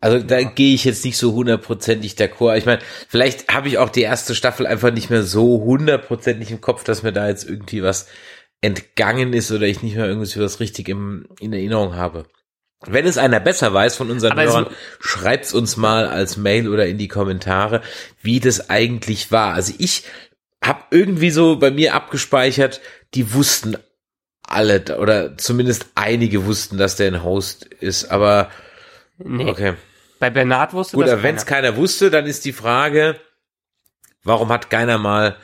Also 0.00 0.20
da 0.20 0.42
gehe 0.42 0.74
ich 0.74 0.84
jetzt 0.86 1.04
nicht 1.04 1.18
so 1.18 1.34
hundertprozentig 1.34 2.14
d'accord. 2.14 2.56
Ich 2.56 2.64
meine, 2.64 2.80
vielleicht 3.10 3.52
habe 3.52 3.68
ich 3.68 3.76
auch 3.76 3.90
die 3.90 4.00
erste 4.00 4.34
Staffel 4.34 4.66
einfach 4.66 4.90
nicht 4.90 5.10
mehr 5.10 5.22
so 5.22 5.60
hundertprozentig 5.60 6.50
im 6.50 6.62
Kopf, 6.62 6.82
dass 6.82 7.02
mir 7.02 7.12
da 7.12 7.28
jetzt 7.28 7.46
irgendwie 7.46 7.82
was 7.82 8.08
entgangen 8.62 9.34
ist 9.34 9.52
oder 9.52 9.66
ich 9.66 9.82
nicht 9.82 9.96
mehr 9.96 10.06
irgendwie 10.06 10.40
was 10.40 10.60
richtig 10.60 10.88
im, 10.88 11.28
in 11.40 11.52
Erinnerung 11.52 11.96
habe. 11.96 12.24
Wenn 12.86 13.06
es 13.06 13.18
einer 13.18 13.40
besser 13.40 13.72
weiß 13.72 13.96
von 13.96 14.10
unseren 14.10 14.32
Aber 14.32 14.44
Hörern, 14.44 14.66
schreibt's 15.00 15.54
uns 15.54 15.76
mal 15.76 16.06
als 16.06 16.36
Mail 16.36 16.68
oder 16.68 16.86
in 16.86 16.98
die 16.98 17.08
Kommentare, 17.08 17.82
wie 18.22 18.40
das 18.40 18.70
eigentlich 18.70 19.32
war. 19.32 19.54
Also 19.54 19.74
ich 19.78 20.04
habe 20.62 20.82
irgendwie 20.90 21.30
so 21.30 21.56
bei 21.56 21.70
mir 21.70 21.94
abgespeichert, 21.94 22.80
die 23.14 23.34
wussten 23.34 23.76
alle 24.42 24.98
oder 24.98 25.36
zumindest 25.36 25.86
einige 25.94 26.46
wussten, 26.46 26.76
dass 26.76 26.96
der 26.96 27.08
ein 27.08 27.22
Host 27.22 27.64
ist, 27.64 28.10
aber 28.10 28.50
Nee. 29.18 29.48
okay. 29.48 29.74
Bei 30.18 30.30
Bernard 30.30 30.72
wusste 30.72 30.96
Gut, 30.96 31.06
das 31.06 31.12
aber 31.14 31.22
wenn 31.22 31.36
es 31.36 31.46
keiner. 31.46 31.68
keiner 31.68 31.76
wusste, 31.76 32.10
dann 32.10 32.26
ist 32.26 32.44
die 32.44 32.52
Frage, 32.52 33.16
warum 34.22 34.48
hat 34.48 34.70
keiner 34.70 34.98
mal 34.98 35.36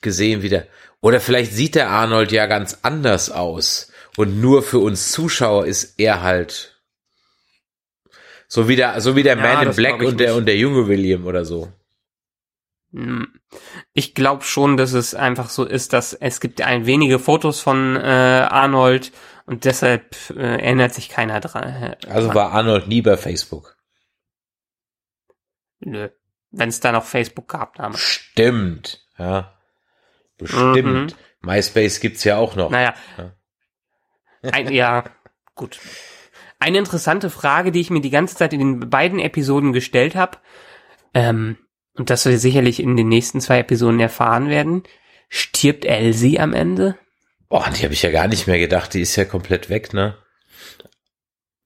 gesehen, 0.00 0.42
wie 0.42 0.48
der, 0.48 0.66
oder 1.00 1.20
vielleicht 1.20 1.52
sieht 1.52 1.74
der 1.74 1.90
Arnold 1.90 2.32
ja 2.32 2.46
ganz 2.46 2.78
anders 2.82 3.30
aus 3.30 3.90
und 4.16 4.40
nur 4.40 4.62
für 4.62 4.78
uns 4.78 5.12
Zuschauer 5.12 5.66
ist 5.66 5.94
er 5.98 6.22
halt 6.22 6.79
so 8.52 8.66
wie 8.68 8.74
der, 8.74 9.00
so 9.00 9.14
wie 9.14 9.22
der 9.22 9.36
Ja, 9.36 9.42
Man 9.42 9.68
in 9.68 9.76
Black 9.76 10.00
und 10.02 10.18
der, 10.18 10.30
nicht. 10.30 10.36
und 10.38 10.46
der 10.46 10.56
junge 10.56 10.88
William 10.88 11.24
oder 11.24 11.44
so. 11.44 11.72
Hm. 12.92 13.40
Ich 13.92 14.14
glaube 14.16 14.42
schon, 14.42 14.76
dass 14.76 14.92
es 14.92 15.14
einfach 15.14 15.48
so 15.50 15.64
ist, 15.64 15.92
dass 15.92 16.12
es 16.12 16.40
gibt 16.40 16.60
ein 16.60 16.84
wenige 16.84 17.20
Fotos 17.20 17.60
von 17.60 17.94
äh, 17.96 18.00
Arnold 18.00 19.12
und 19.46 19.64
deshalb 19.64 20.16
äh, 20.30 20.40
erinnert 20.62 20.92
sich 20.94 21.08
keiner 21.08 21.38
dran. 21.40 21.62
äh, 21.62 21.96
Also 22.08 22.26
dran. 22.26 22.36
war 22.36 22.50
Arnold 22.52 22.88
nie 22.88 23.02
bei 23.02 23.16
Facebook. 23.16 23.76
Nö. 25.78 26.08
Wenn 26.50 26.68
es 26.68 26.80
da 26.80 26.90
noch 26.90 27.04
Facebook 27.04 27.46
gab 27.48 27.76
damals. 27.76 28.00
Stimmt, 28.00 29.06
ja. 29.16 29.56
Bestimmt. 30.36 31.16
MySpace 31.42 32.00
gibt's 32.00 32.24
ja 32.24 32.38
auch 32.38 32.56
noch. 32.56 32.70
Naja. 32.70 32.94
Ja. 33.16 33.32
Ein, 34.50 34.72
ja, 34.72 35.04
gut. 35.54 35.78
Eine 36.60 36.78
interessante 36.78 37.30
Frage, 37.30 37.72
die 37.72 37.80
ich 37.80 37.90
mir 37.90 38.02
die 38.02 38.10
ganze 38.10 38.36
Zeit 38.36 38.52
in 38.52 38.60
den 38.60 38.90
beiden 38.90 39.18
Episoden 39.18 39.72
gestellt 39.72 40.14
habe, 40.14 40.38
ähm, 41.14 41.56
und 41.96 42.10
das 42.10 42.24
wir 42.26 42.38
sicherlich 42.38 42.80
in 42.80 42.96
den 42.96 43.08
nächsten 43.08 43.40
zwei 43.40 43.58
Episoden 43.58 43.98
erfahren 43.98 44.48
werden, 44.48 44.82
stirbt 45.28 45.84
Elsie 45.84 46.38
am 46.38 46.52
Ende? 46.52 46.96
Oh, 47.48 47.64
die 47.76 47.82
habe 47.82 47.94
ich 47.94 48.02
ja 48.02 48.10
gar 48.10 48.28
nicht 48.28 48.46
mehr 48.46 48.58
gedacht, 48.58 48.94
die 48.94 49.00
ist 49.00 49.16
ja 49.16 49.24
komplett 49.24 49.70
weg, 49.70 49.92
ne? 49.92 50.16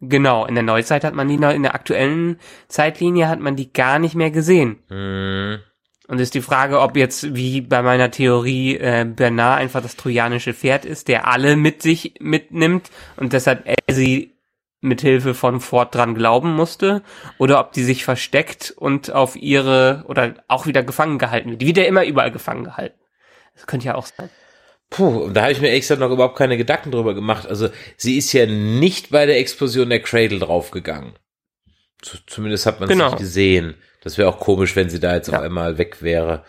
Genau, 0.01 0.45
in 0.47 0.55
der 0.55 0.65
Neuzeit 0.65 1.05
hat 1.05 1.15
man 1.15 1.29
die, 1.29 1.39
noch- 1.39 1.53
in 1.53 1.63
der 1.63 1.75
aktuellen 1.75 2.39
Zeitlinie 2.69 3.29
hat 3.29 3.41
man 3.41 3.57
die 3.57 3.73
gar 3.73 3.99
nicht 3.99 4.15
mehr 4.15 4.31
gesehen. 4.31 4.79
Hm. 4.89 5.59
Und 6.07 6.21
ist 6.21 6.35
die 6.35 6.43
Frage, 6.43 6.81
ob 6.81 6.97
jetzt, 6.97 7.35
wie 7.35 7.63
bei 7.63 7.81
meiner 7.81 8.11
Theorie, 8.11 8.77
äh, 8.77 9.07
Bernard 9.09 9.61
einfach 9.61 9.83
das 9.83 9.97
trojanische 9.97 10.53
Pferd 10.53 10.85
ist, 10.85 11.09
der 11.09 11.27
alle 11.27 11.57
mit 11.57 11.81
sich 11.81 12.15
mitnimmt 12.21 12.91
und 13.17 13.33
deshalb 13.33 13.67
Elsie 13.87 14.34
mit 14.85 15.01
Hilfe 15.01 15.35
von 15.35 15.61
Ford 15.61 15.95
dran 15.95 16.15
glauben 16.15 16.53
musste, 16.55 17.03
oder 17.39 17.59
ob 17.61 17.73
die 17.73 17.83
sich 17.83 18.05
versteckt 18.05 18.73
und 18.77 19.11
auf 19.13 19.37
ihre, 19.37 20.05
oder 20.09 20.35
auch 20.49 20.67
wieder 20.67 20.83
gefangen 20.83 21.19
gehalten 21.19 21.51
wird. 21.51 21.63
Die 21.63 21.67
wird 21.67 21.79
ja 21.79 21.85
immer 21.85 22.05
überall 22.05 22.31
gefangen 22.31 22.65
gehalten. 22.65 22.99
Das 23.55 23.67
könnte 23.67 23.87
ja 23.87 23.95
auch 23.95 24.07
sein. 24.07 24.31
Puh, 24.91 25.25
und 25.25 25.35
da 25.35 25.43
habe 25.43 25.53
ich 25.53 25.61
mir 25.61 25.69
ehrlich 25.69 25.83
gesagt 25.83 26.01
noch 26.01 26.11
überhaupt 26.11 26.37
keine 26.37 26.57
Gedanken 26.57 26.91
drüber 26.93 27.15
gemacht. 27.15 27.47
Also 27.47 27.69
sie 27.97 28.17
ist 28.17 28.33
ja 28.33 28.47
nicht 28.47 29.11
bei 29.11 29.27
der 29.27 29.39
Explosion 29.39 29.89
der 29.89 30.01
Cradle 30.01 30.39
draufgegangen. 30.39 31.15
Zumindest 32.27 32.67
hat 32.67 32.81
man 32.81 32.89
es 32.89 32.93
Genau. 32.93 33.11
nicht 33.11 33.19
gesehen. 33.19 33.75
Das 34.03 34.19
wäre 34.19 34.29
auch 34.29 34.39
komisch, 34.39 34.77
wenn 34.77 34.91
sie 34.91 35.01
da 35.01 35.15
jetzt 35.15 35.29
Ja. 35.29 35.39
auf 35.39 35.43
einmal 35.45 35.79
weg 35.79 36.03
wäre. 36.03 36.45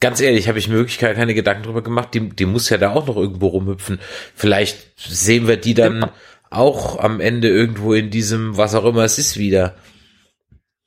Ganz 0.00 0.20
ehrlich, 0.20 0.48
habe 0.48 0.58
ich 0.58 0.68
mir 0.68 0.74
wirklich 0.76 0.98
keine, 0.98 1.32
Gedanken 1.34 1.62
drüber 1.62 1.82
gemacht. 1.82 2.12
Die, 2.12 2.28
die 2.28 2.44
muss 2.44 2.68
ja 2.68 2.76
da 2.76 2.90
auch 2.92 3.06
noch 3.06 3.16
irgendwo 3.16 3.46
rumhüpfen. 3.48 4.00
Vielleicht 4.34 4.78
sehen 4.96 5.46
wir 5.46 5.56
die 5.56 5.74
dann 5.74 5.94
Genau. 5.94 6.12
Auch 6.54 6.98
am 6.98 7.20
Ende 7.20 7.48
irgendwo 7.48 7.94
in 7.94 8.10
diesem, 8.10 8.56
was 8.56 8.74
auch 8.74 8.84
immer 8.84 9.04
es 9.04 9.18
ist, 9.18 9.36
wieder. 9.36 9.74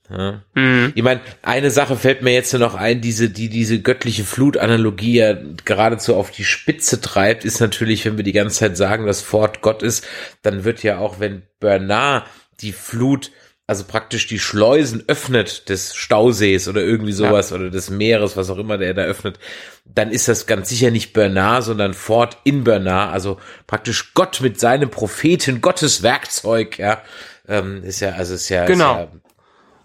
Ja. 0.09 0.43
Mhm. 0.53 0.91
Ich 0.95 1.03
meine, 1.03 1.21
eine 1.41 1.71
Sache 1.71 1.95
fällt 1.95 2.21
mir 2.21 2.33
jetzt 2.33 2.53
nur 2.53 2.59
noch 2.59 2.75
ein, 2.75 3.01
diese, 3.01 3.29
die 3.29 3.49
diese 3.49 3.81
göttliche 3.81 4.23
Flutanalogie 4.23 5.15
ja 5.15 5.37
geradezu 5.65 6.15
auf 6.15 6.31
die 6.31 6.43
Spitze 6.43 7.01
treibt, 7.01 7.43
ist 7.43 7.59
natürlich, 7.59 8.05
wenn 8.05 8.17
wir 8.17 8.23
die 8.23 8.31
ganze 8.31 8.59
Zeit 8.59 8.77
sagen, 8.77 9.05
dass 9.07 9.21
Ford 9.21 9.61
Gott 9.61 9.81
ist, 9.81 10.05
dann 10.43 10.63
wird 10.63 10.83
ja 10.83 10.99
auch, 10.99 11.19
wenn 11.19 11.43
Bernard 11.59 12.25
die 12.61 12.71
Flut, 12.71 13.31
also 13.67 13.83
praktisch 13.85 14.27
die 14.27 14.37
Schleusen 14.39 15.03
öffnet 15.07 15.69
des 15.69 15.95
Stausees 15.95 16.67
oder 16.67 16.81
irgendwie 16.81 17.13
sowas 17.13 17.51
oder 17.51 17.69
des 17.71 17.89
Meeres, 17.89 18.37
was 18.37 18.49
auch 18.51 18.57
immer 18.59 18.77
der 18.77 18.93
da 18.93 19.01
öffnet, 19.03 19.39
dann 19.85 20.11
ist 20.11 20.27
das 20.27 20.45
ganz 20.45 20.69
sicher 20.69 20.91
nicht 20.91 21.13
Bernard, 21.13 21.63
sondern 21.63 21.93
Ford 21.95 22.37
in 22.43 22.63
Bernard, 22.63 23.11
also 23.11 23.39
praktisch 23.65 24.13
Gott 24.13 24.39
mit 24.41 24.59
seinem 24.59 24.89
Propheten, 24.91 25.61
Gottes 25.61 26.03
Werkzeug, 26.03 26.77
ja, 26.77 27.01
ähm, 27.47 27.83
ist 27.83 28.01
ja, 28.01 28.11
also 28.11 28.35
ist 28.35 28.49
ja, 28.49 28.65
Genau. 28.65 28.93
ist 28.93 29.09
ja 29.13 29.19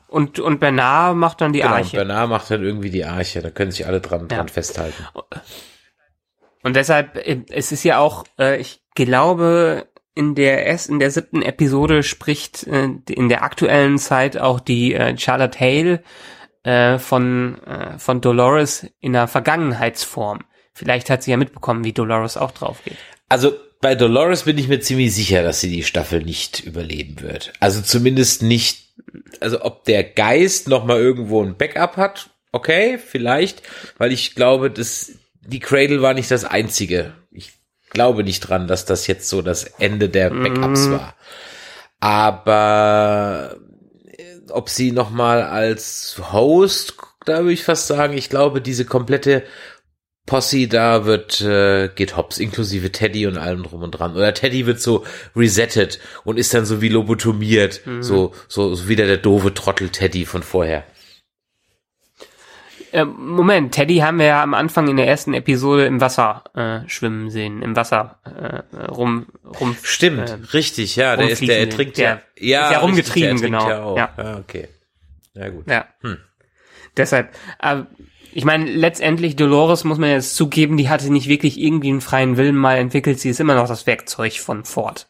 Und, 0.08 0.38
und 0.40 0.58
Bernard 0.60 1.16
macht 1.16 1.40
dann 1.40 1.52
die 1.54 1.60
Genau, 1.60 1.74
Arche. 1.76 1.96
Bernard 1.96 2.28
macht 2.28 2.50
dann 2.50 2.62
irgendwie 2.62 2.90
die 2.90 3.04
Arche, 3.06 3.40
da 3.40 3.50
können 3.50 3.70
sich 3.70 3.86
alle 3.86 4.00
dran, 4.02 4.28
Ja. 4.30 4.36
dran 4.36 4.48
festhalten. 4.48 5.06
Und 6.62 6.76
deshalb, 6.76 7.16
äh, 7.16 7.44
es 7.50 7.72
ist 7.72 7.84
ja 7.84 7.98
auch, 7.98 8.24
äh, 8.38 8.60
ich 8.60 8.82
glaube, 8.94 9.86
in 10.14 10.34
der 10.34 10.66
ersten, 10.66 10.94
in 10.94 10.98
der 10.98 11.10
siebten 11.10 11.42
Episode 11.42 12.02
spricht 12.02 12.66
äh, 12.66 12.88
in 13.08 13.28
der 13.28 13.42
aktuellen 13.42 13.98
Zeit 13.98 14.36
auch 14.36 14.60
die 14.60 14.94
äh, 14.94 15.16
Charlotte 15.16 15.58
Hale 15.58 16.02
äh, 16.62 16.98
von, 16.98 17.62
äh, 17.64 17.98
von 17.98 18.20
Dolores 18.20 18.86
in 19.00 19.14
einer 19.14 19.28
Vergangenheitsform. 19.28 20.40
Vielleicht 20.72 21.10
hat 21.10 21.22
sie 21.22 21.30
ja 21.30 21.36
mitbekommen, 21.36 21.84
wie 21.84 21.92
Dolores 21.92 22.36
auch 22.36 22.52
drauf 22.52 22.82
geht. 22.84 22.96
Also 23.28 23.52
bei 23.80 23.94
Dolores 23.94 24.44
bin 24.44 24.58
ich 24.58 24.68
mir 24.68 24.80
ziemlich 24.80 25.14
sicher, 25.14 25.42
dass 25.42 25.60
sie 25.60 25.70
die 25.70 25.84
Staffel 25.84 26.22
nicht 26.22 26.60
überleben 26.60 27.20
wird. 27.22 27.52
Also 27.60 27.80
zumindest 27.80 28.42
nicht, 28.42 28.94
also 29.40 29.62
ob 29.62 29.84
der 29.84 30.04
Geist 30.04 30.68
noch 30.68 30.84
mal 30.84 30.98
irgendwo 30.98 31.42
ein 31.42 31.56
Backup 31.56 31.96
hat, 31.96 32.30
okay, 32.52 32.98
vielleicht, 32.98 33.62
weil 33.96 34.12
ich 34.12 34.34
glaube, 34.34 34.70
dass 34.70 35.12
die 35.40 35.60
Cradle 35.60 36.02
war 36.02 36.14
nicht 36.14 36.30
das 36.30 36.44
einzige. 36.44 37.14
Ich 37.90 37.94
glaube 37.94 38.22
nicht 38.22 38.38
dran, 38.40 38.68
dass 38.68 38.84
das 38.84 39.08
jetzt 39.08 39.28
so 39.28 39.42
das 39.42 39.64
Ende 39.64 40.08
der 40.08 40.30
Backups 40.30 40.90
war. 40.92 41.16
Aber 41.98 43.56
äh, 44.16 44.50
ob 44.50 44.68
sie 44.68 44.92
noch 44.92 45.10
mal 45.10 45.42
als 45.42 46.22
Host, 46.32 46.94
da 47.24 47.38
würde 47.38 47.52
ich 47.52 47.64
fast 47.64 47.88
sagen, 47.88 48.16
ich 48.16 48.30
glaube, 48.30 48.60
diese 48.60 48.84
komplette 48.84 49.42
Posse 50.24 50.68
da 50.68 51.04
wird 51.04 51.40
äh, 51.40 51.88
geht 51.88 52.16
hops 52.16 52.38
inklusive 52.38 52.92
Teddy 52.92 53.26
und 53.26 53.38
allem 53.38 53.64
drum 53.64 53.82
und 53.82 53.90
dran. 53.90 54.14
Oder 54.14 54.34
Teddy 54.34 54.66
wird 54.66 54.80
so 54.80 55.04
resettet 55.34 55.98
und 56.22 56.38
ist 56.38 56.54
dann 56.54 56.66
so 56.66 56.80
wie 56.80 56.90
lobotomiert. 56.90 57.80
So, 58.02 58.32
so 58.46 58.72
so 58.76 58.88
wieder 58.88 59.06
der 59.06 59.16
doofe 59.16 59.52
Trottel 59.52 59.88
Teddy 59.88 60.26
von 60.26 60.44
vorher 60.44 60.84
Äh, 62.92 63.04
Moment, 63.04 63.72
Teddy 63.72 63.98
haben 63.98 64.18
wir 64.18 64.26
ja 64.26 64.42
am 64.42 64.54
Anfang 64.54 64.88
in 64.88 64.96
der 64.96 65.06
ersten 65.06 65.34
Episode 65.34 65.86
im 65.86 66.00
Wasser 66.00 66.44
äh, 66.54 66.88
schwimmen 66.88 67.30
sehen, 67.30 67.62
im 67.62 67.76
Wasser 67.76 68.18
äh, 68.24 68.76
rum, 68.84 69.26
rum. 69.60 69.76
stimmt 69.82 70.30
ähm, 70.30 70.44
richtig 70.52 70.96
ja 70.96 71.16
der 71.16 71.30
ist 71.30 71.40
der 71.40 71.70
sehen. 71.70 71.92
ja 71.96 72.20
ja 72.38 72.66
ist 72.66 72.72
ja 72.72 72.78
rumgetrieben, 72.78 73.30
richtig, 73.32 73.50
genau. 73.50 73.68
ja, 73.68 73.82
auch. 73.82 73.96
Ja. 73.96 74.14
ja 74.16 74.38
okay 74.38 74.68
ja 75.34 75.48
gut 75.48 75.68
Ja. 75.68 75.86
Hm. 76.00 76.18
Deshalb, 76.96 77.32
äh, 77.62 77.82
ich 78.32 78.44
meine, 78.44 78.64
letztendlich 78.70 79.36
Dolores 79.36 79.84
muss 79.84 79.98
man 79.98 80.10
jetzt 80.10 80.36
zugeben, 80.36 80.76
die 80.76 80.88
hatte 80.88 81.12
nicht 81.12 81.28
wirklich 81.28 81.58
irgendwie 81.58 81.88
einen 81.88 82.00
freien 82.00 82.36
Willen 82.36 82.56
mal 82.56 82.78
entwickelt. 82.78 83.18
Sie 83.18 83.30
ist 83.30 83.40
immer 83.40 83.54
noch 83.54 83.68
das 83.68 83.86
Werkzeug 83.86 84.34
von 84.34 84.64
Ford. 84.64 85.08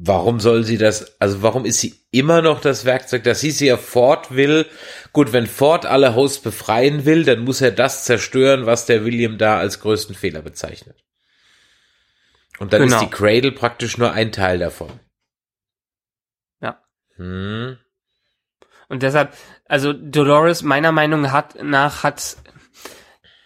Warum 0.00 0.38
soll 0.38 0.62
sie 0.62 0.78
das, 0.78 1.20
also 1.20 1.42
warum 1.42 1.64
ist 1.64 1.80
sie 1.80 1.96
immer 2.12 2.40
noch 2.40 2.60
das 2.60 2.84
Werkzeug? 2.84 3.24
Das 3.24 3.40
hieß 3.40 3.58
sie 3.58 3.66
ja, 3.66 3.76
Ford 3.76 4.32
will, 4.34 4.64
gut, 5.12 5.32
wenn 5.32 5.48
Ford 5.48 5.86
alle 5.86 6.14
Hosts 6.14 6.40
befreien 6.40 7.04
will, 7.04 7.24
dann 7.24 7.40
muss 7.40 7.60
er 7.60 7.72
das 7.72 8.04
zerstören, 8.04 8.64
was 8.64 8.86
der 8.86 9.04
William 9.04 9.38
da 9.38 9.58
als 9.58 9.80
größten 9.80 10.14
Fehler 10.14 10.40
bezeichnet. 10.40 11.04
Und 12.60 12.72
dann 12.72 12.82
Genau. 12.82 12.94
ist 12.94 13.02
die 13.02 13.10
Cradle 13.10 13.50
praktisch 13.50 13.98
nur 13.98 14.12
ein 14.12 14.30
Teil 14.30 14.60
davon. 14.60 15.00
Ja. 16.60 16.80
Hm. 17.16 17.78
Und 18.88 19.02
deshalb, 19.02 19.34
also 19.64 19.92
Dolores 19.92 20.62
meiner 20.62 20.92
Meinung 20.92 21.22
nach 21.22 22.04
hat 22.04 22.36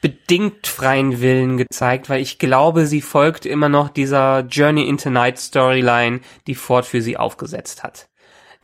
bedingt 0.02 0.66
freien 0.66 1.22
Willen 1.22 1.56
gezeigt, 1.56 2.10
weil 2.10 2.20
ich 2.20 2.38
glaube, 2.38 2.86
sie 2.86 3.00
folgt 3.00 3.46
immer 3.46 3.70
noch 3.70 3.88
dieser 3.88 4.40
Journey 4.40 4.86
into 4.86 5.08
Night 5.08 5.38
Storyline, 5.38 6.20
die 6.46 6.56
Ford 6.56 6.84
für 6.84 7.00
sie 7.00 7.16
aufgesetzt 7.16 7.82
hat. 7.82 8.10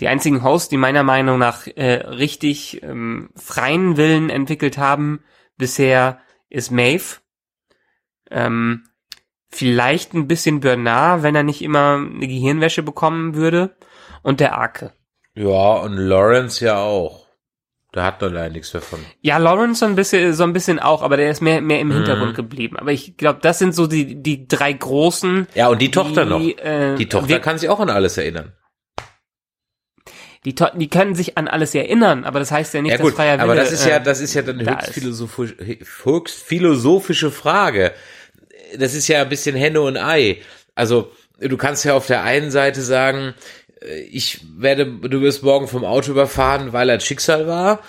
Die 0.01 0.09
einzigen 0.09 0.43
Hosts, 0.43 0.69
die 0.69 0.77
meiner 0.77 1.05
Meinung 1.05 1.39
nach 1.39 1.67
äh, 1.67 1.95
richtig 2.07 2.83
ähm, 2.83 3.31
freien 3.37 3.97
Willen 3.97 4.31
entwickelt 4.31 4.79
haben 4.79 5.21
bisher, 5.57 6.21
ist 6.51 6.73
Maeve. 6.73 7.21
Ähm, 8.31 8.85
vielleicht 9.49 10.15
ein 10.15 10.27
bisschen 10.27 10.61
Bernard, 10.61 11.23
wenn 11.23 11.37
er 11.37 11.45
nicht 11.45 11.63
immer 11.63 11.97
eine 11.97 12.27
Gehirnwäsche 12.27 12.83
bekommen 12.83 13.37
würde. 13.37 13.77
Und 14.23 14.41
der 14.41 14.59
Arke. 14.59 14.93
Ja, 15.35 15.75
und 15.75 15.97
Lawrence 15.97 16.65
ja 16.65 16.79
auch. 16.79 17.28
Da 17.93 18.05
hat 18.05 18.21
man 18.21 18.35
leider 18.35 18.51
nichts 18.53 18.73
mehr 18.75 18.83
von. 18.83 18.99
Ja, 19.23 19.39
Lawrence 19.39 19.81
so 19.81 19.87
ein 19.87 19.95
bisschen, 19.95 20.35
so 20.35 20.43
ein 20.45 20.53
bisschen 20.53 20.79
auch, 20.79 21.01
aber 21.03 21.17
der 21.17 21.31
ist 21.31 21.41
mehr, 21.41 21.63
mehr 21.63 21.81
im 21.81 21.91
Hintergrund 21.91 22.33
Mhm. 22.33 22.37
geblieben. 22.37 22.77
Aber 22.77 22.93
ich 22.93 23.17
glaube, 23.17 23.39
das 23.43 23.59
sind 23.59 23.75
so 23.75 23.87
die, 23.87 24.23
die 24.23 24.47
drei 24.47 24.73
großen. 24.75 25.47
Ja, 25.55 25.69
und 25.69 25.81
die 25.81 25.91
Tochter 25.91 26.27
noch. 26.27 26.41
Äh, 26.41 26.97
Die 26.97 27.09
Tochter 27.09 27.29
wir- 27.29 27.39
kann 27.41 27.57
sich 27.59 27.69
auch 27.71 27.81
an 27.81 27.89
alles 27.89 28.19
erinnern. 28.19 28.53
die, 30.45 30.55
To- 30.55 30.71
die 30.75 30.89
können 30.89 31.15
sich 31.15 31.37
an 31.37 31.49
alles 31.49 31.75
erinnern, 31.75 32.25
aber 32.25 32.39
das 32.39 32.51
heißt 32.53 32.73
ja 32.75 32.81
nicht, 32.83 32.93
Ja 32.93 32.99
dass 32.99 33.07
gut, 33.07 33.15
freier 33.17 33.35
Wille, 33.35 33.43
aber 33.43 33.55
das 33.57 33.73
ist 33.73 33.85
ja, 33.87 33.97
äh, 33.97 34.03
das 34.03 34.21
ist 34.21 34.35
ja 34.35 34.43
dann 34.43 34.57
eine 34.57 34.65
da 34.65 34.77
höchst 34.79 34.93
philosophisch, 34.93 35.55
höchst 36.05 36.43
philosophische 36.43 37.31
Frage. 37.31 37.93
Das 38.79 38.95
ist 38.95 39.09
ja 39.09 39.23
ein 39.23 39.29
bisschen 39.29 39.57
Henne 39.57 39.81
und 39.81 39.97
Ei. 39.97 40.39
Also, 40.75 41.11
du 41.41 41.57
kannst 41.57 41.85
ja 41.85 41.95
auf 41.95 42.07
der 42.07 42.23
einen 42.23 42.51
Seite 42.51 42.83
sagen, 42.83 43.35
ich 44.11 44.41
werde, 44.57 44.87
du 44.87 45.21
wirst 45.21 45.43
morgen 45.43 45.69
vom 45.69 45.85
Auto 45.85 46.11
überfahren, 46.11 46.73
weil 46.73 46.89
er 46.89 47.01
Schicksal 47.01 47.47
war, 47.47 47.81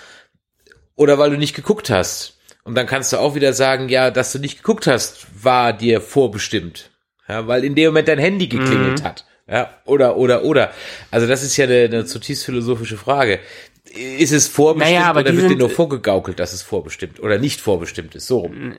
oder 0.96 1.18
weil 1.18 1.30
du 1.30 1.36
nicht 1.38 1.54
geguckt 1.56 1.90
hast. 1.90 2.38
Und 2.62 2.74
dann 2.74 2.86
kannst 2.86 3.12
du 3.12 3.16
auch 3.18 3.34
wieder 3.34 3.52
sagen, 3.52 3.88
ja, 3.88 4.10
dass 4.10 4.32
du 4.32 4.38
nicht 4.38 4.58
geguckt 4.58 4.86
hast, 4.86 5.26
war 5.42 5.72
dir 5.72 6.00
vorbestimmt. 6.00 6.90
Ja, 7.28 7.46
weil 7.46 7.64
in 7.64 7.74
dem 7.74 7.86
Moment 7.86 8.08
dein 8.08 8.18
Handy 8.18 8.48
geklingelt 8.48 9.00
Mhm. 9.00 9.04
hat. 9.04 9.24
Ja, 9.48 9.70
oder, 9.84 10.16
oder, 10.16 10.44
oder. 10.44 10.72
Also 11.10 11.26
das 11.26 11.42
ist 11.42 11.56
ja 11.56 11.64
eine, 11.64 11.84
eine 11.84 12.04
zutiefst 12.04 12.44
philosophische 12.44 12.96
Frage. 12.96 13.40
Ist 14.18 14.32
es 14.32 14.46
vorbestimmt 14.46 14.96
Naja, 14.96 15.08
aber 15.10 15.20
oder 15.20 15.36
wird 15.36 15.50
dir 15.50 15.56
nur 15.56 15.70
vorgegaukelt, 15.70 16.38
dass 16.38 16.52
es 16.52 16.62
vorbestimmt 16.62 17.18
oder 17.20 17.38
nicht 17.38 17.60
vorbestimmt 17.60 18.14
ist? 18.14 18.28
So 18.28 18.40
rum. 18.40 18.76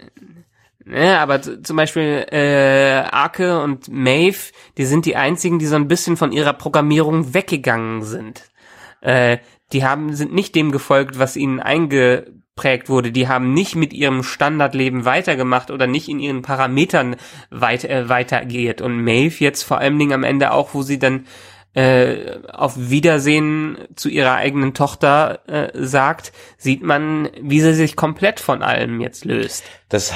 Ne, 0.91 1.17
aber 1.19 1.41
zum 1.41 1.77
Beispiel 1.77 2.25
äh, 2.33 3.05
Arke 3.11 3.61
und 3.61 3.87
Maeve, 3.87 4.51
die 4.77 4.83
sind 4.83 5.05
die 5.05 5.15
einzigen, 5.15 5.57
die 5.57 5.65
so 5.65 5.77
ein 5.77 5.87
bisschen 5.87 6.17
von 6.17 6.33
ihrer 6.33 6.51
Programmierung 6.51 7.33
weggegangen 7.33 8.03
sind. 8.03 8.51
Äh, 8.99 9.37
die 9.71 9.85
haben 9.85 10.13
sind 10.13 10.33
nicht 10.33 10.53
dem 10.53 10.73
gefolgt, 10.73 11.17
was 11.17 11.37
ihnen 11.37 11.61
eingeprägt 11.61 12.89
wurde. 12.89 13.13
Die 13.13 13.29
haben 13.29 13.53
nicht 13.53 13.77
mit 13.77 13.93
ihrem 13.93 14.21
Standardleben 14.21 15.05
weitergemacht 15.05 15.71
oder 15.71 15.87
nicht 15.87 16.09
in 16.09 16.19
ihren 16.19 16.41
Parametern 16.41 17.15
weit, 17.51 17.85
äh, 17.85 18.09
weiter 18.09 18.39
agiert. 18.39 18.81
Und 18.81 19.01
Maeve 19.01 19.41
jetzt 19.41 19.63
vor 19.63 19.77
allen 19.77 19.97
Dingen 19.97 20.11
am 20.11 20.25
Ende 20.25 20.51
auch, 20.51 20.73
wo 20.73 20.81
sie 20.81 20.99
dann 20.99 21.25
äh, 21.73 22.39
auf 22.51 22.73
Wiedersehen 22.77 23.77
zu 23.95 24.09
ihrer 24.09 24.35
eigenen 24.35 24.73
Tochter 24.73 25.39
äh, 25.47 25.69
sagt, 25.73 26.33
sieht 26.57 26.83
man, 26.83 27.29
wie 27.39 27.61
sie 27.61 27.75
sich 27.75 27.95
komplett 27.95 28.41
von 28.41 28.61
allem 28.61 28.99
jetzt 28.99 29.23
löst. 29.23 29.63
Das 29.87 30.13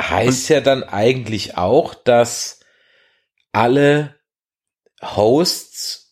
heißt 0.00 0.48
ja 0.48 0.60
dann 0.60 0.82
eigentlich 0.82 1.56
auch, 1.56 1.94
dass 1.94 2.60
alle 3.52 4.16
Hosts 5.02 6.06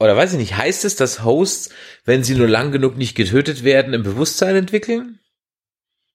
oder 0.00 0.16
weiß 0.16 0.32
ich 0.32 0.38
nicht, 0.38 0.56
heißt 0.56 0.84
es, 0.84 0.96
dass 0.96 1.24
Hosts, 1.24 1.70
wenn 2.04 2.22
sie 2.22 2.34
nur 2.34 2.48
lang 2.48 2.70
genug 2.70 2.96
nicht 2.96 3.16
getötet 3.16 3.64
werden, 3.64 3.94
im 3.94 4.04
Bewusstsein 4.04 4.54
entwickeln? 4.54 5.18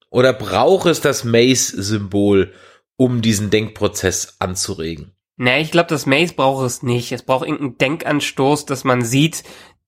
Oder 0.09 0.31
braucht 0.31 0.85
es 0.85 1.01
das 1.01 1.23
Mace-Symbol, 1.23 2.53
um 2.95 3.21
diesen 3.21 3.49
Denkprozess 3.49 4.37
anzuregen? 4.39 5.15
Nee, 5.35 5.61
ich 5.61 5.71
glaube, 5.71 5.89
das 5.89 6.05
Maze 6.05 6.33
braucht 6.35 6.65
es 6.65 6.83
nicht. 6.83 7.11
Es 7.11 7.23
braucht 7.23 7.45
irgendeinen 7.45 7.77
Denkanstoß, 7.77 8.65
dass 8.65 8.83
man 8.83 9.03
sieht, 9.03 9.43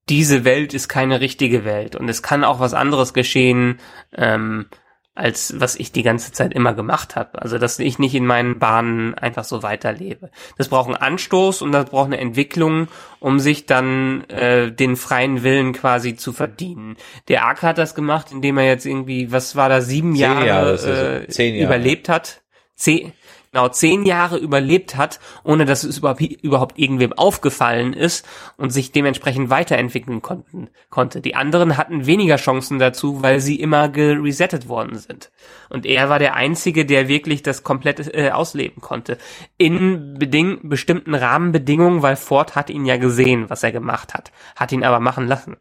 diese 0.09 0.43
Welt 0.43 0.74
ist 0.74 0.89
keine 0.89 1.22
richtige 1.22 1.63
Welt. 1.63 1.95
Und 1.95 2.09
es 2.09 2.24
kann 2.24 2.43
auch 2.43 2.59
was 2.59 2.74
anderes 2.74 3.13
geschehen, 3.13 3.80
ähm, 4.13 4.68
als 5.16 5.59
was 5.59 5.78
ich 5.78 5.93
die 5.93 6.03
ganze 6.03 6.34
Zeit 6.34 6.53
immer 6.53 6.74
gemacht 6.74 7.16
habe. 7.16 7.41
Also, 7.41 7.57
dass 7.57 7.80
ich 7.80 7.99
nicht 7.99 8.13
in 8.13 8.26
meinen 8.26 8.59
Bahnen 8.59 9.16
einfach 9.16 9.45
so 9.45 9.63
weiterlebe. 9.63 10.30
Das 10.57 10.68
braucht 10.68 10.88
einen 10.88 10.97
Anstoß 10.97 11.61
und 11.61 11.72
das 11.72 11.89
braucht 11.89 12.07
eine 12.07 12.18
Entwicklung, 12.20 12.89
um 13.22 13.39
sich 13.39 13.66
dann 13.66 14.26
äh, 14.30 14.72
den 14.72 14.97
freien 14.97 15.41
Willen 15.41 15.72
quasi 15.72 16.16
zu 16.18 16.34
verdienen. 16.34 16.97
Der 17.30 17.45
Ark 17.45 17.61
hat 17.63 17.78
das 17.78 17.95
gemacht, 17.95 18.28
indem 18.32 18.57
er 18.57 18.66
jetzt 18.66 18.86
irgendwie, 18.86 19.32
was 19.32 19.55
war 19.55 19.70
da, 19.70 19.80
sieben 19.80 20.11
Zehn 20.13 20.22
Jahre, 20.22 20.45
Jahre 20.45 21.24
äh, 21.24 21.28
zehn 21.30 21.55
Jahre. 21.55 21.66
überlebt 21.66 22.09
hat. 22.09 22.41
Zehn, 22.76 23.13
genau, 23.55 23.69
zehn 23.69 24.03
Jahre 24.03 24.37
überlebt 24.37 24.97
hat, 24.97 25.21
ohne 25.45 25.63
dass 25.63 25.85
es 25.85 25.99
überhaupt, 25.99 26.19
überhaupt 26.19 26.77
irgendwem 26.77 27.13
aufgefallen 27.13 27.93
ist 27.93 28.27
und 28.57 28.71
sich 28.71 28.91
dementsprechend 28.91 29.49
weiterentwickeln 29.49 30.21
konnten, 30.21 30.69
konnte. 30.89 31.21
Die 31.21 31.35
anderen 31.35 31.77
hatten 31.77 32.05
weniger 32.05 32.35
Chancen 32.35 32.79
dazu, 32.79 33.23
weil 33.23 33.39
sie 33.39 33.57
immer 33.57 33.87
geresettet 33.87 34.67
worden 34.67 34.97
sind. 34.97 35.31
Und 35.69 35.85
er 35.85 36.09
war 36.09 36.19
der 36.19 36.35
Einzige, 36.35 36.85
der 36.85 37.07
wirklich 37.07 37.43
das 37.43 37.63
komplett 37.63 38.13
äh, 38.13 38.31
ausleben 38.31 38.81
konnte. 38.81 39.17
In 39.57 40.15
beding 40.15 40.67
bestimmten 40.67 41.15
Rahmenbedingungen, 41.15 42.01
weil 42.01 42.17
Ford 42.17 42.57
hat 42.57 42.69
ihn 42.69 42.85
ja 42.85 42.97
gesehen, 42.97 43.49
was 43.49 43.63
er 43.63 43.71
gemacht 43.71 44.13
hat, 44.13 44.33
hat 44.57 44.73
ihn 44.73 44.83
aber 44.83 44.99
machen 44.99 45.27
lassen. 45.27 45.55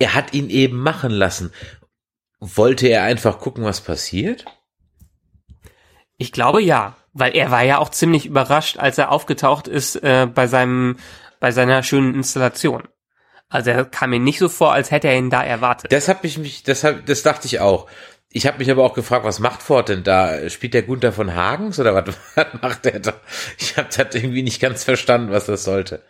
Er 0.00 0.14
hat 0.14 0.34
ihn 0.34 0.50
eben 0.50 0.80
machen 0.80 1.12
lassen. 1.12 1.52
Wollte 2.40 2.88
er 2.88 3.04
einfach 3.04 3.38
gucken, 3.38 3.62
was 3.62 3.80
passiert? 3.80 4.46
Ich 6.16 6.32
glaube 6.32 6.60
ja, 6.60 6.96
weil 7.14 7.34
er 7.34 7.50
war 7.50 7.62
ja 7.62 7.78
auch 7.78 7.88
ziemlich 7.88 8.26
überrascht, 8.26 8.76
als 8.78 8.98
er 8.98 9.10
aufgetaucht 9.10 9.68
ist 9.68 9.96
äh, 9.96 10.26
bei 10.26 10.46
seinem 10.46 10.96
bei 11.40 11.50
seiner 11.50 11.82
schönen 11.82 12.14
Installation. 12.14 12.84
Also 13.48 13.70
er 13.70 13.84
kam 13.84 14.10
mir 14.10 14.18
nicht 14.18 14.38
so 14.38 14.48
vor, 14.48 14.72
als 14.72 14.90
hätte 14.90 15.08
er 15.08 15.16
ihn 15.16 15.30
da 15.30 15.42
erwartet. 15.42 15.92
Das 15.92 16.08
hab 16.08 16.24
ich 16.24 16.38
mich, 16.38 16.62
das 16.62 16.84
hab, 16.84 17.06
das 17.06 17.22
dachte 17.22 17.46
ich 17.46 17.60
auch. 17.60 17.88
Ich 18.30 18.46
habe 18.48 18.58
mich 18.58 18.70
aber 18.70 18.82
auch 18.82 18.94
gefragt, 18.94 19.24
was 19.24 19.38
macht 19.38 19.62
Ford 19.62 19.88
denn 19.88 20.02
da? 20.02 20.48
Spielt 20.50 20.74
der 20.74 20.82
Gunther 20.82 21.12
von 21.12 21.34
Hagens 21.34 21.78
oder 21.78 21.94
was, 21.94 22.16
was 22.34 22.46
macht 22.62 22.84
der 22.84 22.98
da? 22.98 23.12
Ich 23.58 23.76
habe 23.76 23.88
das 23.94 24.14
irgendwie 24.14 24.42
nicht 24.42 24.60
ganz 24.60 24.82
verstanden, 24.82 25.30
was 25.30 25.46
das 25.46 25.62
sollte. 25.62 26.02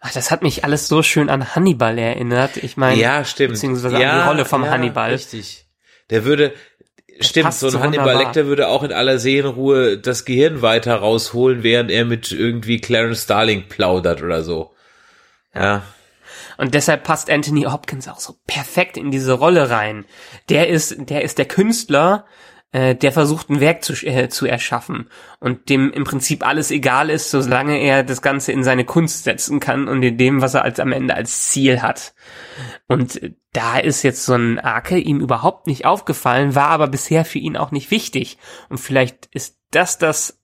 Ach, 0.00 0.12
das 0.12 0.32
hat 0.32 0.42
mich 0.42 0.64
alles 0.64 0.88
so 0.88 1.04
schön 1.04 1.30
an 1.30 1.54
Hannibal 1.54 1.96
erinnert. 1.96 2.56
Ich 2.56 2.76
meine, 2.76 3.00
Ja, 3.00 3.24
stimmt. 3.24 3.52
beziehungsweise 3.52 4.00
ja, 4.00 4.10
an 4.10 4.18
die 4.18 4.28
Rolle 4.28 4.44
vom 4.44 4.64
ja, 4.64 4.70
Hannibal. 4.72 5.12
Richtig. 5.12 5.66
Der 6.10 6.24
würde, 6.24 6.52
stimmt, 7.20 7.54
so 7.54 7.68
ein 7.68 7.80
Hannibal 7.80 8.06
wunderbar. 8.06 8.24
Lecter 8.24 8.46
würde 8.46 8.68
auch 8.68 8.82
in 8.82 8.92
aller 8.92 9.18
Seelenruhe 9.18 9.98
das 9.98 10.24
Gehirn 10.24 10.62
weiter 10.62 10.96
rausholen, 10.96 11.62
während 11.62 11.90
er 11.90 12.04
mit 12.04 12.32
irgendwie 12.32 12.80
Clarence 12.80 13.24
Starling 13.24 13.68
plaudert 13.68 14.22
oder 14.22 14.42
so. 14.42 14.74
Ja. 15.54 15.82
Und 16.58 16.74
deshalb 16.74 17.04
passt 17.04 17.30
Anthony 17.30 17.62
Hopkins 17.62 18.08
auch 18.08 18.20
so 18.20 18.36
perfekt 18.46 18.96
in 18.96 19.10
diese 19.10 19.32
Rolle 19.32 19.70
rein. 19.70 20.04
Der 20.48 20.68
ist, 20.68 20.94
der 21.10 21.22
ist 21.22 21.38
der 21.38 21.46
Künstler, 21.46 22.26
äh, 22.72 22.94
der 22.94 23.12
versucht 23.12 23.50
ein 23.50 23.60
Werk 23.60 23.84
zu, 23.84 23.92
äh, 24.06 24.28
zu 24.28 24.46
erschaffen 24.46 25.08
und 25.40 25.68
dem 25.68 25.92
im 25.92 26.04
Prinzip 26.04 26.46
alles 26.46 26.70
egal 26.70 27.10
ist, 27.10 27.30
solange 27.30 27.78
er 27.78 28.02
das 28.02 28.22
Ganze 28.22 28.52
in 28.52 28.64
seine 28.64 28.84
Kunst 28.84 29.24
setzen 29.24 29.60
kann 29.60 29.88
und 29.88 30.02
in 30.02 30.16
dem, 30.16 30.40
was 30.40 30.54
er 30.54 30.62
als 30.62 30.80
am 30.80 30.92
Ende 30.92 31.14
als 31.14 31.48
Ziel 31.48 31.82
hat. 31.82 32.14
Und 32.88 33.20
da 33.52 33.78
ist 33.78 34.02
jetzt 34.02 34.24
so 34.24 34.34
ein 34.34 34.58
Arke 34.58 34.98
ihm 34.98 35.20
überhaupt 35.20 35.66
nicht 35.66 35.84
aufgefallen, 35.84 36.54
war 36.54 36.68
aber 36.68 36.88
bisher 36.88 37.24
für 37.24 37.38
ihn 37.38 37.58
auch 37.58 37.70
nicht 37.70 37.90
wichtig. 37.90 38.38
Und 38.70 38.78
vielleicht 38.78 39.26
ist 39.26 39.58
das 39.70 39.98
das 39.98 40.40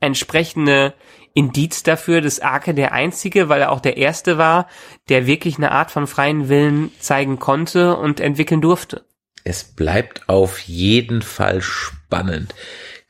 entsprechende 0.00 0.94
Indiz 1.32 1.82
dafür, 1.82 2.20
dass 2.20 2.40
Arke 2.40 2.74
der 2.74 2.92
einzige, 2.92 3.48
weil 3.48 3.62
er 3.62 3.72
auch 3.72 3.80
der 3.80 3.96
erste 3.96 4.36
war, 4.36 4.66
der 5.08 5.26
wirklich 5.26 5.56
eine 5.56 5.72
Art 5.72 5.90
von 5.90 6.06
freien 6.06 6.50
Willen 6.50 6.92
zeigen 6.98 7.38
konnte 7.38 7.96
und 7.96 8.20
entwickeln 8.20 8.60
durfte. 8.60 9.06
Es 9.44 9.64
bleibt 9.64 10.28
auf 10.28 10.60
jeden 10.60 11.22
Fall 11.22 11.60
spannend. 11.60 12.54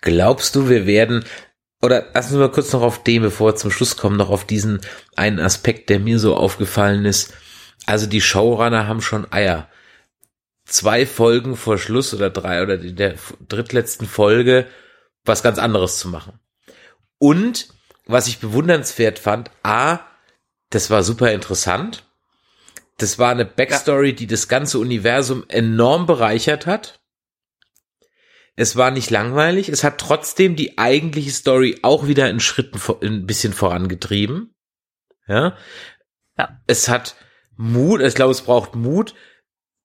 Glaubst 0.00 0.54
du, 0.56 0.68
wir 0.68 0.86
werden, 0.86 1.24
oder 1.80 2.06
lassen 2.14 2.34
wir 2.34 2.46
mal 2.46 2.52
kurz 2.52 2.72
noch 2.72 2.82
auf 2.82 3.02
den, 3.02 3.22
bevor 3.22 3.48
wir 3.48 3.56
zum 3.56 3.70
Schluss 3.70 3.96
kommen, 3.96 4.16
noch 4.16 4.30
auf 4.30 4.44
diesen 4.44 4.80
einen 5.16 5.40
Aspekt, 5.40 5.90
der 5.90 6.00
mir 6.00 6.18
so 6.18 6.36
aufgefallen 6.36 7.04
ist. 7.04 7.34
Also 7.86 8.06
die 8.06 8.20
Showrunner 8.20 8.86
haben 8.86 9.02
schon 9.02 9.30
Eier. 9.32 9.68
Zwei 10.64 11.06
Folgen 11.06 11.56
vor 11.56 11.78
Schluss 11.78 12.14
oder 12.14 12.30
drei 12.30 12.62
oder 12.62 12.74
in 12.80 12.96
der 12.96 13.16
drittletzten 13.48 14.06
Folge 14.06 14.66
was 15.24 15.42
ganz 15.42 15.58
anderes 15.58 15.98
zu 15.98 16.08
machen. 16.08 16.38
Und 17.18 17.68
was 18.06 18.26
ich 18.26 18.40
bewundernswert 18.40 19.18
fand, 19.18 19.50
A, 19.62 20.00
das 20.70 20.90
war 20.90 21.02
super 21.02 21.32
interessant. 21.32 22.04
Das 23.02 23.18
war 23.18 23.32
eine 23.32 23.44
Backstory, 23.44 24.14
die 24.14 24.28
das 24.28 24.46
ganze 24.46 24.78
Universum 24.78 25.44
enorm 25.48 26.06
bereichert 26.06 26.66
hat. 26.66 27.00
Es 28.54 28.76
war 28.76 28.92
nicht 28.92 29.10
langweilig. 29.10 29.68
Es 29.68 29.82
hat 29.82 29.98
trotzdem 29.98 30.54
die 30.54 30.78
eigentliche 30.78 31.32
Story 31.32 31.80
auch 31.82 32.06
wieder 32.06 32.30
in 32.30 32.38
Schritten 32.38 32.80
ein 33.02 33.26
bisschen 33.26 33.54
vorangetrieben. 33.54 34.54
Ja. 35.26 35.56
Ja. 36.38 36.60
Es 36.68 36.88
hat 36.88 37.16
Mut, 37.56 38.00
ich 38.02 38.14
glaube, 38.14 38.30
es 38.30 38.42
braucht 38.42 38.76
Mut, 38.76 39.16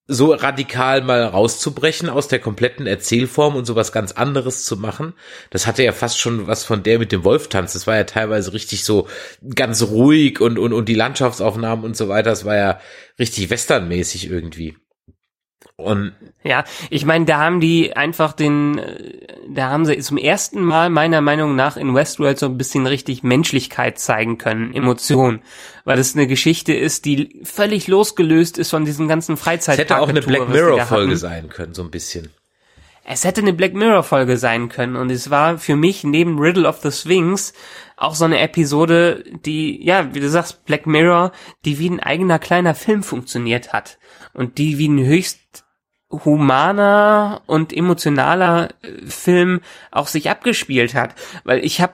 so 0.07 0.33
radikal 0.33 1.01
mal 1.01 1.23
rauszubrechen 1.23 2.09
aus 2.09 2.29
der 2.29 2.39
kompletten 2.39 2.87
Erzählform 2.87 3.55
und 3.55 3.65
sowas 3.65 3.91
ganz 3.91 4.13
anderes 4.13 4.63
zu 4.63 4.77
machen. 4.77 5.13
Das 5.49 5.67
hatte 5.67 5.83
ja 5.83 5.91
fast 5.91 6.19
schon 6.19 6.47
was 6.47 6.63
von 6.63 6.81
der 6.81 6.97
mit 6.97 7.11
dem 7.11 7.25
Wolftanz. 7.25 7.73
Das 7.73 7.87
war 7.87 7.97
ja 7.97 8.05
teilweise 8.05 8.53
richtig 8.53 8.85
so 8.85 9.07
ganz 9.53 9.83
ruhig 9.83 10.39
und, 10.39 10.57
und, 10.57 10.71
und 10.71 10.87
die 10.87 10.95
Landschaftsaufnahmen 10.95 11.83
und 11.83 11.97
so 11.97 12.07
weiter. 12.07 12.29
Das 12.29 12.45
war 12.45 12.55
ja 12.55 12.79
richtig 13.19 13.49
westernmäßig 13.49 14.29
irgendwie. 14.29 14.77
Und 15.79 16.13
Ja, 16.43 16.63
ich 16.89 17.05
meine, 17.05 17.25
da 17.25 17.37
haben 17.37 17.59
die 17.59 17.95
einfach 17.95 18.33
den, 18.33 18.79
äh, 18.79 19.27
da 19.47 19.69
haben 19.69 19.85
sie 19.85 19.99
zum 19.99 20.17
ersten 20.17 20.63
Mal 20.63 20.89
meiner 20.89 21.21
Meinung 21.21 21.55
nach 21.55 21.77
in 21.77 21.93
Westworld 21.93 22.39
so 22.39 22.47
ein 22.47 22.57
bisschen 22.57 22.87
richtig 22.87 23.21
Menschlichkeit 23.21 23.99
zeigen 23.99 24.39
können, 24.39 24.73
Emotionen, 24.73 25.43
weil 25.85 25.99
es 25.99 26.15
eine 26.15 26.25
Geschichte 26.25 26.73
ist, 26.73 27.05
die 27.05 27.41
völlig 27.43 27.87
losgelöst 27.87 28.57
ist 28.57 28.71
von 28.71 28.85
diesem 28.85 29.07
ganzen 29.07 29.33
es 29.33 29.39
Freizeit. 29.39 29.77
hätte 29.77 29.99
auch 29.99 30.09
eine 30.09 30.21
Black 30.21 30.49
Mirror 30.49 30.81
Folge 30.81 31.15
sein 31.15 31.49
können, 31.49 31.75
so 31.75 31.83
ein 31.83 31.91
bisschen. 31.91 32.31
Es 33.03 33.23
hätte 33.23 33.41
eine 33.41 33.53
Black 33.53 33.75
Mirror 33.75 34.01
Folge 34.01 34.37
sein 34.37 34.69
können 34.69 34.95
und 34.95 35.11
es 35.11 35.29
war 35.29 35.59
für 35.59 35.75
mich 35.75 36.03
neben 36.03 36.39
Riddle 36.39 36.67
of 36.67 36.79
the 36.81 36.91
Sphinx 36.91 37.53
auch 37.97 38.15
so 38.15 38.25
eine 38.25 38.39
Episode, 38.39 39.23
die, 39.45 39.85
ja, 39.85 40.13
wie 40.15 40.19
du 40.19 40.29
sagst, 40.29 40.65
Black 40.65 40.87
Mirror, 40.87 41.31
die 41.65 41.77
wie 41.77 41.89
ein 41.89 41.99
eigener 41.99 42.39
kleiner 42.39 42.73
Film 42.73 43.03
funktioniert 43.03 43.73
hat 43.73 43.99
und 44.33 44.57
die 44.57 44.79
wie 44.79 44.89
ein 44.89 45.05
höchst 45.05 45.66
humaner 46.09 47.41
und 47.47 47.73
emotionaler 47.73 48.69
äh, 48.81 49.05
Film 49.07 49.61
auch 49.91 50.07
sich 50.07 50.29
abgespielt 50.29 50.93
hat, 50.93 51.15
weil 51.43 51.63
ich 51.65 51.81
habe 51.81 51.93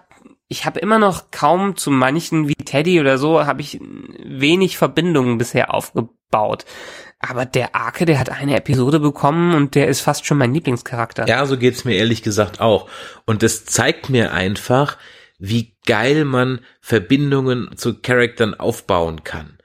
ich 0.49 0.65
habe 0.65 0.79
immer 0.79 0.99
noch 0.99 1.31
kaum 1.31 1.77
zu 1.77 1.89
manchen 1.89 2.47
wie 2.47 2.53
Teddy 2.53 2.99
oder 2.99 3.17
so 3.17 3.45
habe 3.47 3.61
ich 3.61 3.79
wenig 3.81 4.77
Verbindungen 4.77 5.39
bisher 5.39 5.73
aufgebaut. 5.73 6.65
Aber 7.17 7.45
der 7.45 7.73
Arke, 7.73 8.05
der 8.05 8.19
hat 8.19 8.29
eine 8.29 8.55
Episode 8.57 8.99
bekommen 8.99 9.55
und 9.55 9.73
der 9.73 9.87
ist 9.87 10.01
fast 10.01 10.25
schon 10.27 10.37
mein 10.37 10.53
Lieblingscharakter. 10.53 11.27
Ja, 11.27 11.45
so 11.47 11.57
geht's 11.57 11.85
mir 11.85 11.95
ehrlich 11.95 12.21
gesagt 12.21 12.59
auch. 12.59 12.87
Und 13.25 13.41
das 13.41 13.65
zeigt 13.65 14.09
mir 14.09 14.33
einfach, 14.33 14.97
wie 15.39 15.75
geil 15.87 16.25
man 16.25 16.59
Verbindungen 16.81 17.75
zu 17.75 17.99
Charaktern 17.99 18.53
aufbauen 18.53 19.23
kann. 19.23 19.57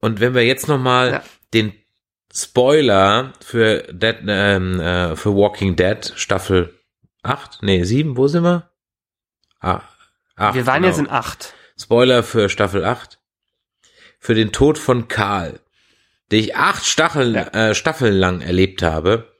Und 0.00 0.20
wenn 0.20 0.34
wir 0.34 0.46
jetzt 0.46 0.68
nochmal 0.68 1.10
Ja. 1.10 1.22
den 1.52 1.72
Spoiler 2.32 3.32
für 3.40 3.82
Dead, 3.92 4.16
ähm, 4.26 4.80
äh, 4.80 5.16
für 5.16 5.34
Walking 5.34 5.76
Dead 5.76 6.12
Staffel 6.16 6.78
8, 7.22 7.62
nee, 7.62 7.82
7, 7.82 8.16
wo 8.16 8.28
sind 8.28 8.44
wir? 8.44 8.70
Ah, 9.60 9.82
8, 10.36 10.54
Wir 10.54 10.66
waren 10.66 10.82
genau. 10.82 10.88
jetzt 10.88 10.98
in 10.98 11.10
acht. 11.10 11.54
Spoiler 11.78 12.22
für 12.22 12.48
Staffel 12.48 12.84
8. 12.84 13.18
Für 14.18 14.34
den 14.34 14.52
Tod 14.52 14.78
von 14.78 15.08
Karl, 15.08 15.60
den 16.30 16.40
ich 16.40 16.54
acht 16.54 16.84
Staffeln, 16.84 17.34
äh, 17.34 17.74
Staffeln 17.74 18.14
lang 18.14 18.42
erlebt 18.42 18.82
habe 18.82 19.32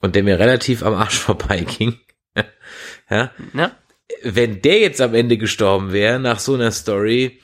und 0.00 0.14
der 0.14 0.22
mir 0.22 0.38
relativ 0.38 0.82
am 0.82 0.94
Arsch 0.94 1.18
vorbeiging. 1.18 1.98
ja, 3.10 3.30
Ne? 3.52 3.72
wenn 4.22 4.62
der 4.62 4.78
jetzt 4.78 5.00
am 5.00 5.14
Ende 5.14 5.36
gestorben 5.36 5.92
wäre, 5.92 6.18
nach 6.18 6.38
so 6.38 6.54
einer 6.54 6.72
Story, 6.72 7.40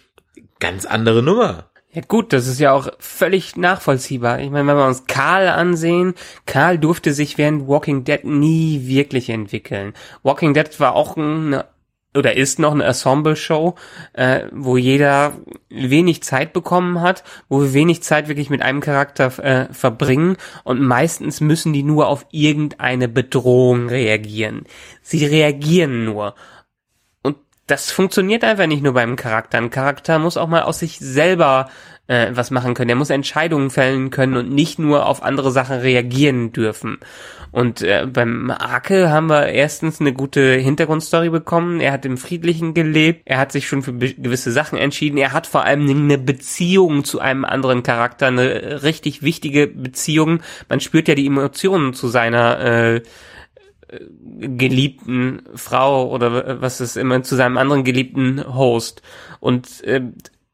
ganz 0.60 0.86
andere 0.86 1.22
Nummer. 1.22 1.70
Ja 1.94 2.02
gut, 2.08 2.32
das 2.32 2.48
ist 2.48 2.58
ja 2.58 2.72
auch 2.72 2.88
völlig 2.98 3.56
nachvollziehbar. 3.56 4.40
Ich 4.40 4.50
meine, 4.50 4.66
wenn 4.66 4.76
wir 4.76 4.86
uns 4.86 5.06
Karl 5.06 5.48
ansehen, 5.48 6.14
Karl 6.44 6.76
durfte 6.76 7.12
sich 7.12 7.38
während 7.38 7.68
Walking 7.68 8.02
Dead 8.02 8.24
nie 8.24 8.88
wirklich 8.88 9.30
entwickeln. 9.30 9.94
Walking 10.24 10.54
Dead 10.54 10.80
war 10.80 10.96
auch 10.96 11.16
eine 11.16 11.66
oder 12.16 12.36
ist 12.36 12.58
noch 12.58 12.72
eine 12.72 12.84
Ensemble-Show, 12.84 13.74
äh, 14.12 14.42
wo 14.52 14.76
jeder 14.76 15.34
wenig 15.68 16.22
Zeit 16.22 16.52
bekommen 16.52 17.00
hat, 17.00 17.24
wo 17.48 17.60
wir 17.60 17.74
wenig 17.74 18.02
Zeit 18.02 18.28
wirklich 18.28 18.50
mit 18.50 18.62
einem 18.62 18.80
Charakter 18.80 19.36
äh, 19.38 19.72
verbringen 19.72 20.36
und 20.62 20.80
meistens 20.80 21.40
müssen 21.40 21.72
die 21.72 21.82
nur 21.82 22.08
auf 22.08 22.26
irgendeine 22.30 23.08
Bedrohung 23.08 23.88
reagieren. 23.88 24.64
Sie 25.02 25.24
reagieren 25.24 26.04
nur. 26.04 26.34
Das 27.66 27.90
funktioniert 27.90 28.44
einfach 28.44 28.66
nicht 28.66 28.82
nur 28.82 28.92
beim 28.92 29.16
Charakter. 29.16 29.58
Ein 29.58 29.70
Charakter 29.70 30.18
muss 30.18 30.36
auch 30.36 30.48
mal 30.48 30.62
aus 30.62 30.80
sich 30.80 30.98
selber 30.98 31.70
äh, 32.06 32.30
was 32.32 32.50
machen 32.50 32.74
können. 32.74 32.90
Er 32.90 32.96
muss 32.96 33.10
Entscheidungen 33.10 33.70
fällen 33.70 34.10
können 34.10 34.36
und 34.36 34.50
nicht 34.50 34.78
nur 34.78 35.06
auf 35.06 35.22
andere 35.22 35.50
Sachen 35.50 35.78
reagieren 35.78 36.52
dürfen. 36.52 36.98
Und 37.50 37.82
äh, 37.82 38.06
beim 38.12 38.50
Arke 38.50 39.10
haben 39.10 39.28
wir 39.28 39.46
erstens 39.46 40.00
eine 40.00 40.12
gute 40.12 40.54
Hintergrundstory 40.56 41.30
bekommen. 41.30 41.80
Er 41.80 41.92
hat 41.92 42.04
im 42.04 42.18
Friedlichen 42.18 42.74
gelebt. 42.74 43.22
Er 43.24 43.38
hat 43.38 43.52
sich 43.52 43.68
schon 43.68 43.82
für 43.82 43.94
gewisse 43.94 44.50
Sachen 44.50 44.76
entschieden. 44.76 45.18
Er 45.18 45.32
hat 45.32 45.46
vor 45.46 45.64
allem 45.64 45.88
eine 45.88 46.18
Beziehung 46.18 47.04
zu 47.04 47.20
einem 47.20 47.44
anderen 47.44 47.82
Charakter, 47.82 48.26
eine 48.26 48.82
richtig 48.82 49.22
wichtige 49.22 49.68
Beziehung. 49.68 50.40
Man 50.68 50.80
spürt 50.80 51.08
ja 51.08 51.14
die 51.14 51.26
Emotionen 51.26 51.94
zu 51.94 52.08
seiner 52.08 52.58
äh, 52.60 53.02
geliebten 54.38 55.42
Frau 55.54 56.10
oder 56.10 56.60
was 56.60 56.80
ist 56.80 56.96
immer 56.96 57.22
zu 57.22 57.36
seinem 57.36 57.56
anderen 57.56 57.84
geliebten 57.84 58.44
Host. 58.54 59.02
Und 59.40 59.82
äh, 59.84 60.02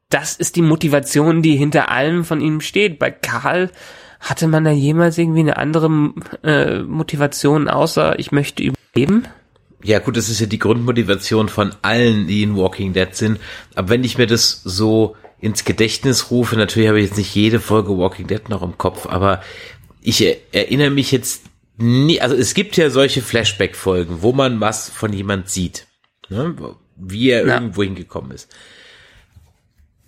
das 0.09 0.35
ist 0.35 0.55
die 0.55 0.61
Motivation, 0.61 1.41
die 1.41 1.55
hinter 1.55 1.89
allem 1.89 2.25
von 2.25 2.41
ihm 2.41 2.61
steht. 2.61 2.99
Bei 2.99 3.11
Karl 3.11 3.71
hatte 4.19 4.47
man 4.47 4.63
da 4.63 4.71
jemals 4.71 5.17
irgendwie 5.17 5.39
eine 5.39 5.57
andere 5.57 6.13
äh, 6.43 6.83
Motivation, 6.83 7.67
außer 7.67 8.19
ich 8.19 8.31
möchte 8.31 8.63
überleben? 8.63 9.27
Ja 9.83 9.99
gut, 9.99 10.15
das 10.15 10.29
ist 10.29 10.39
ja 10.39 10.45
die 10.45 10.59
Grundmotivation 10.59 11.49
von 11.49 11.73
allen, 11.81 12.27
die 12.27 12.43
in 12.43 12.55
Walking 12.55 12.93
Dead 12.93 13.15
sind. 13.15 13.39
Aber 13.73 13.89
wenn 13.89 14.03
ich 14.03 14.17
mir 14.17 14.27
das 14.27 14.61
so 14.63 15.15
ins 15.39 15.65
Gedächtnis 15.65 16.29
rufe, 16.29 16.55
natürlich 16.55 16.87
habe 16.87 16.99
ich 16.99 17.07
jetzt 17.07 17.17
nicht 17.17 17.33
jede 17.33 17.59
Folge 17.59 17.97
Walking 17.97 18.27
Dead 18.27 18.47
noch 18.47 18.61
im 18.61 18.77
Kopf, 18.77 19.07
aber 19.07 19.41
ich 20.03 20.21
er 20.21 20.37
erinnere 20.51 20.91
mich 20.91 21.11
jetzt 21.11 21.43
nie, 21.77 22.21
also 22.21 22.35
es 22.35 22.53
gibt 22.53 22.77
ja 22.77 22.89
solche 22.89 23.21
Flashback-Folgen, 23.21 24.21
wo 24.21 24.31
man 24.33 24.59
was 24.59 24.89
von 24.89 25.13
jemand 25.13 25.49
sieht, 25.49 25.87
ne, 26.29 26.55
wie 26.95 27.29
er 27.29 27.45
Ja. 27.45 27.55
irgendwo 27.55 27.83
hingekommen 27.83 28.31
ist. 28.31 28.49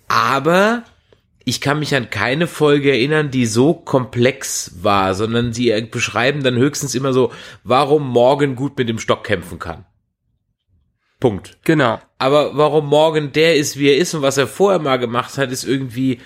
Aber 0.08 0.84
ich 1.44 1.60
kann 1.60 1.78
mich 1.78 1.94
an 1.94 2.10
keine 2.10 2.46
Folge 2.46 2.90
erinnern, 2.90 3.30
die 3.30 3.46
so 3.46 3.74
komplex 3.74 4.72
war, 4.82 5.14
sondern 5.14 5.52
sie 5.52 5.78
beschreiben 5.90 6.42
dann 6.42 6.56
höchstens 6.56 6.94
immer 6.94 7.12
so, 7.12 7.32
warum 7.64 8.08
Morgan 8.08 8.56
gut 8.56 8.78
mit 8.78 8.88
dem 8.88 8.98
Stock 8.98 9.24
kämpfen 9.24 9.58
kann. 9.58 9.84
Punkt. 11.20 11.58
Genau. 11.64 12.00
Aber 12.18 12.56
warum 12.56 12.86
Morgan 12.86 13.32
der 13.32 13.56
ist, 13.56 13.78
wie 13.78 13.88
er 13.88 13.96
ist 13.96 14.14
und 14.14 14.22
was 14.22 14.36
er 14.36 14.46
vorher 14.46 14.78
mal 14.80 14.98
gemacht 14.98 15.38
hat, 15.38 15.50
ist 15.50 15.64
irgendwie, 15.64 16.20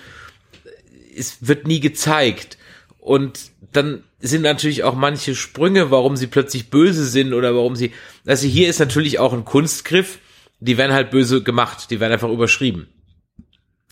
es 1.17 1.47
wird 1.47 1.67
nie 1.67 1.79
gezeigt. 1.79 2.57
Und 2.99 3.51
dann 3.71 4.03
sind 4.19 4.41
natürlich 4.41 4.83
auch 4.83 4.95
manche 4.95 5.35
Sprünge, 5.35 5.91
warum 5.91 6.17
sie 6.17 6.27
plötzlich 6.27 6.69
böse 6.69 7.05
sind 7.05 7.33
oder 7.33 7.55
warum 7.55 7.75
sie, 7.75 7.91
also 8.25 8.47
hier 8.47 8.67
ist 8.67 8.79
natürlich 8.79 9.19
auch 9.19 9.33
ein 9.33 9.45
Kunstgriff, 9.45 10.19
die 10.59 10.77
werden 10.77 10.93
halt 10.93 11.11
böse 11.11 11.41
gemacht, 11.43 11.89
die 11.89 11.99
werden 11.99 12.13
einfach 12.13 12.29
überschrieben. 12.29 12.87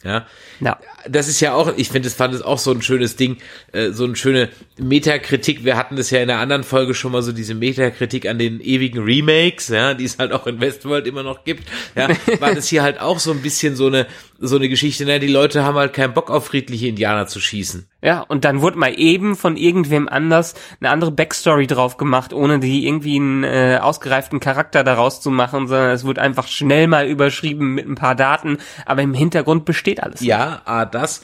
Ja, 0.04 0.28
Ja. 0.60 0.80
das 1.10 1.28
ist 1.28 1.40
ja 1.40 1.54
auch, 1.56 1.74
ich 1.76 1.88
finde, 1.90 2.08
das 2.08 2.14
fand 2.14 2.34
es 2.36 2.44
auch 2.44 2.60
so 2.60 2.72
ein 2.72 2.84
schönes 2.84 3.16
Ding, 3.16 3.38
äh, 3.74 3.90
so 3.92 4.04
eine 4.06 4.16
schöne 4.16 4.50
Metakritik. 4.78 5.66
Wir 5.66 5.76
hatten 5.76 5.96
das 5.96 6.12
ja 6.12 6.22
in 6.22 6.28
der 6.28 6.38
anderen 6.38 6.64
Folge 6.64 6.94
schon 6.94 7.12
mal 7.12 7.24
so 7.24 7.32
diese 7.32 7.56
Metakritik 7.56 8.28
an 8.28 8.38
den 8.38 8.62
ewigen 8.62 9.00
Remakes, 9.04 9.70
ja, 9.70 9.96
die 9.96 10.06
es 10.06 10.20
halt 10.20 10.34
auch 10.34 10.46
in 10.46 10.62
Westworld 10.62 11.08
immer 11.08 11.24
noch 11.24 11.44
gibt. 11.46 11.68
Ja, 11.96 12.10
war 12.40 12.54
das 12.54 12.68
hier 12.68 12.84
halt 12.84 13.00
auch 13.00 13.18
so 13.18 13.32
ein 13.32 13.42
bisschen 13.42 13.76
so 13.76 13.88
eine 13.88 14.06
so 14.40 14.56
eine 14.56 14.70
Geschichte. 14.70 15.06
Ne? 15.06 15.20
Die 15.20 15.28
Leute 15.28 15.64
haben 15.64 15.78
halt 15.78 15.94
keinen 15.94 16.14
Bock 16.14 16.30
auf 16.30 16.46
friedliche 16.46 16.88
Indianer 16.88 17.28
zu 17.28 17.40
schießen. 17.40 17.90
Ja, 18.02 18.22
und 18.22 18.46
dann 18.46 18.62
wurde 18.62 18.78
mal 18.78 18.98
eben 18.98 19.36
von 19.36 19.58
irgendwem 19.58 20.08
anders 20.08 20.54
eine 20.80 20.90
andere 20.90 21.12
Backstory 21.12 21.68
drauf 21.68 21.98
gemacht, 21.98 22.34
ohne 22.34 22.60
die 22.60 22.88
irgendwie 22.88 23.18
einen 23.18 23.44
äh, 23.44 23.80
ausgereiften 23.82 24.40
Charakter 24.40 24.84
daraus 24.84 25.22
zu 25.22 25.32
machen, 25.32 25.68
sondern 25.68 25.92
es 25.92 26.06
wird 26.06 26.20
einfach 26.20 26.48
schnell 26.48 26.88
mal 26.88 27.08
überschrieben 27.08 27.74
mit 27.74 27.88
ein 27.88 27.96
paar 27.96 28.16
Daten, 28.16 28.58
aber 28.86 29.02
im 29.02 29.14
Hintergrund 29.14 29.66
besteht 29.66 30.02
alles. 30.02 30.22
Ja, 30.22 30.62
A, 30.66 30.86
das. 30.86 31.24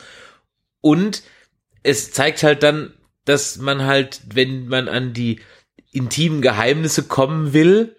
Und 0.82 1.24
es 1.84 2.12
zeigt 2.12 2.44
halt 2.44 2.64
dann, 2.64 2.94
dass 3.26 3.58
man 3.58 3.84
halt, 3.84 4.22
wenn 4.34 4.68
man 4.68 4.88
an 4.88 5.14
die 5.14 5.40
intimen 5.92 6.42
Geheimnisse 6.42 7.04
kommen 7.04 7.54
will, 7.54 7.96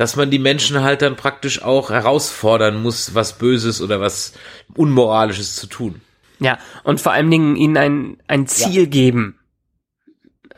dass 0.00 0.16
man 0.16 0.30
die 0.30 0.38
Menschen 0.38 0.80
halt 0.80 1.02
dann 1.02 1.14
praktisch 1.14 1.60
auch 1.60 1.90
herausfordern 1.90 2.82
muss, 2.82 3.14
was 3.14 3.36
Böses 3.36 3.82
oder 3.82 4.00
was 4.00 4.32
Unmoralisches 4.74 5.56
zu 5.56 5.66
tun. 5.66 6.00
Ja, 6.38 6.58
und 6.84 7.02
vor 7.02 7.12
allen 7.12 7.30
Dingen 7.30 7.54
ihnen 7.54 7.76
ein, 7.76 8.16
ein 8.26 8.46
Ziel 8.46 8.86
geben. 8.86 9.38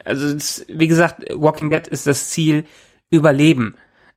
Also, 0.04 0.28
es, 0.28 0.64
wie 0.68 0.86
gesagt, 0.86 1.24
Walking 1.34 1.70
Dead 1.70 1.88
ist 1.88 2.06
das 2.06 2.30
Ziel 2.30 2.66
Überleben. 3.10 3.74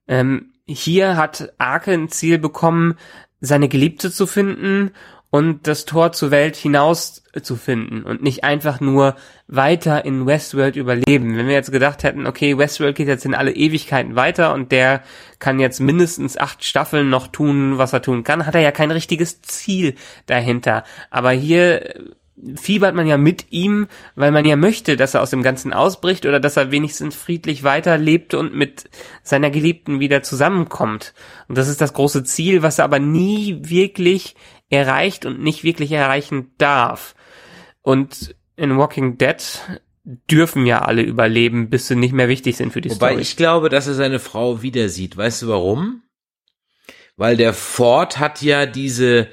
Ähm, 0.08 0.54
hier 0.68 1.18
hat 1.18 1.54
Arke 1.58 1.94
ein 1.94 2.10
Ziel 2.10 2.38
bekommen, 2.38 2.94
seine 3.42 3.68
Geliebte 3.68 4.12
zu 4.12 4.28
finden 4.28 4.92
und 5.36 5.68
das 5.68 5.84
Tor 5.84 6.14
zur 6.14 6.32
Welt 6.32 6.56
hinaus 6.56 7.22
zu 7.42 7.58
finden 7.58 8.04
und 8.04 8.24
nicht 8.24 8.46
einfach 8.46 8.80
nur 8.80 9.18
weiter 9.50 10.06
in 10.06 10.26
Westworld 10.26 10.78
überleben. 10.78 11.36
Wenn 11.36 11.48
wir 11.48 11.54
jetzt 11.54 11.74
gedacht 11.74 12.04
hätten, 12.04 12.26
okay, 12.26 12.58
Westworld 12.58 12.96
geht 12.96 13.10
jetzt 13.10 13.26
in 13.26 13.36
alle 13.36 13.52
Ewigkeiten 13.52 14.16
weiter 14.16 14.54
und 14.54 14.72
der 14.72 15.04
kann 15.40 15.60
jetzt 15.60 15.82
mindestens 15.82 16.38
acht 16.38 16.64
Staffeln 16.64 17.10
noch 17.10 17.28
tun, 17.28 17.78
was 17.78 17.92
er 17.92 18.02
tun 18.02 18.24
kann, 18.24 18.46
hat 18.46 18.56
er 18.56 18.62
ja 18.62 18.72
kein 18.72 18.92
richtiges 18.92 19.42
Ziel 19.42 19.96
dahinter. 20.26 20.86
Aber 21.10 21.32
hier 21.32 21.96
fiebert 22.56 22.96
man 22.96 23.08
ja 23.08 23.18
mit 23.18 23.48
ihm, 23.52 23.88
weil 24.16 24.32
man 24.32 24.46
ja 24.46 24.56
möchte, 24.56 24.98
dass 24.98 25.14
er 25.14 25.22
aus 25.22 25.30
dem 25.30 25.42
Ganzen 25.42 25.74
ausbricht 25.74 26.26
oder 26.26 26.40
dass 26.40 26.58
er 26.58 26.72
wenigstens 26.72 27.16
friedlich 27.16 27.64
weiterlebt 27.64 28.34
und 28.34 28.54
mit 28.54 28.90
seiner 29.24 29.50
Geliebten 29.50 30.00
wieder 30.00 30.22
zusammenkommt. 30.22 31.14
Und 31.48 31.58
das 31.58 31.68
ist 31.68 31.82
das 31.82 31.94
große 31.94 32.24
Ziel, 32.24 32.62
was 32.62 32.80
er 32.80 32.86
aber 32.86 33.00
nie 33.00 33.60
wirklich 33.64 34.36
erreicht 34.70 35.26
und 35.26 35.42
nicht 35.42 35.64
wirklich 35.64 35.92
erreichen 35.92 36.52
darf. 36.58 37.16
Und 37.82 38.36
in 38.56 38.78
Walking 38.78 39.18
Dead 39.18 39.38
dürfen 40.04 40.66
ja 40.66 40.82
alle 40.84 41.02
überleben, 41.02 41.70
bis 41.70 41.88
sie 41.88 41.96
nicht 41.96 42.14
mehr 42.14 42.30
wichtig 42.30 42.58
sind 42.58 42.72
für 42.74 42.82
die 42.82 42.90
Wobei 42.92 43.10
Story. 43.10 43.22
ich 43.22 43.38
glaube, 43.38 43.70
dass 43.70 43.88
er 43.88 43.94
seine 43.96 44.20
Frau 44.20 44.62
wieder 44.62 44.90
sieht. 44.90 45.18
Weißt 45.18 45.42
du 45.44 45.48
warum? 45.48 46.04
Weil 47.18 47.38
der 47.38 47.54
Ford 47.54 48.20
hat 48.20 48.42
ja 48.42 48.66
diese 48.66 49.30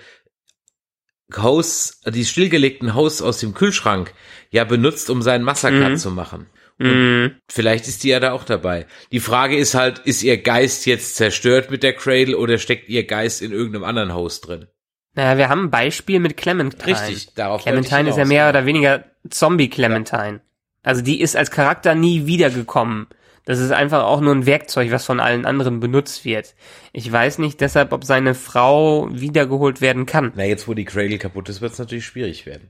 Hosts, 1.35 2.01
die 2.09 2.25
stillgelegten 2.25 2.95
Hosts 2.95 3.23
aus 3.23 3.41
dem 3.41 3.55
Kühlschrank 3.55 4.13
ja 4.51 4.65
benutzt, 4.65 5.09
um 5.11 5.23
seinen 5.23 5.45
Massaker 5.45 5.91
Mhm. 5.91 5.97
zu 5.97 6.11
machen. 6.11 6.47
Mhm. 6.79 7.37
Vielleicht 7.51 7.89
ist 7.89 8.05
die 8.05 8.09
ja 8.09 8.21
da 8.21 8.33
auch 8.33 8.45
dabei. 8.45 8.87
Die 9.13 9.21
Frage 9.21 9.57
ist 9.57 9.75
halt, 9.75 10.01
ist 10.01 10.23
ihr 10.23 10.37
Geist 10.43 10.85
jetzt 10.87 11.17
zerstört 11.17 11.71
mit 11.71 11.83
der 11.83 11.95
Cradle 11.95 12.37
oder 12.37 12.59
steckt 12.59 12.89
ihr 12.89 13.07
Geist 13.07 13.41
in 13.41 13.53
irgendeinem 13.53 13.85
anderen 13.85 14.15
Host 14.15 14.47
drin? 14.47 14.67
Naja, 15.15 15.37
wir 15.37 15.49
haben 15.49 15.65
ein 15.65 15.71
Beispiel 15.71 16.21
mit 16.21 16.37
Clementine. 16.37 16.87
Richtig, 16.87 17.35
darauf 17.35 17.63
Clementine 17.63 18.11
ist 18.11 18.17
ja 18.17 18.25
mehr 18.25 18.45
ja. 18.45 18.49
oder 18.49 18.65
weniger 18.65 19.05
Zombie-Clementine. 19.29 20.41
Also 20.83 21.03
die 21.03 21.21
ist 21.21 21.37
als 21.37 21.51
Charakter 21.51 21.95
nie 21.95 22.27
wiedergekommen. 22.27 23.07
Das 23.45 23.59
ist 23.59 23.73
einfach 23.73 24.05
auch 24.05 24.21
nur 24.21 24.35
ein 24.35 24.47
Werkzeug, 24.47 24.91
was 24.93 25.05
von 25.05 25.21
allen 25.21 25.47
anderen 25.47 25.81
benutzt 25.81 26.25
wird. 26.25 26.55
Ich 26.93 27.11
weiß 27.11 27.39
nicht 27.39 27.61
deshalb, 27.61 27.93
ob 27.93 28.05
seine 28.05 28.35
Frau 28.35 29.09
wiedergeholt 29.11 29.81
werden 29.81 30.07
kann. 30.07 30.33
Na, 30.37 30.45
jetzt 30.45 30.69
wo 30.69 30.75
die 30.75 30.85
Cradle 30.85 31.19
kaputt 31.19 31.49
ist, 31.49 31.61
wird 31.61 31.73
es 31.73 31.79
natürlich 31.79 32.07
schwierig 32.07 32.47
werden. 32.47 32.69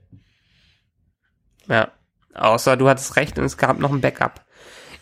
Ja. 1.68 1.92
Außer 2.34 2.78
du 2.78 2.88
hattest 2.88 3.16
recht 3.16 3.38
und 3.38 3.44
es 3.44 3.58
gab 3.58 3.78
noch 3.78 3.92
ein 3.92 4.00
Backup. 4.00 4.40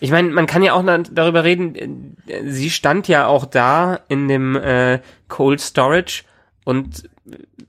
Ich 0.01 0.11
meine, 0.11 0.31
man 0.31 0.47
kann 0.47 0.63
ja 0.63 0.73
auch 0.73 0.85
darüber 1.13 1.45
reden, 1.45 2.17
äh, 2.27 2.51
sie 2.51 2.71
stand 2.71 3.07
ja 3.07 3.27
auch 3.27 3.45
da 3.45 4.01
in 4.09 4.27
dem 4.27 4.57
äh, 4.57 5.01
Cold 5.29 5.61
Storage 5.61 6.25
und 6.65 7.09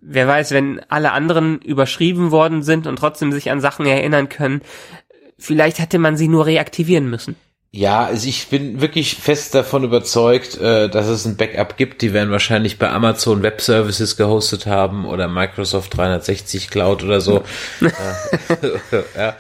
wer 0.01 0.27
weiß, 0.27 0.51
wenn 0.51 0.81
alle 0.89 1.11
anderen 1.11 1.59
überschrieben 1.61 2.31
worden 2.31 2.63
sind 2.63 2.87
und 2.87 2.97
trotzdem 2.97 3.31
sich 3.31 3.51
an 3.51 3.61
Sachen 3.61 3.85
erinnern 3.85 4.29
können, 4.29 4.61
vielleicht 5.37 5.79
hätte 5.79 5.99
man 5.99 6.17
sie 6.17 6.27
nur 6.27 6.45
reaktivieren 6.45 7.09
müssen. 7.09 7.35
Ja, 7.73 8.03
also 8.03 8.27
ich 8.27 8.47
bin 8.49 8.81
wirklich 8.81 9.15
fest 9.15 9.55
davon 9.55 9.85
überzeugt, 9.85 10.57
äh, 10.57 10.89
dass 10.89 11.07
es 11.07 11.25
ein 11.25 11.37
Backup 11.37 11.77
gibt. 11.77 12.01
Die 12.01 12.11
werden 12.11 12.29
wahrscheinlich 12.29 12.77
bei 12.77 12.89
Amazon 12.89 13.43
Web 13.43 13.61
Services 13.61 14.17
gehostet 14.17 14.65
haben 14.65 15.05
oder 15.05 15.29
Microsoft 15.29 15.95
360 15.95 16.69
Cloud 16.69 17.03
oder 17.03 17.21
so. 17.21 17.43
Ja. 19.15 19.37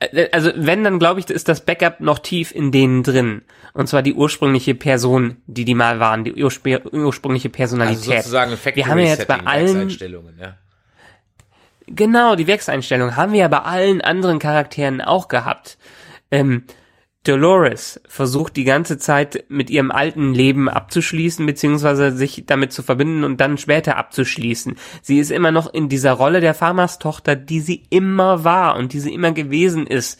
Äh, 0.00 0.28
Also 0.32 0.50
wenn, 0.56 0.82
dann 0.82 0.98
glaube 0.98 1.20
ich, 1.20 1.28
ist 1.28 1.48
das 1.48 1.60
Backup 1.60 2.00
noch 2.00 2.18
tief 2.18 2.54
in 2.54 2.72
denen 2.72 3.02
drin. 3.02 3.42
Und 3.76 3.88
zwar 3.88 4.00
die 4.00 4.14
ursprüngliche 4.14 4.74
Person, 4.74 5.36
die 5.46 5.66
die 5.66 5.74
mal 5.74 6.00
waren, 6.00 6.24
die 6.24 6.42
urspr 6.42 6.80
ursprüngliche 6.94 7.48
Also 7.48 7.56
Personalität. 7.56 8.22
sozusagen 8.22 8.52
ein 8.52 8.56
Factory 8.56 8.76
Wir 8.76 8.86
haben 8.90 8.98
ja 9.00 9.04
jetzt 9.04 9.28
bei 9.28 9.40
allen 9.40 9.66
Werkseinstellungen, 9.66 10.38
ja. 10.40 10.56
Genau, 11.86 12.36
die 12.36 12.46
Werkseinstellung 12.46 13.16
haben 13.16 13.32
wir 13.32 13.40
ja 13.40 13.48
bei 13.48 13.58
allen 13.58 14.00
anderen 14.00 14.38
Charakteren 14.38 15.02
auch 15.02 15.28
gehabt. 15.28 15.76
Ähm, 16.30 16.64
Dolores 17.24 18.00
versucht 18.08 18.56
die 18.56 18.64
ganze 18.64 18.96
Zeit 18.96 19.44
mit 19.48 19.68
ihrem 19.68 19.90
alten 19.90 20.32
Leben 20.32 20.70
abzuschließen, 20.70 21.44
beziehungsweise 21.44 22.12
sich 22.12 22.44
damit 22.46 22.72
zu 22.72 22.82
verbinden 22.82 23.24
und 23.24 23.42
dann 23.42 23.58
später 23.58 23.98
abzuschließen. 23.98 24.76
Sie 25.02 25.18
ist 25.18 25.30
immer 25.30 25.50
noch 25.50 25.72
in 25.72 25.90
dieser 25.90 26.12
Rolle 26.12 26.40
der 26.40 26.54
Farmerstochter, 26.54 27.36
die 27.36 27.60
sie 27.60 27.82
immer 27.90 28.42
war 28.42 28.76
und 28.76 28.94
die 28.94 29.00
sie 29.00 29.12
immer 29.12 29.32
gewesen 29.32 29.86
ist. 29.86 30.18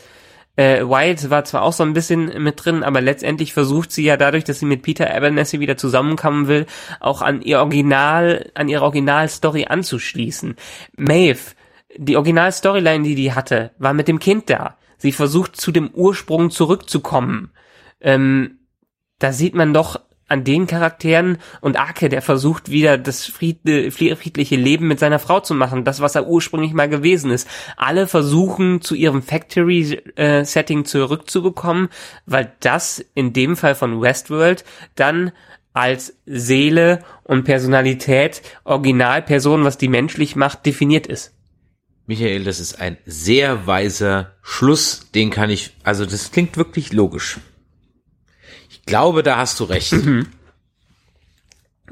Äh, 0.56 0.82
Wyatt 0.84 1.28
war 1.28 1.44
zwar 1.44 1.62
auch 1.62 1.72
so 1.72 1.82
ein 1.82 1.92
bisschen 1.92 2.42
mit 2.42 2.64
drin, 2.64 2.82
aber 2.82 3.00
letztendlich 3.00 3.52
versucht 3.52 3.92
sie 3.92 4.04
ja 4.04 4.16
dadurch, 4.16 4.44
dass 4.44 4.58
sie 4.58 4.66
mit 4.66 4.82
Peter 4.82 5.14
Abernathy 5.14 5.60
wieder 5.60 5.76
zusammenkommen 5.76 6.48
will, 6.48 6.66
auch 6.98 7.22
an 7.22 7.42
ihr 7.42 7.60
Original, 7.60 8.50
an 8.54 8.68
ihre 8.68 8.84
Originalstory 8.84 9.66
anzuschließen. 9.66 10.56
Maeve, 10.96 11.54
die 11.96 12.16
Originalstoryline, 12.16 13.04
die 13.04 13.14
die 13.14 13.32
hatte, 13.32 13.72
war 13.78 13.92
mit 13.92 14.08
dem 14.08 14.18
Kind 14.18 14.48
da. 14.50 14.76
Sie 14.96 15.12
versucht 15.12 15.56
zu 15.56 15.72
dem 15.72 15.90
Ursprung 15.90 16.50
zurückzukommen. 16.50 17.52
Ähm, 18.00 18.58
da 19.18 19.32
sieht 19.32 19.54
man 19.54 19.74
doch 19.74 20.00
an 20.28 20.44
den 20.44 20.66
Charakteren 20.66 21.38
und 21.60 21.76
Arke, 21.76 22.08
der 22.08 22.22
versucht 22.22 22.70
wieder 22.70 22.98
das 22.98 23.24
fried- 23.24 23.92
friedliche 23.92 24.56
Leben 24.56 24.88
mit 24.88 24.98
seiner 24.98 25.18
Frau 25.18 25.40
zu 25.40 25.54
machen, 25.54 25.84
das, 25.84 26.00
was 26.00 26.14
er 26.14 26.26
ursprünglich 26.26 26.72
mal 26.72 26.88
gewesen 26.88 27.30
ist. 27.30 27.48
Alle 27.76 28.06
versuchen 28.06 28.80
zu 28.80 28.94
ihrem 28.94 29.22
Factory-Setting 29.22 30.84
zurückzubekommen, 30.84 31.88
weil 32.26 32.52
das 32.60 33.04
in 33.14 33.32
dem 33.32 33.56
Fall 33.56 33.74
von 33.74 34.00
Westworld 34.00 34.64
dann 34.96 35.32
als 35.72 36.16
Seele 36.24 37.04
und 37.22 37.44
Personalität, 37.44 38.42
Originalperson, 38.64 39.62
was 39.62 39.78
die 39.78 39.88
menschlich 39.88 40.34
macht, 40.34 40.64
definiert 40.64 41.06
ist. 41.06 41.34
Michael, 42.06 42.44
das 42.44 42.60
ist 42.60 42.80
ein 42.80 42.96
sehr 43.04 43.66
weiser 43.66 44.32
Schluss, 44.40 45.10
den 45.14 45.30
kann 45.30 45.50
ich, 45.50 45.76
also 45.82 46.06
das 46.06 46.30
klingt 46.30 46.56
wirklich 46.56 46.92
logisch. 46.92 47.38
Ich 48.86 48.90
glaube, 48.90 49.24
da 49.24 49.36
hast 49.36 49.58
du 49.58 49.64
recht. 49.64 49.94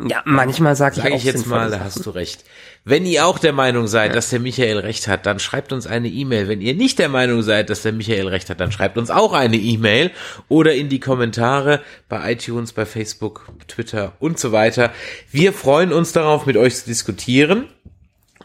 Ja, 0.08 0.22
manchmal 0.24 0.74
sage 0.74 0.96
ich 0.96 1.02
Sage 1.02 1.14
auch 1.14 1.18
ich 1.18 1.24
jetzt 1.24 1.46
mal, 1.46 1.70
da 1.70 1.80
hast 1.80 2.04
du 2.04 2.10
recht. 2.10 2.44
Wenn 2.84 3.06
ihr 3.06 3.26
auch 3.26 3.38
der 3.38 3.52
Meinung 3.52 3.86
seid, 3.86 4.14
dass 4.14 4.30
der 4.30 4.40
Michael 4.40 4.78
recht 4.78 5.06
hat, 5.06 5.24
dann 5.24 5.38
schreibt 5.38 5.72
uns 5.72 5.86
eine 5.86 6.08
E-Mail. 6.08 6.48
Wenn 6.48 6.60
ihr 6.60 6.74
nicht 6.74 6.98
der 6.98 7.08
Meinung 7.08 7.42
seid, 7.42 7.70
dass 7.70 7.82
der 7.82 7.92
Michael 7.92 8.28
recht 8.28 8.50
hat, 8.50 8.60
dann 8.60 8.72
schreibt 8.72 8.98
uns 8.98 9.10
auch 9.10 9.32
eine 9.32 9.56
E-Mail 9.56 10.10
oder 10.48 10.74
in 10.74 10.88
die 10.88 11.00
Kommentare 11.00 11.80
bei 12.08 12.32
iTunes, 12.32 12.72
bei 12.72 12.86
Facebook, 12.86 13.48
Twitter 13.68 14.12
und 14.18 14.38
so 14.38 14.52
weiter. 14.52 14.92
Wir 15.30 15.52
freuen 15.52 15.92
uns 15.92 16.12
darauf, 16.12 16.46
mit 16.46 16.56
euch 16.56 16.76
zu 16.76 16.86
diskutieren 16.86 17.68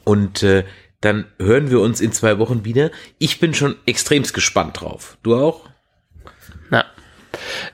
und 0.04 0.44
äh, 0.44 0.66
dann 1.02 1.26
hören 1.40 1.70
wir 1.70 1.82
uns 1.82 2.02
in 2.02 2.12
zwei 2.14 2.38
Wochen 2.40 2.66
wieder. 2.66 2.92
Ich 3.18 3.40
bin 3.40 3.54
schon 3.54 3.76
extremst 3.86 4.34
gespannt 4.34 4.82
drauf. 4.82 5.18
Du 5.24 5.36
auch? 5.36 5.70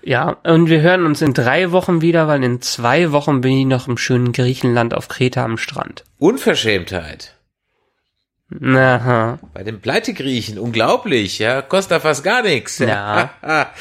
Ja, 0.01 0.37
und 0.43 0.69
wir 0.69 0.81
hören 0.81 1.05
uns 1.05 1.21
in 1.21 1.33
drei 1.33 1.71
Wochen 1.71 2.01
wieder, 2.01 2.27
weil 2.27 2.43
in 2.43 2.61
zwei 2.61 3.11
Wochen 3.11 3.41
bin 3.41 3.57
ich 3.57 3.65
noch 3.65 3.87
im 3.87 3.97
schönen 3.97 4.31
Griechenland 4.31 4.93
auf 4.93 5.07
Kreta 5.07 5.43
am 5.43 5.57
Strand. 5.57 6.03
Unverschämtheit. 6.17 7.35
Aha. 8.63 9.39
Bei 9.53 9.63
den 9.63 9.81
Pleitegriechen, 9.81 10.59
unglaublich, 10.59 11.39
ja, 11.39 11.61
kostet 11.61 11.91
da 11.91 11.99
fast 11.99 12.23
gar 12.23 12.43
nichts. 12.43 12.77
Ja. 12.77 13.31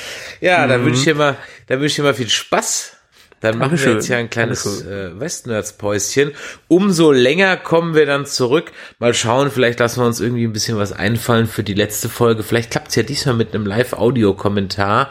ja, 0.40 0.66
da 0.66 0.82
wünsche 0.82 1.00
ich 1.00 1.04
dir 1.04 1.14
mal, 1.14 1.36
wünsche 1.68 1.86
ich 1.86 1.94
dir 1.96 2.02
mal 2.02 2.14
viel 2.14 2.30
Spaß. 2.30 2.92
Dann 3.40 3.58
machen 3.58 3.72
wir 3.72 3.76
Dankeschön. 3.76 3.94
jetzt 3.96 4.08
ja 4.08 4.16
ein 4.16 4.30
kleines 4.30 4.86
äh, 4.86 5.20
Westnerds-Päuschen. 5.20 6.32
Umso 6.66 7.12
länger 7.12 7.58
kommen 7.58 7.94
wir 7.94 8.06
dann 8.06 8.24
zurück. 8.24 8.72
Mal 8.98 9.12
schauen, 9.12 9.50
vielleicht 9.50 9.80
lassen 9.80 10.00
wir 10.00 10.06
uns 10.06 10.18
irgendwie 10.20 10.46
ein 10.46 10.54
bisschen 10.54 10.78
was 10.78 10.92
einfallen 10.92 11.46
für 11.46 11.62
die 11.62 11.74
letzte 11.74 12.08
Folge. 12.08 12.42
Vielleicht 12.42 12.70
klappt's 12.70 12.94
ja 12.94 13.02
diesmal 13.02 13.34
mit 13.34 13.54
einem 13.54 13.66
Live-Audio-Kommentar. 13.66 15.10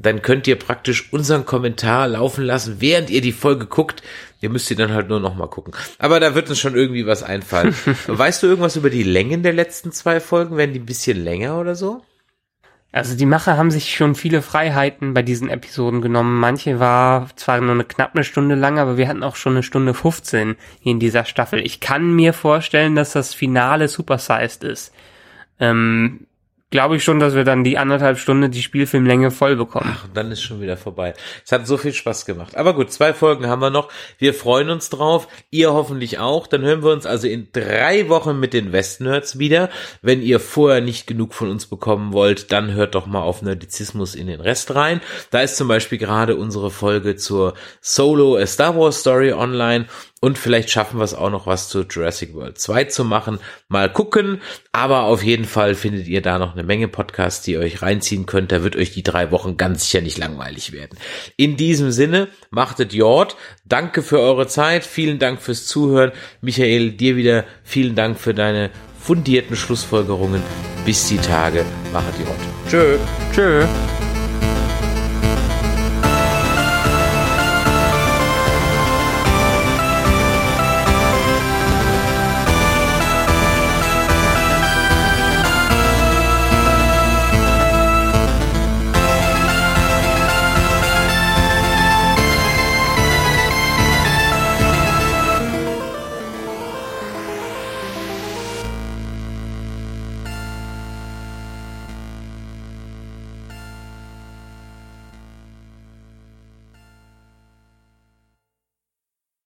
Dann 0.00 0.22
könnt 0.22 0.46
ihr 0.46 0.56
praktisch 0.56 1.12
unseren 1.12 1.44
Kommentar 1.44 2.08
laufen 2.08 2.44
lassen, 2.44 2.76
während 2.78 3.10
ihr 3.10 3.20
die 3.20 3.32
Folge 3.32 3.66
guckt. 3.66 4.02
Ihr 4.40 4.50
müsst 4.50 4.66
sie 4.66 4.76
dann 4.76 4.92
halt 4.92 5.08
nur 5.08 5.18
noch 5.18 5.34
mal 5.34 5.48
gucken. 5.48 5.74
Aber 5.98 6.20
da 6.20 6.34
wird 6.34 6.48
uns 6.48 6.60
schon 6.60 6.76
irgendwie 6.76 7.06
was 7.06 7.22
einfallen. 7.24 7.74
weißt 8.06 8.42
du 8.42 8.46
irgendwas 8.46 8.76
über 8.76 8.90
die 8.90 9.02
Längen 9.02 9.42
der 9.42 9.52
letzten 9.52 9.90
zwei 9.90 10.20
Folgen? 10.20 10.56
Werden 10.56 10.72
die 10.72 10.80
ein 10.80 10.86
bisschen 10.86 11.22
länger 11.22 11.58
oder 11.58 11.74
so? 11.74 12.02
Also 12.90 13.16
die 13.16 13.26
Macher 13.26 13.56
haben 13.56 13.70
sich 13.70 13.94
schon 13.94 14.14
viele 14.14 14.40
Freiheiten 14.40 15.12
bei 15.12 15.22
diesen 15.22 15.50
Episoden 15.50 16.00
genommen. 16.00 16.38
Manche 16.40 16.80
war 16.80 17.28
zwar 17.36 17.60
nur 17.60 17.72
eine 17.72 17.84
knapp 17.84 18.14
eine 18.14 18.24
Stunde 18.24 18.54
lang, 18.54 18.78
aber 18.78 18.96
wir 18.96 19.08
hatten 19.08 19.22
auch 19.22 19.36
schon 19.36 19.54
eine 19.54 19.62
Stunde 19.62 19.92
15 19.92 20.56
hier 20.80 20.92
in 20.92 21.00
dieser 21.00 21.26
Staffel. 21.26 21.60
Ich 21.60 21.80
kann 21.80 22.14
mir 22.14 22.32
vorstellen, 22.32 22.94
dass 22.94 23.12
das 23.12 23.34
Finale 23.34 23.88
supersized 23.88 24.64
ist. 24.64 24.94
Ähm, 25.60 26.26
Glaube 26.70 26.96
ich 26.96 27.04
schon, 27.04 27.18
dass 27.18 27.34
wir 27.34 27.44
dann 27.44 27.64
die 27.64 27.78
anderthalb 27.78 28.18
Stunden 28.18 28.50
die 28.50 28.60
Spielfilmlänge 28.60 29.30
voll 29.30 29.56
bekommen. 29.56 29.90
Ach, 29.90 30.06
dann 30.12 30.30
ist 30.30 30.42
schon 30.42 30.60
wieder 30.60 30.76
vorbei. 30.76 31.14
Es 31.42 31.50
hat 31.50 31.66
so 31.66 31.78
viel 31.78 31.94
Spaß 31.94 32.26
gemacht. 32.26 32.56
Aber 32.58 32.74
gut, 32.74 32.92
zwei 32.92 33.14
Folgen 33.14 33.46
haben 33.46 33.62
wir 33.62 33.70
noch. 33.70 33.88
Wir 34.18 34.34
freuen 34.34 34.68
uns 34.68 34.90
drauf. 34.90 35.28
Ihr 35.50 35.72
hoffentlich 35.72 36.18
auch. 36.18 36.46
Dann 36.46 36.60
hören 36.60 36.82
wir 36.82 36.92
uns 36.92 37.06
also 37.06 37.26
in 37.26 37.48
drei 37.52 38.10
Wochen 38.10 38.38
mit 38.38 38.52
den 38.52 38.70
Westnerds 38.70 39.38
wieder. 39.38 39.70
Wenn 40.02 40.20
ihr 40.20 40.40
vorher 40.40 40.82
nicht 40.82 41.06
genug 41.06 41.32
von 41.32 41.48
uns 41.48 41.64
bekommen 41.64 42.12
wollt, 42.12 42.52
dann 42.52 42.74
hört 42.74 42.94
doch 42.94 43.06
mal 43.06 43.22
auf 43.22 43.40
Nerdizismus 43.40 44.14
in 44.14 44.26
den 44.26 44.42
Rest 44.42 44.74
rein. 44.74 45.00
Da 45.30 45.40
ist 45.40 45.56
zum 45.56 45.68
Beispiel 45.68 45.96
gerade 45.96 46.36
unsere 46.36 46.70
Folge 46.70 47.16
zur 47.16 47.54
Solo 47.80 48.36
A 48.36 48.46
Star 48.46 48.76
Wars 48.76 49.00
Story 49.00 49.32
online. 49.32 49.86
Und 50.20 50.36
vielleicht 50.36 50.70
schaffen 50.70 50.98
wir 50.98 51.04
es 51.04 51.14
auch 51.14 51.30
noch 51.30 51.46
was 51.46 51.68
zu 51.68 51.82
Jurassic 51.82 52.34
World 52.34 52.58
2 52.58 52.84
zu 52.84 53.04
machen. 53.04 53.38
Mal 53.68 53.92
gucken. 53.92 54.40
Aber 54.72 55.02
auf 55.02 55.22
jeden 55.22 55.44
Fall 55.44 55.74
findet 55.74 56.08
ihr 56.08 56.22
da 56.22 56.38
noch 56.38 56.54
eine 56.54 56.64
Menge 56.64 56.88
Podcasts, 56.88 57.44
die 57.44 57.52
ihr 57.52 57.60
euch 57.60 57.82
reinziehen 57.82 58.26
könnt. 58.26 58.50
Da 58.50 58.64
wird 58.64 58.76
euch 58.76 58.92
die 58.92 59.02
drei 59.02 59.30
Wochen 59.30 59.56
ganz 59.56 59.84
sicher 59.84 60.00
nicht 60.00 60.18
langweilig 60.18 60.72
werden. 60.72 60.98
In 61.36 61.56
diesem 61.56 61.92
Sinne, 61.92 62.28
machtet 62.50 62.92
Jord. 62.92 63.36
Danke 63.64 64.02
für 64.02 64.18
eure 64.18 64.46
Zeit. 64.48 64.84
Vielen 64.84 65.18
Dank 65.18 65.40
fürs 65.40 65.66
Zuhören. 65.66 66.12
Michael, 66.40 66.92
dir 66.92 67.16
wieder 67.16 67.44
vielen 67.62 67.94
Dank 67.94 68.18
für 68.18 68.34
deine 68.34 68.70
fundierten 69.00 69.56
Schlussfolgerungen. 69.56 70.42
Bis 70.84 71.08
die 71.08 71.18
Tage. 71.18 71.64
Machet 71.92 72.14
Jord. 72.18 72.38
Tschö. 72.68 72.98
Tschö. 73.32 74.07